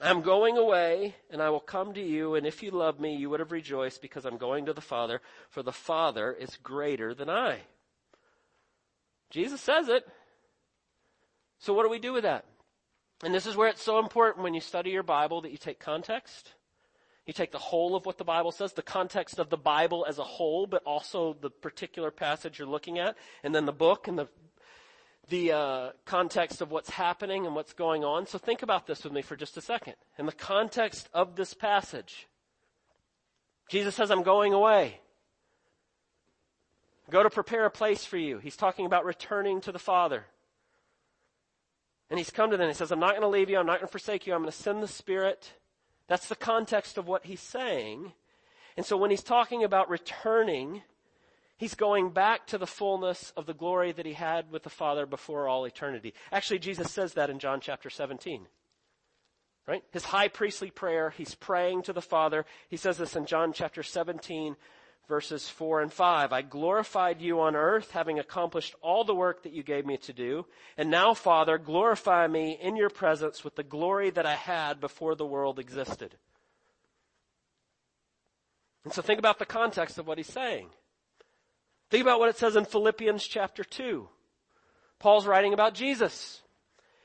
I'm 0.00 0.22
going 0.22 0.56
away 0.56 1.16
and 1.30 1.42
I 1.42 1.50
will 1.50 1.60
come 1.60 1.94
to 1.94 2.02
you 2.02 2.34
and 2.34 2.46
if 2.46 2.62
you 2.62 2.70
love 2.70 3.00
me, 3.00 3.16
you 3.16 3.30
would 3.30 3.40
have 3.40 3.52
rejoiced 3.52 4.00
because 4.00 4.24
I'm 4.24 4.36
going 4.36 4.66
to 4.66 4.72
the 4.72 4.80
Father 4.80 5.20
for 5.50 5.62
the 5.62 5.72
Father 5.72 6.32
is 6.32 6.56
greater 6.62 7.14
than 7.14 7.28
I. 7.28 7.60
Jesus 9.30 9.60
says 9.60 9.88
it. 9.88 10.06
So 11.58 11.72
what 11.72 11.82
do 11.82 11.88
we 11.88 11.98
do 11.98 12.12
with 12.12 12.22
that? 12.22 12.44
And 13.24 13.34
this 13.34 13.46
is 13.46 13.56
where 13.56 13.68
it's 13.68 13.82
so 13.82 13.98
important 13.98 14.44
when 14.44 14.54
you 14.54 14.60
study 14.60 14.90
your 14.90 15.02
Bible 15.02 15.40
that 15.40 15.50
you 15.50 15.58
take 15.58 15.80
context 15.80 16.54
you 17.28 17.34
take 17.34 17.52
the 17.52 17.58
whole 17.58 17.94
of 17.94 18.06
what 18.06 18.16
the 18.16 18.24
Bible 18.24 18.50
says, 18.50 18.72
the 18.72 18.82
context 18.82 19.38
of 19.38 19.50
the 19.50 19.58
Bible 19.58 20.06
as 20.08 20.18
a 20.18 20.24
whole, 20.24 20.66
but 20.66 20.82
also 20.84 21.36
the 21.38 21.50
particular 21.50 22.10
passage 22.10 22.58
you're 22.58 22.66
looking 22.66 22.98
at, 22.98 23.16
and 23.44 23.54
then 23.54 23.66
the 23.66 23.72
book 23.72 24.08
and 24.08 24.18
the 24.18 24.28
the 25.28 25.52
uh, 25.52 25.90
context 26.04 26.60
of 26.60 26.70
what's 26.70 26.90
happening 26.90 27.46
and 27.46 27.54
what's 27.54 27.72
going 27.72 28.04
on. 28.04 28.26
So 28.26 28.38
think 28.38 28.62
about 28.62 28.86
this 28.86 29.04
with 29.04 29.12
me 29.12 29.22
for 29.22 29.36
just 29.36 29.56
a 29.56 29.60
second. 29.60 29.94
In 30.18 30.26
the 30.26 30.32
context 30.32 31.08
of 31.12 31.36
this 31.36 31.54
passage, 31.54 32.26
Jesus 33.70 33.94
says, 33.94 34.10
"I'm 34.10 34.22
going 34.22 34.52
away." 34.52 35.00
Go 37.10 37.22
to 37.22 37.30
prepare 37.30 37.64
a 37.64 37.70
place 37.70 38.04
for 38.04 38.18
you. 38.18 38.38
He's 38.38 38.56
talking 38.56 38.84
about 38.84 39.04
returning 39.04 39.60
to 39.62 39.72
the 39.72 39.78
Father. 39.78 40.26
And 42.10 42.18
he's 42.18 42.30
come 42.30 42.50
to 42.50 42.56
them 42.56 42.68
he 42.68 42.74
says, 42.74 42.90
I'm 42.90 43.00
not 43.00 43.10
going 43.10 43.22
to 43.22 43.28
leave 43.28 43.50
you. 43.50 43.58
I'm 43.58 43.66
not 43.66 43.78
going 43.78 43.86
to 43.86 43.90
forsake 43.90 44.26
you. 44.26 44.34
I'm 44.34 44.40
going 44.40 44.52
to 44.52 44.56
send 44.56 44.82
the 44.82 44.88
Spirit. 44.88 45.52
That's 46.06 46.28
the 46.28 46.36
context 46.36 46.98
of 46.98 47.06
what 47.06 47.24
he's 47.24 47.40
saying. 47.40 48.12
And 48.76 48.84
so 48.84 48.96
when 48.96 49.10
he's 49.10 49.22
talking 49.22 49.64
about 49.64 49.90
returning, 49.90 50.82
he's 51.58 51.74
going 51.74 52.10
back 52.10 52.46
to 52.46 52.58
the 52.58 52.66
fullness 52.66 53.32
of 53.36 53.44
the 53.44 53.52
glory 53.52 53.92
that 53.92 54.06
he 54.06 54.14
had 54.14 54.50
with 54.50 54.62
the 54.62 54.70
Father 54.70 55.04
before 55.04 55.46
all 55.46 55.66
eternity. 55.66 56.14
Actually, 56.32 56.60
Jesus 56.60 56.90
says 56.90 57.12
that 57.14 57.28
in 57.28 57.38
John 57.38 57.60
chapter 57.60 57.90
17. 57.90 58.46
Right? 59.66 59.84
His 59.92 60.04
high 60.04 60.28
priestly 60.28 60.70
prayer, 60.70 61.10
he's 61.10 61.34
praying 61.34 61.82
to 61.82 61.92
the 61.92 62.00
Father. 62.00 62.46
He 62.70 62.78
says 62.78 62.96
this 62.96 63.14
in 63.14 63.26
John 63.26 63.52
chapter 63.52 63.82
17, 63.82 64.56
verses 65.08 65.46
4 65.50 65.82
and 65.82 65.92
5. 65.92 66.32
I 66.32 66.40
glorified 66.40 67.20
you 67.20 67.40
on 67.40 67.54
earth, 67.54 67.90
having 67.90 68.18
accomplished 68.18 68.74
all 68.80 69.04
the 69.04 69.14
work 69.14 69.42
that 69.42 69.52
you 69.52 69.62
gave 69.62 69.84
me 69.84 69.98
to 69.98 70.14
do. 70.14 70.46
And 70.78 70.90
now, 70.90 71.12
Father, 71.12 71.58
glorify 71.58 72.26
me 72.28 72.58
in 72.58 72.76
your 72.76 72.88
presence 72.88 73.44
with 73.44 73.56
the 73.56 73.62
glory 73.62 74.08
that 74.08 74.24
I 74.24 74.36
had 74.36 74.80
before 74.80 75.14
the 75.14 75.26
world 75.26 75.58
existed. 75.58 76.16
And 78.84 78.92
so 78.94 79.02
think 79.02 79.18
about 79.18 79.38
the 79.38 79.44
context 79.44 79.98
of 79.98 80.06
what 80.06 80.16
he's 80.16 80.32
saying. 80.32 80.70
Think 81.90 82.02
about 82.02 82.20
what 82.20 82.28
it 82.28 82.36
says 82.36 82.56
in 82.56 82.64
Philippians 82.64 83.24
chapter 83.26 83.64
2. 83.64 84.08
Paul's 84.98 85.26
writing 85.26 85.54
about 85.54 85.74
Jesus. 85.74 86.42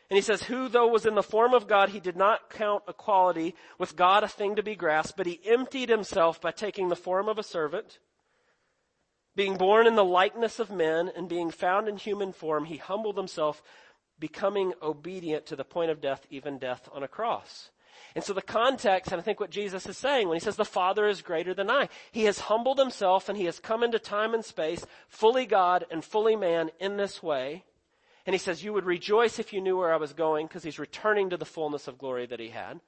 And 0.09 0.17
he 0.17 0.21
says, 0.21 0.43
who 0.43 0.67
though 0.67 0.87
was 0.87 1.05
in 1.05 1.15
the 1.15 1.23
form 1.23 1.53
of 1.53 1.67
God, 1.67 1.89
he 1.89 1.99
did 1.99 2.17
not 2.17 2.49
count 2.49 2.83
equality 2.87 3.55
with 3.79 3.95
God 3.95 4.23
a 4.23 4.27
thing 4.27 4.57
to 4.57 4.63
be 4.63 4.75
grasped, 4.75 5.17
but 5.17 5.25
he 5.25 5.39
emptied 5.45 5.89
himself 5.89 6.41
by 6.41 6.51
taking 6.51 6.89
the 6.89 6.95
form 6.95 7.29
of 7.29 7.39
a 7.39 7.43
servant. 7.43 7.99
Being 9.35 9.55
born 9.55 9.87
in 9.87 9.95
the 9.95 10.03
likeness 10.03 10.59
of 10.59 10.69
men 10.69 11.09
and 11.15 11.27
being 11.27 11.49
found 11.49 11.87
in 11.87 11.97
human 11.97 12.33
form, 12.33 12.65
he 12.65 12.77
humbled 12.77 13.17
himself, 13.17 13.63
becoming 14.19 14.73
obedient 14.81 15.47
to 15.47 15.55
the 15.55 15.63
point 15.63 15.89
of 15.89 16.01
death, 16.01 16.27
even 16.29 16.59
death 16.59 16.87
on 16.93 17.01
a 17.01 17.07
cross. 17.07 17.71
And 18.15 18.23
so 18.23 18.33
the 18.33 18.41
context, 18.41 19.11
and 19.11 19.19
I 19.19 19.23
think 19.23 19.39
what 19.39 19.49
Jesus 19.49 19.85
is 19.87 19.97
saying 19.97 20.27
when 20.27 20.35
he 20.35 20.43
says 20.43 20.55
the 20.55 20.65
Father 20.65 21.07
is 21.07 21.21
greater 21.21 21.53
than 21.53 21.69
I, 21.69 21.89
he 22.11 22.25
has 22.25 22.39
humbled 22.39 22.79
himself 22.79 23.29
and 23.29 23.37
he 23.37 23.45
has 23.45 23.59
come 23.59 23.83
into 23.83 23.99
time 23.99 24.33
and 24.33 24.45
space, 24.45 24.85
fully 25.07 25.45
God 25.45 25.85
and 25.89 26.03
fully 26.03 26.35
man 26.35 26.69
in 26.79 26.97
this 26.97 27.23
way. 27.23 27.63
And 28.25 28.33
he 28.33 28.39
says, 28.39 28.63
you 28.63 28.71
would 28.73 28.85
rejoice 28.85 29.39
if 29.39 29.51
you 29.51 29.61
knew 29.61 29.77
where 29.77 29.93
I 29.93 29.97
was 29.97 30.13
going 30.13 30.47
because 30.47 30.63
he's 30.63 30.79
returning 30.79 31.29
to 31.31 31.37
the 31.37 31.45
fullness 31.45 31.87
of 31.87 31.97
glory 31.97 32.25
that 32.27 32.39
he 32.39 32.49
had. 32.49 32.79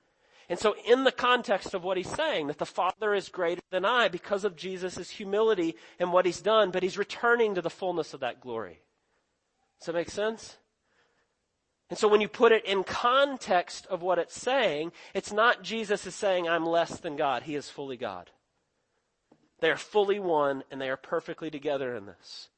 And 0.48 0.60
so 0.60 0.76
in 0.88 1.04
the 1.04 1.12
context 1.12 1.74
of 1.74 1.84
what 1.84 1.98
he's 1.98 2.10
saying, 2.10 2.48
that 2.48 2.60
the 2.60 2.66
Father 2.66 3.14
is 3.16 3.30
greater 3.30 3.62
than 3.72 3.84
I 3.84 4.08
because 4.08 4.46
of 4.46 4.56
Jesus' 4.56 5.10
humility 5.10 5.76
and 6.00 6.14
what 6.14 6.26
he's 6.26 6.42
done, 6.42 6.72
but 6.72 6.84
he's 6.84 6.98
returning 6.98 7.56
to 7.56 7.62
the 7.62 7.70
fullness 7.70 8.14
of 8.14 8.20
that 8.20 8.42
glory. 8.42 8.80
Does 9.80 9.88
that 9.88 9.94
make 9.96 10.10
sense? 10.10 10.58
And 11.90 12.00
so 12.00 12.08
when 12.08 12.22
you 12.22 12.28
put 12.28 12.52
it 12.52 12.66
in 12.66 12.84
context 12.84 13.86
of 13.88 14.02
what 14.02 14.18
it's 14.18 14.40
saying, 14.40 14.92
it's 15.14 15.32
not 15.32 15.62
Jesus 15.62 16.08
is 16.08 16.16
saying, 16.16 16.48
I'm 16.48 16.66
less 16.66 17.00
than 17.00 17.16
God. 17.16 17.44
He 17.44 17.56
is 17.56 17.70
fully 17.70 17.98
God. 17.98 18.32
They 19.60 19.70
are 19.70 19.78
fully 19.78 20.20
one 20.20 20.64
and 20.72 20.82
they 20.82 20.90
are 20.90 20.98
perfectly 20.98 21.52
together 21.52 21.96
in 21.96 22.06
this. 22.08 22.50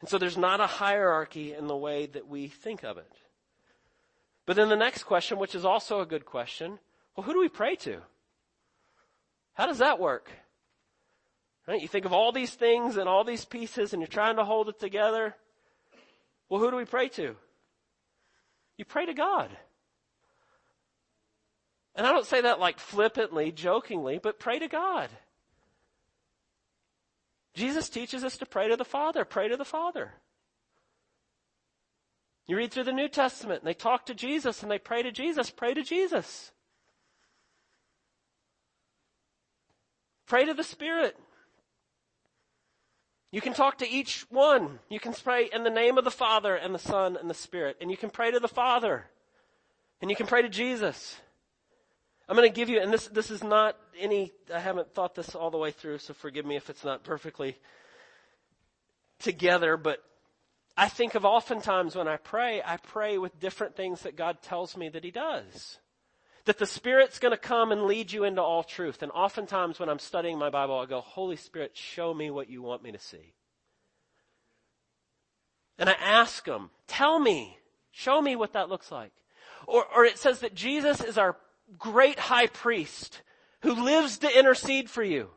And 0.00 0.08
so 0.08 0.16
there's 0.16 0.38
not 0.38 0.60
a 0.60 0.66
hierarchy 0.66 1.52
in 1.52 1.66
the 1.66 1.76
way 1.76 2.06
that 2.06 2.28
we 2.28 2.48
think 2.48 2.82
of 2.82 2.96
it. 2.98 3.12
But 4.46 4.56
then 4.56 4.70
the 4.70 4.76
next 4.76 5.02
question, 5.02 5.38
which 5.38 5.54
is 5.54 5.64
also 5.64 6.00
a 6.00 6.06
good 6.06 6.24
question, 6.24 6.78
well, 7.14 7.26
who 7.26 7.34
do 7.34 7.40
we 7.40 7.48
pray 7.48 7.76
to? 7.76 8.00
How 9.52 9.66
does 9.66 9.78
that 9.78 9.98
work? 9.98 10.30
Right? 11.66 11.82
You 11.82 11.88
think 11.88 12.06
of 12.06 12.14
all 12.14 12.32
these 12.32 12.54
things 12.54 12.96
and 12.96 13.08
all 13.08 13.24
these 13.24 13.44
pieces 13.44 13.92
and 13.92 14.00
you're 14.00 14.06
trying 14.06 14.36
to 14.36 14.44
hold 14.44 14.70
it 14.70 14.80
together. 14.80 15.36
Well, 16.48 16.60
who 16.60 16.70
do 16.70 16.76
we 16.78 16.86
pray 16.86 17.08
to? 17.10 17.36
You 18.78 18.84
pray 18.84 19.04
to 19.04 19.12
God. 19.12 19.50
And 21.94 22.06
I 22.06 22.12
don't 22.12 22.24
say 22.24 22.40
that 22.40 22.60
like 22.60 22.78
flippantly, 22.78 23.50
jokingly, 23.50 24.18
but 24.22 24.38
pray 24.38 24.60
to 24.60 24.68
God. 24.68 25.10
Jesus 27.54 27.88
teaches 27.88 28.22
us 28.22 28.38
to 28.38 28.46
pray 28.46 28.68
to 28.68 28.76
the 28.76 28.84
Father. 28.84 29.24
Pray 29.24 29.48
to 29.48 29.56
the 29.56 29.64
Father. 29.64 30.14
You 32.46 32.56
read 32.56 32.72
through 32.72 32.84
the 32.84 32.92
New 32.92 33.08
Testament 33.08 33.62
and 33.62 33.68
they 33.68 33.74
talk 33.74 34.06
to 34.06 34.14
Jesus 34.14 34.62
and 34.62 34.70
they 34.70 34.78
pray 34.78 35.02
to 35.02 35.10
Jesus. 35.10 35.50
Pray 35.50 35.74
to 35.74 35.82
Jesus. 35.82 36.52
Pray 40.26 40.44
to 40.44 40.54
the 40.54 40.62
Spirit. 40.62 41.18
You 43.30 43.40
can 43.40 43.52
talk 43.52 43.78
to 43.78 43.88
each 43.88 44.24
one. 44.30 44.78
You 44.88 45.00
can 45.00 45.12
pray 45.12 45.50
in 45.52 45.62
the 45.62 45.70
name 45.70 45.98
of 45.98 46.04
the 46.04 46.10
Father 46.10 46.54
and 46.54 46.74
the 46.74 46.78
Son 46.78 47.16
and 47.16 47.28
the 47.28 47.34
Spirit. 47.34 47.76
And 47.80 47.90
you 47.90 47.96
can 47.96 48.10
pray 48.10 48.30
to 48.30 48.40
the 48.40 48.48
Father. 48.48 49.04
And 50.00 50.10
you 50.10 50.16
can 50.16 50.26
pray 50.26 50.42
to 50.42 50.48
Jesus. 50.48 51.16
I'm 52.28 52.36
going 52.36 52.48
to 52.48 52.54
give 52.54 52.68
you, 52.68 52.80
and 52.80 52.92
this, 52.92 53.08
this 53.08 53.30
is 53.30 53.42
not 53.42 53.76
any, 53.98 54.32
I 54.54 54.60
haven't 54.60 54.94
thought 54.94 55.14
this 55.14 55.34
all 55.34 55.50
the 55.50 55.58
way 55.58 55.70
through, 55.70 55.98
so 55.98 56.14
forgive 56.14 56.44
me 56.44 56.56
if 56.56 56.68
it's 56.68 56.84
not 56.84 57.02
perfectly 57.02 57.58
together, 59.18 59.76
but 59.76 60.02
I 60.76 60.88
think 60.88 61.14
of 61.14 61.24
oftentimes 61.24 61.96
when 61.96 62.06
I 62.06 62.18
pray, 62.18 62.62
I 62.64 62.76
pray 62.76 63.18
with 63.18 63.40
different 63.40 63.76
things 63.76 64.02
that 64.02 64.14
God 64.14 64.42
tells 64.42 64.76
me 64.76 64.88
that 64.90 65.04
He 65.04 65.10
does. 65.10 65.78
That 66.48 66.56
the 66.56 66.64
Spirit's 66.64 67.18
going 67.18 67.32
to 67.32 67.36
come 67.36 67.72
and 67.72 67.84
lead 67.84 68.10
you 68.10 68.24
into 68.24 68.40
all 68.40 68.62
truth. 68.62 69.02
And 69.02 69.12
oftentimes 69.12 69.78
when 69.78 69.90
I'm 69.90 69.98
studying 69.98 70.38
my 70.38 70.48
Bible, 70.48 70.78
I 70.78 70.86
go, 70.86 71.02
Holy 71.02 71.36
Spirit, 71.36 71.76
show 71.76 72.14
me 72.14 72.30
what 72.30 72.48
you 72.48 72.62
want 72.62 72.82
me 72.82 72.90
to 72.90 72.98
see. 72.98 73.34
And 75.78 75.90
I 75.90 75.96
ask 76.00 76.46
him, 76.46 76.70
tell 76.86 77.18
me, 77.18 77.58
show 77.90 78.22
me 78.22 78.34
what 78.34 78.54
that 78.54 78.70
looks 78.70 78.90
like. 78.90 79.12
Or, 79.66 79.84
or 79.94 80.06
it 80.06 80.16
says 80.16 80.40
that 80.40 80.54
Jesus 80.54 81.02
is 81.02 81.18
our 81.18 81.36
great 81.78 82.18
high 82.18 82.46
priest 82.46 83.20
who 83.60 83.84
lives 83.84 84.16
to 84.16 84.38
intercede 84.38 84.88
for 84.88 85.02
you. 85.02 85.28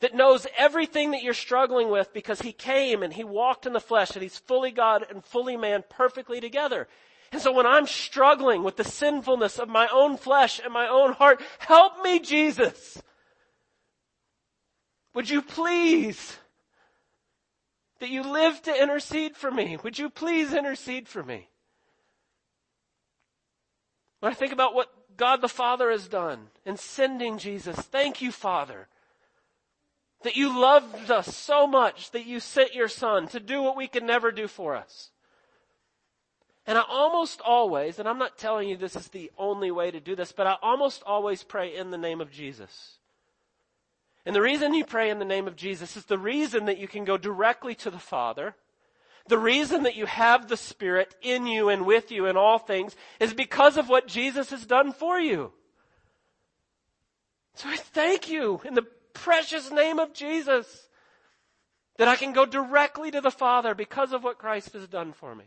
That 0.00 0.14
knows 0.14 0.46
everything 0.58 1.12
that 1.12 1.22
you're 1.22 1.32
struggling 1.32 1.88
with 1.88 2.12
because 2.12 2.42
he 2.42 2.52
came 2.52 3.02
and 3.02 3.10
he 3.10 3.24
walked 3.24 3.64
in 3.64 3.72
the 3.72 3.80
flesh 3.80 4.10
and 4.10 4.22
he's 4.22 4.36
fully 4.36 4.70
God 4.70 5.06
and 5.08 5.24
fully 5.24 5.56
man 5.56 5.82
perfectly 5.88 6.42
together. 6.42 6.88
And 7.32 7.40
so 7.40 7.50
when 7.50 7.66
I'm 7.66 7.86
struggling 7.86 8.62
with 8.62 8.76
the 8.76 8.84
sinfulness 8.84 9.58
of 9.58 9.68
my 9.68 9.88
own 9.90 10.18
flesh 10.18 10.60
and 10.62 10.72
my 10.72 10.86
own 10.86 11.14
heart, 11.14 11.40
help 11.58 12.02
me, 12.02 12.20
Jesus. 12.20 13.02
Would 15.14 15.30
you 15.30 15.40
please 15.40 16.36
that 18.00 18.10
you 18.10 18.22
live 18.22 18.60
to 18.62 18.82
intercede 18.82 19.36
for 19.36 19.50
me? 19.50 19.78
Would 19.82 19.98
you 19.98 20.10
please 20.10 20.52
intercede 20.52 21.08
for 21.08 21.22
me? 21.22 21.48
When 24.20 24.30
I 24.30 24.34
think 24.34 24.52
about 24.52 24.74
what 24.74 24.92
God 25.16 25.40
the 25.40 25.48
Father 25.48 25.90
has 25.90 26.08
done 26.08 26.48
in 26.66 26.76
sending 26.76 27.38
Jesus, 27.38 27.76
thank 27.76 28.20
you, 28.20 28.30
Father, 28.30 28.88
that 30.22 30.36
you 30.36 30.58
loved 30.58 31.10
us 31.10 31.34
so 31.34 31.66
much 31.66 32.10
that 32.10 32.26
you 32.26 32.40
sent 32.40 32.74
your 32.74 32.88
Son 32.88 33.26
to 33.28 33.40
do 33.40 33.62
what 33.62 33.76
we 33.76 33.88
could 33.88 34.04
never 34.04 34.30
do 34.30 34.48
for 34.48 34.76
us. 34.76 35.10
And 36.66 36.78
I 36.78 36.82
almost 36.88 37.40
always, 37.40 37.98
and 37.98 38.08
I'm 38.08 38.18
not 38.18 38.38
telling 38.38 38.68
you 38.68 38.76
this 38.76 38.94
is 38.94 39.08
the 39.08 39.32
only 39.36 39.70
way 39.70 39.90
to 39.90 40.00
do 40.00 40.14
this, 40.14 40.32
but 40.32 40.46
I 40.46 40.56
almost 40.62 41.02
always 41.04 41.42
pray 41.42 41.74
in 41.74 41.90
the 41.90 41.98
name 41.98 42.20
of 42.20 42.30
Jesus. 42.30 42.98
And 44.24 44.36
the 44.36 44.42
reason 44.42 44.72
you 44.72 44.84
pray 44.84 45.10
in 45.10 45.18
the 45.18 45.24
name 45.24 45.48
of 45.48 45.56
Jesus 45.56 45.96
is 45.96 46.04
the 46.04 46.18
reason 46.18 46.66
that 46.66 46.78
you 46.78 46.86
can 46.86 47.04
go 47.04 47.16
directly 47.16 47.74
to 47.76 47.90
the 47.90 47.98
Father 47.98 48.54
the 49.28 49.38
reason 49.38 49.84
that 49.84 49.96
you 49.96 50.06
have 50.06 50.48
the 50.48 50.56
Spirit 50.56 51.14
in 51.22 51.46
you 51.46 51.68
and 51.68 51.86
with 51.86 52.10
you 52.10 52.26
in 52.26 52.36
all 52.36 52.58
things 52.58 52.96
is 53.20 53.32
because 53.32 53.76
of 53.76 53.88
what 53.88 54.08
Jesus 54.08 54.50
has 54.50 54.66
done 54.66 54.92
for 54.92 55.18
you. 55.18 55.52
So 57.54 57.68
I 57.68 57.76
thank 57.76 58.28
you 58.28 58.60
in 58.64 58.74
the 58.74 58.86
precious 59.14 59.70
name 59.70 59.98
of 59.98 60.12
Jesus 60.12 60.88
that 61.98 62.08
I 62.08 62.16
can 62.16 62.32
go 62.32 62.46
directly 62.46 63.10
to 63.10 63.20
the 63.20 63.30
Father 63.30 63.74
because 63.74 64.12
of 64.12 64.24
what 64.24 64.38
Christ 64.38 64.72
has 64.72 64.88
done 64.88 65.12
for 65.12 65.34
me. 65.34 65.44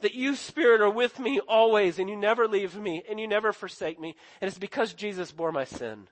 That 0.00 0.14
you, 0.14 0.36
Spirit, 0.36 0.80
are 0.80 0.90
with 0.90 1.18
me 1.18 1.40
always 1.40 1.98
and 1.98 2.08
you 2.08 2.16
never 2.16 2.46
leave 2.46 2.76
me 2.76 3.02
and 3.08 3.18
you 3.18 3.26
never 3.26 3.52
forsake 3.52 3.98
me. 3.98 4.14
And 4.40 4.48
it's 4.48 4.58
because 4.58 4.92
Jesus 4.92 5.32
bore 5.32 5.52
my 5.52 5.64
sin. 5.64 6.08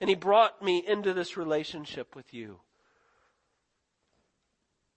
And 0.00 0.10
He 0.10 0.16
brought 0.16 0.62
me 0.62 0.82
into 0.86 1.14
this 1.14 1.36
relationship 1.36 2.16
with 2.16 2.34
you. 2.34 2.58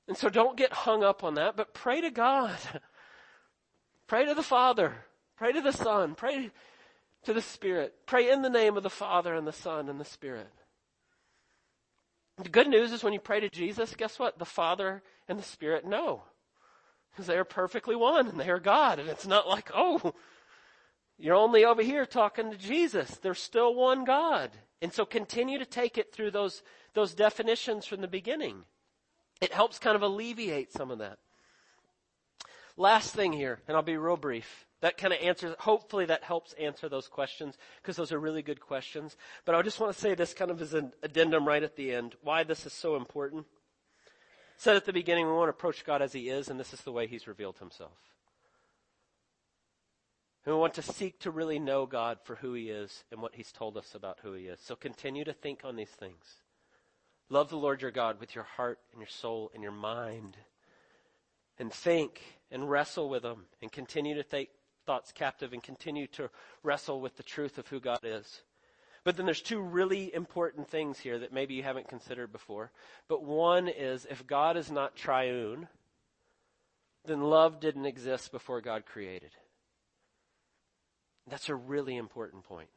And 0.07 0.17
so 0.17 0.27
don't 0.27 0.57
get 0.57 0.73
hung 0.73 1.03
up 1.03 1.23
on 1.23 1.35
that, 1.35 1.55
but 1.55 1.75
pray 1.75 2.01
to 2.01 2.09
God. 2.09 2.57
pray 4.07 4.25
to 4.25 4.33
the 4.33 4.41
Father. 4.41 5.05
Pray 5.37 5.51
to 5.51 5.61
the 5.61 5.71
Son. 5.71 6.15
Pray 6.15 6.49
to 7.23 7.33
the 7.33 7.41
Spirit. 7.41 7.93
Pray 8.07 8.31
in 8.31 8.41
the 8.41 8.49
name 8.49 8.75
of 8.75 8.83
the 8.83 8.89
Father 8.89 9.35
and 9.35 9.45
the 9.45 9.53
Son 9.53 9.87
and 9.87 9.99
the 9.99 10.05
Spirit. 10.05 10.49
The 12.37 12.49
good 12.49 12.67
news 12.67 12.91
is 12.91 13.03
when 13.03 13.13
you 13.13 13.19
pray 13.19 13.39
to 13.41 13.49
Jesus, 13.49 13.95
guess 13.95 14.17
what? 14.17 14.39
The 14.39 14.45
Father 14.45 15.03
and 15.27 15.37
the 15.37 15.43
Spirit 15.43 15.85
know. 15.85 16.23
Because 17.19 17.27
they 17.27 17.37
are 17.37 17.43
perfectly 17.43 17.97
one 17.97 18.29
and 18.29 18.39
they 18.39 18.49
are 18.49 18.61
God. 18.61 18.97
And 18.97 19.09
it's 19.09 19.27
not 19.27 19.45
like, 19.45 19.71
oh, 19.75 20.13
you're 21.17 21.35
only 21.35 21.65
over 21.65 21.81
here 21.81 22.05
talking 22.05 22.49
to 22.49 22.55
Jesus. 22.55 23.09
They're 23.17 23.35
still 23.35 23.75
one 23.75 24.05
God. 24.05 24.51
And 24.81 24.93
so 24.93 25.03
continue 25.03 25.59
to 25.59 25.65
take 25.65 25.97
it 25.97 26.13
through 26.13 26.31
those, 26.31 26.63
those 26.93 27.13
definitions 27.13 27.85
from 27.85 27.99
the 27.99 28.07
beginning. 28.07 28.63
It 29.41 29.51
helps 29.51 29.79
kind 29.79 29.97
of 29.97 30.01
alleviate 30.01 30.71
some 30.71 30.91
of 30.91 30.99
that. 30.99 31.17
Last 32.77 33.13
thing 33.13 33.33
here, 33.33 33.59
and 33.67 33.75
I'll 33.75 33.83
be 33.83 33.97
real 33.97 34.15
brief. 34.15 34.65
That 34.79 34.97
kind 34.97 35.11
of 35.11 35.19
answers, 35.21 35.55
hopefully 35.59 36.05
that 36.05 36.23
helps 36.23 36.53
answer 36.53 36.87
those 36.87 37.09
questions, 37.09 37.57
because 37.81 37.97
those 37.97 38.13
are 38.13 38.19
really 38.19 38.43
good 38.43 38.61
questions. 38.61 39.17
But 39.43 39.55
I 39.55 39.61
just 39.61 39.81
want 39.81 39.93
to 39.93 39.99
say 39.99 40.15
this 40.15 40.33
kind 40.33 40.51
of 40.51 40.61
as 40.61 40.73
an 40.73 40.93
addendum 41.03 41.45
right 41.45 41.63
at 41.63 41.75
the 41.75 41.93
end, 41.93 42.15
why 42.21 42.43
this 42.43 42.65
is 42.65 42.71
so 42.71 42.95
important. 42.95 43.45
Said 44.59 44.75
at 44.75 44.83
the 44.83 44.91
beginning, 44.91 45.25
we 45.25 45.31
want 45.31 45.45
to 45.47 45.51
approach 45.51 45.85
God 45.85 46.01
as 46.01 46.11
He 46.11 46.27
is, 46.27 46.49
and 46.49 46.59
this 46.59 46.73
is 46.73 46.81
the 46.81 46.91
way 46.91 47.07
He's 47.07 47.29
revealed 47.29 47.59
Himself. 47.59 47.97
And 50.45 50.53
we 50.53 50.59
want 50.59 50.73
to 50.73 50.81
seek 50.81 51.17
to 51.19 51.31
really 51.31 51.59
know 51.59 51.85
God 51.85 52.17
for 52.25 52.35
who 52.35 52.53
He 52.55 52.69
is 52.69 53.05
and 53.09 53.21
what 53.21 53.35
He's 53.35 53.53
told 53.53 53.77
us 53.77 53.95
about 53.95 54.19
who 54.21 54.33
He 54.33 54.47
is. 54.47 54.59
So 54.59 54.75
continue 54.75 55.23
to 55.23 55.31
think 55.31 55.61
on 55.63 55.77
these 55.77 55.87
things. 55.87 56.25
Love 57.29 57.49
the 57.49 57.55
Lord 57.55 57.81
your 57.81 57.91
God 57.91 58.19
with 58.19 58.35
your 58.35 58.43
heart 58.43 58.79
and 58.91 58.99
your 58.99 59.07
soul 59.07 59.49
and 59.53 59.63
your 59.63 59.71
mind. 59.71 60.35
And 61.57 61.71
think 61.71 62.21
and 62.51 62.69
wrestle 62.69 63.07
with 63.07 63.23
them 63.23 63.45
and 63.61 63.71
continue 63.71 64.15
to 64.15 64.23
take 64.23 64.49
thoughts 64.85 65.13
captive 65.13 65.53
and 65.53 65.63
continue 65.63 66.07
to 66.07 66.29
wrestle 66.63 66.99
with 66.99 67.15
the 67.15 67.23
truth 67.23 67.57
of 67.57 67.67
who 67.69 67.79
God 67.79 67.99
is. 68.03 68.41
But 69.09 69.17
then 69.17 69.25
there's 69.25 69.41
two 69.41 69.59
really 69.59 70.13
important 70.13 70.69
things 70.69 70.99
here 70.99 71.17
that 71.17 71.33
maybe 71.33 71.55
you 71.55 71.63
haven't 71.63 71.87
considered 71.87 72.31
before. 72.31 72.71
But 73.07 73.23
one 73.23 73.67
is 73.67 74.05
if 74.07 74.27
God 74.27 74.55
is 74.55 74.69
not 74.69 74.95
triune, 74.95 75.67
then 77.05 77.21
love 77.21 77.59
didn't 77.59 77.87
exist 77.87 78.31
before 78.31 78.61
God 78.61 78.85
created. 78.85 79.31
That's 81.27 81.49
a 81.49 81.55
really 81.55 81.97
important 81.97 82.43
point. 82.43 82.69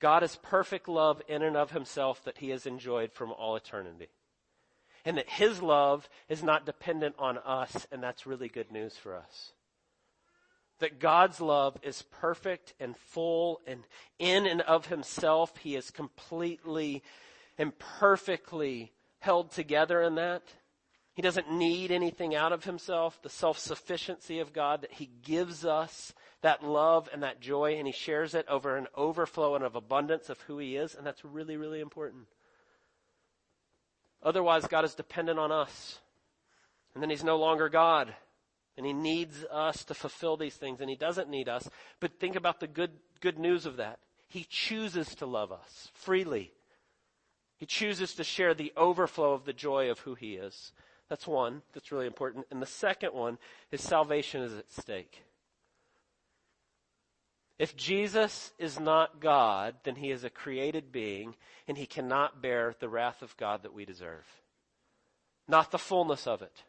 God 0.00 0.24
is 0.24 0.34
perfect 0.34 0.88
love 0.88 1.22
in 1.28 1.42
and 1.42 1.56
of 1.56 1.70
himself 1.70 2.24
that 2.24 2.38
he 2.38 2.50
has 2.50 2.66
enjoyed 2.66 3.12
from 3.12 3.30
all 3.30 3.54
eternity. 3.54 4.08
And 5.04 5.16
that 5.16 5.30
his 5.30 5.62
love 5.62 6.08
is 6.28 6.42
not 6.42 6.66
dependent 6.66 7.14
on 7.20 7.38
us, 7.38 7.86
and 7.92 8.02
that's 8.02 8.26
really 8.26 8.48
good 8.48 8.72
news 8.72 8.96
for 8.96 9.14
us. 9.14 9.52
That 10.80 10.98
God's 10.98 11.40
love 11.40 11.78
is 11.82 12.02
perfect 12.20 12.74
and 12.80 12.96
full 12.96 13.60
and 13.66 13.84
in 14.18 14.46
and 14.46 14.62
of 14.62 14.86
himself, 14.86 15.56
he 15.58 15.76
is 15.76 15.90
completely 15.90 17.02
and 17.58 17.78
perfectly 17.78 18.92
held 19.20 19.52
together 19.52 20.02
in 20.02 20.16
that. 20.16 20.42
He 21.14 21.22
doesn't 21.22 21.52
need 21.52 21.90
anything 21.90 22.34
out 22.34 22.52
of 22.52 22.64
himself, 22.64 23.20
the 23.22 23.28
self-sufficiency 23.28 24.38
of 24.38 24.52
God 24.54 24.80
that 24.80 24.92
he 24.92 25.10
gives 25.22 25.66
us 25.66 26.14
that 26.40 26.64
love 26.64 27.10
and 27.12 27.22
that 27.22 27.40
joy 27.40 27.74
and 27.74 27.86
he 27.86 27.92
shares 27.92 28.34
it 28.34 28.46
over 28.48 28.76
an 28.76 28.86
overflow 28.94 29.54
and 29.54 29.64
of 29.64 29.76
abundance 29.76 30.30
of 30.30 30.40
who 30.42 30.56
he 30.58 30.76
is. 30.76 30.94
And 30.94 31.06
that's 31.06 31.24
really, 31.24 31.58
really 31.58 31.80
important. 31.80 32.26
Otherwise, 34.22 34.66
God 34.66 34.84
is 34.84 34.94
dependent 34.94 35.38
on 35.38 35.52
us. 35.52 35.98
And 36.94 37.02
then 37.02 37.10
he's 37.10 37.24
no 37.24 37.36
longer 37.36 37.68
God. 37.68 38.14
And 38.80 38.86
he 38.86 38.94
needs 38.94 39.44
us 39.52 39.84
to 39.84 39.94
fulfill 39.94 40.38
these 40.38 40.54
things. 40.54 40.80
And 40.80 40.88
he 40.88 40.96
doesn't 40.96 41.28
need 41.28 41.50
us. 41.50 41.68
But 42.00 42.18
think 42.18 42.34
about 42.34 42.60
the 42.60 42.66
good, 42.66 42.92
good 43.20 43.38
news 43.38 43.66
of 43.66 43.76
that. 43.76 43.98
He 44.26 44.46
chooses 44.48 45.14
to 45.16 45.26
love 45.26 45.52
us 45.52 45.90
freely. 45.92 46.52
He 47.58 47.66
chooses 47.66 48.14
to 48.14 48.24
share 48.24 48.54
the 48.54 48.72
overflow 48.78 49.34
of 49.34 49.44
the 49.44 49.52
joy 49.52 49.90
of 49.90 49.98
who 49.98 50.14
he 50.14 50.36
is. 50.36 50.72
That's 51.10 51.26
one 51.26 51.60
that's 51.74 51.92
really 51.92 52.06
important. 52.06 52.46
And 52.50 52.62
the 52.62 52.66
second 52.66 53.12
one 53.12 53.36
is 53.70 53.82
salvation 53.82 54.40
is 54.40 54.54
at 54.54 54.72
stake. 54.72 55.24
If 57.58 57.76
Jesus 57.76 58.52
is 58.58 58.80
not 58.80 59.20
God, 59.20 59.74
then 59.84 59.96
he 59.96 60.10
is 60.10 60.24
a 60.24 60.30
created 60.30 60.90
being 60.90 61.34
and 61.68 61.76
he 61.76 61.84
cannot 61.84 62.40
bear 62.40 62.74
the 62.80 62.88
wrath 62.88 63.20
of 63.20 63.36
God 63.36 63.62
that 63.64 63.74
we 63.74 63.84
deserve. 63.84 64.24
Not 65.46 65.70
the 65.70 65.76
fullness 65.76 66.26
of 66.26 66.40
it. 66.40 66.62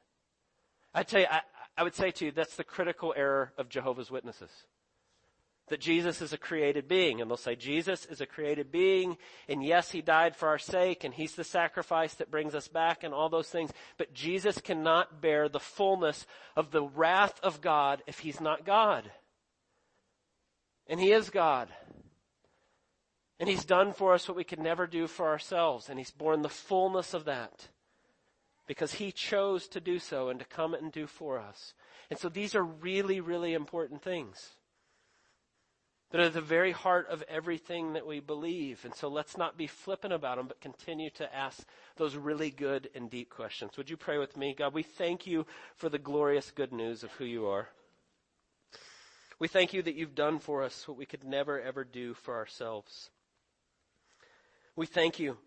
I 0.93 1.03
tell 1.03 1.21
you, 1.21 1.27
I, 1.31 1.39
I 1.77 1.83
would 1.83 1.95
say 1.95 2.11
to 2.11 2.25
you, 2.25 2.31
that's 2.31 2.55
the 2.55 2.63
critical 2.63 3.13
error 3.15 3.53
of 3.57 3.69
Jehovah's 3.69 4.11
Witnesses. 4.11 4.51
That 5.69 5.79
Jesus 5.79 6.21
is 6.21 6.33
a 6.33 6.37
created 6.37 6.87
being. 6.87 7.21
And 7.21 7.29
they'll 7.29 7.37
say, 7.37 7.55
Jesus 7.55 8.05
is 8.05 8.19
a 8.19 8.25
created 8.25 8.71
being, 8.71 9.17
and 9.47 9.63
yes, 9.63 9.91
he 9.91 10.01
died 10.01 10.35
for 10.35 10.49
our 10.49 10.59
sake, 10.59 11.03
and 11.03 11.13
he's 11.13 11.35
the 11.35 11.43
sacrifice 11.43 12.13
that 12.15 12.31
brings 12.31 12.53
us 12.53 12.67
back, 12.67 13.03
and 13.03 13.13
all 13.13 13.29
those 13.29 13.49
things. 13.49 13.71
But 13.97 14.13
Jesus 14.13 14.59
cannot 14.59 15.21
bear 15.21 15.47
the 15.47 15.59
fullness 15.59 16.25
of 16.55 16.71
the 16.71 16.83
wrath 16.83 17.39
of 17.41 17.61
God 17.61 18.03
if 18.05 18.19
he's 18.19 18.41
not 18.41 18.65
God. 18.65 19.09
And 20.91 20.99
He 20.99 21.13
is 21.13 21.29
God. 21.29 21.69
And 23.39 23.49
He's 23.49 23.65
done 23.65 23.93
for 23.93 24.13
us 24.13 24.27
what 24.27 24.37
we 24.37 24.43
could 24.43 24.59
never 24.59 24.85
do 24.85 25.07
for 25.07 25.29
ourselves. 25.29 25.89
And 25.89 25.97
He's 25.97 26.11
borne 26.11 26.41
the 26.41 26.49
fullness 26.49 27.13
of 27.13 27.25
that. 27.25 27.69
Because 28.67 28.93
He 28.93 29.11
chose 29.11 29.67
to 29.69 29.79
do 29.79 29.99
so 29.99 30.29
and 30.29 30.39
to 30.39 30.45
come 30.45 30.73
and 30.73 30.91
do 30.91 31.07
for 31.07 31.39
us. 31.39 31.73
And 32.09 32.19
so 32.19 32.29
these 32.29 32.55
are 32.55 32.63
really, 32.63 33.19
really 33.19 33.53
important 33.53 34.01
things. 34.01 34.51
That 36.11 36.19
are 36.19 36.29
the 36.29 36.41
very 36.41 36.73
heart 36.73 37.07
of 37.09 37.23
everything 37.29 37.93
that 37.93 38.05
we 38.05 38.19
believe. 38.19 38.83
And 38.83 38.93
so 38.93 39.07
let's 39.07 39.37
not 39.37 39.57
be 39.57 39.67
flippant 39.67 40.11
about 40.11 40.35
them, 40.35 40.47
but 40.47 40.59
continue 40.59 41.09
to 41.11 41.33
ask 41.33 41.65
those 41.95 42.17
really 42.17 42.51
good 42.51 42.89
and 42.93 43.09
deep 43.09 43.29
questions. 43.29 43.77
Would 43.77 43.89
you 43.89 43.95
pray 43.95 44.17
with 44.17 44.35
me? 44.35 44.53
God, 44.53 44.73
we 44.73 44.83
thank 44.83 45.25
you 45.25 45.45
for 45.77 45.87
the 45.87 45.97
glorious 45.97 46.51
good 46.51 46.73
news 46.73 47.03
of 47.03 47.11
who 47.13 47.23
you 47.23 47.47
are. 47.47 47.69
We 49.39 49.47
thank 49.47 49.73
you 49.73 49.81
that 49.81 49.95
you've 49.95 50.13
done 50.13 50.37
for 50.37 50.61
us 50.61 50.87
what 50.87 50.97
we 50.97 51.07
could 51.07 51.23
never 51.23 51.59
ever 51.59 51.83
do 51.83 52.13
for 52.13 52.35
ourselves. 52.35 53.09
We 54.75 54.85
thank 54.85 55.17
you 55.17 55.37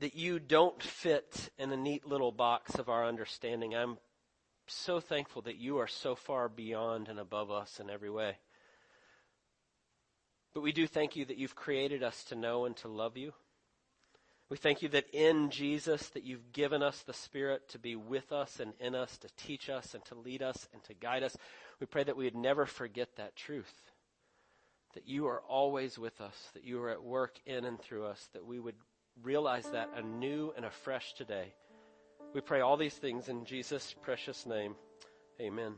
that 0.00 0.14
you 0.14 0.38
don't 0.38 0.82
fit 0.82 1.50
in 1.58 1.70
a 1.70 1.76
neat 1.76 2.06
little 2.06 2.32
box 2.32 2.74
of 2.76 2.88
our 2.88 3.06
understanding. 3.06 3.74
I'm 3.74 3.98
so 4.66 5.00
thankful 5.00 5.42
that 5.42 5.56
you 5.56 5.78
are 5.78 5.86
so 5.86 6.14
far 6.14 6.48
beyond 6.48 7.08
and 7.08 7.18
above 7.18 7.50
us 7.50 7.78
in 7.80 7.90
every 7.90 8.10
way. 8.10 8.38
But 10.54 10.62
we 10.62 10.72
do 10.72 10.86
thank 10.86 11.16
you 11.16 11.24
that 11.24 11.38
you've 11.38 11.54
created 11.54 12.02
us 12.02 12.24
to 12.24 12.34
know 12.34 12.64
and 12.66 12.76
to 12.78 12.88
love 12.88 13.16
you. 13.16 13.32
We 14.50 14.58
thank 14.58 14.82
you 14.82 14.88
that 14.90 15.06
in 15.14 15.48
Jesus 15.48 16.08
that 16.10 16.24
you've 16.24 16.52
given 16.52 16.82
us 16.82 17.02
the 17.02 17.14
Spirit 17.14 17.70
to 17.70 17.78
be 17.78 17.96
with 17.96 18.32
us 18.32 18.60
and 18.60 18.74
in 18.78 18.94
us, 18.94 19.16
to 19.18 19.28
teach 19.38 19.70
us 19.70 19.94
and 19.94 20.04
to 20.06 20.14
lead 20.14 20.42
us 20.42 20.68
and 20.74 20.84
to 20.84 20.94
guide 20.94 21.22
us. 21.22 21.36
We 21.80 21.86
pray 21.86 22.04
that 22.04 22.18
we 22.18 22.24
would 22.24 22.36
never 22.36 22.66
forget 22.66 23.16
that 23.16 23.34
truth. 23.34 23.72
That 24.92 25.08
you 25.08 25.26
are 25.26 25.40
always 25.48 25.98
with 25.98 26.20
us, 26.20 26.50
that 26.52 26.64
you 26.64 26.82
are 26.82 26.90
at 26.90 27.02
work 27.02 27.38
in 27.46 27.64
and 27.64 27.80
through 27.80 28.04
us, 28.04 28.28
that 28.34 28.44
we 28.44 28.60
would 28.60 28.74
realize 29.22 29.66
that 29.70 29.90
anew 29.96 30.52
and 30.56 30.64
afresh 30.64 31.14
today. 31.14 31.52
We 32.34 32.40
pray 32.40 32.60
all 32.60 32.76
these 32.76 32.94
things 32.94 33.28
in 33.28 33.44
Jesus' 33.44 33.94
precious 34.02 34.46
name. 34.46 34.74
Amen. 35.40 35.74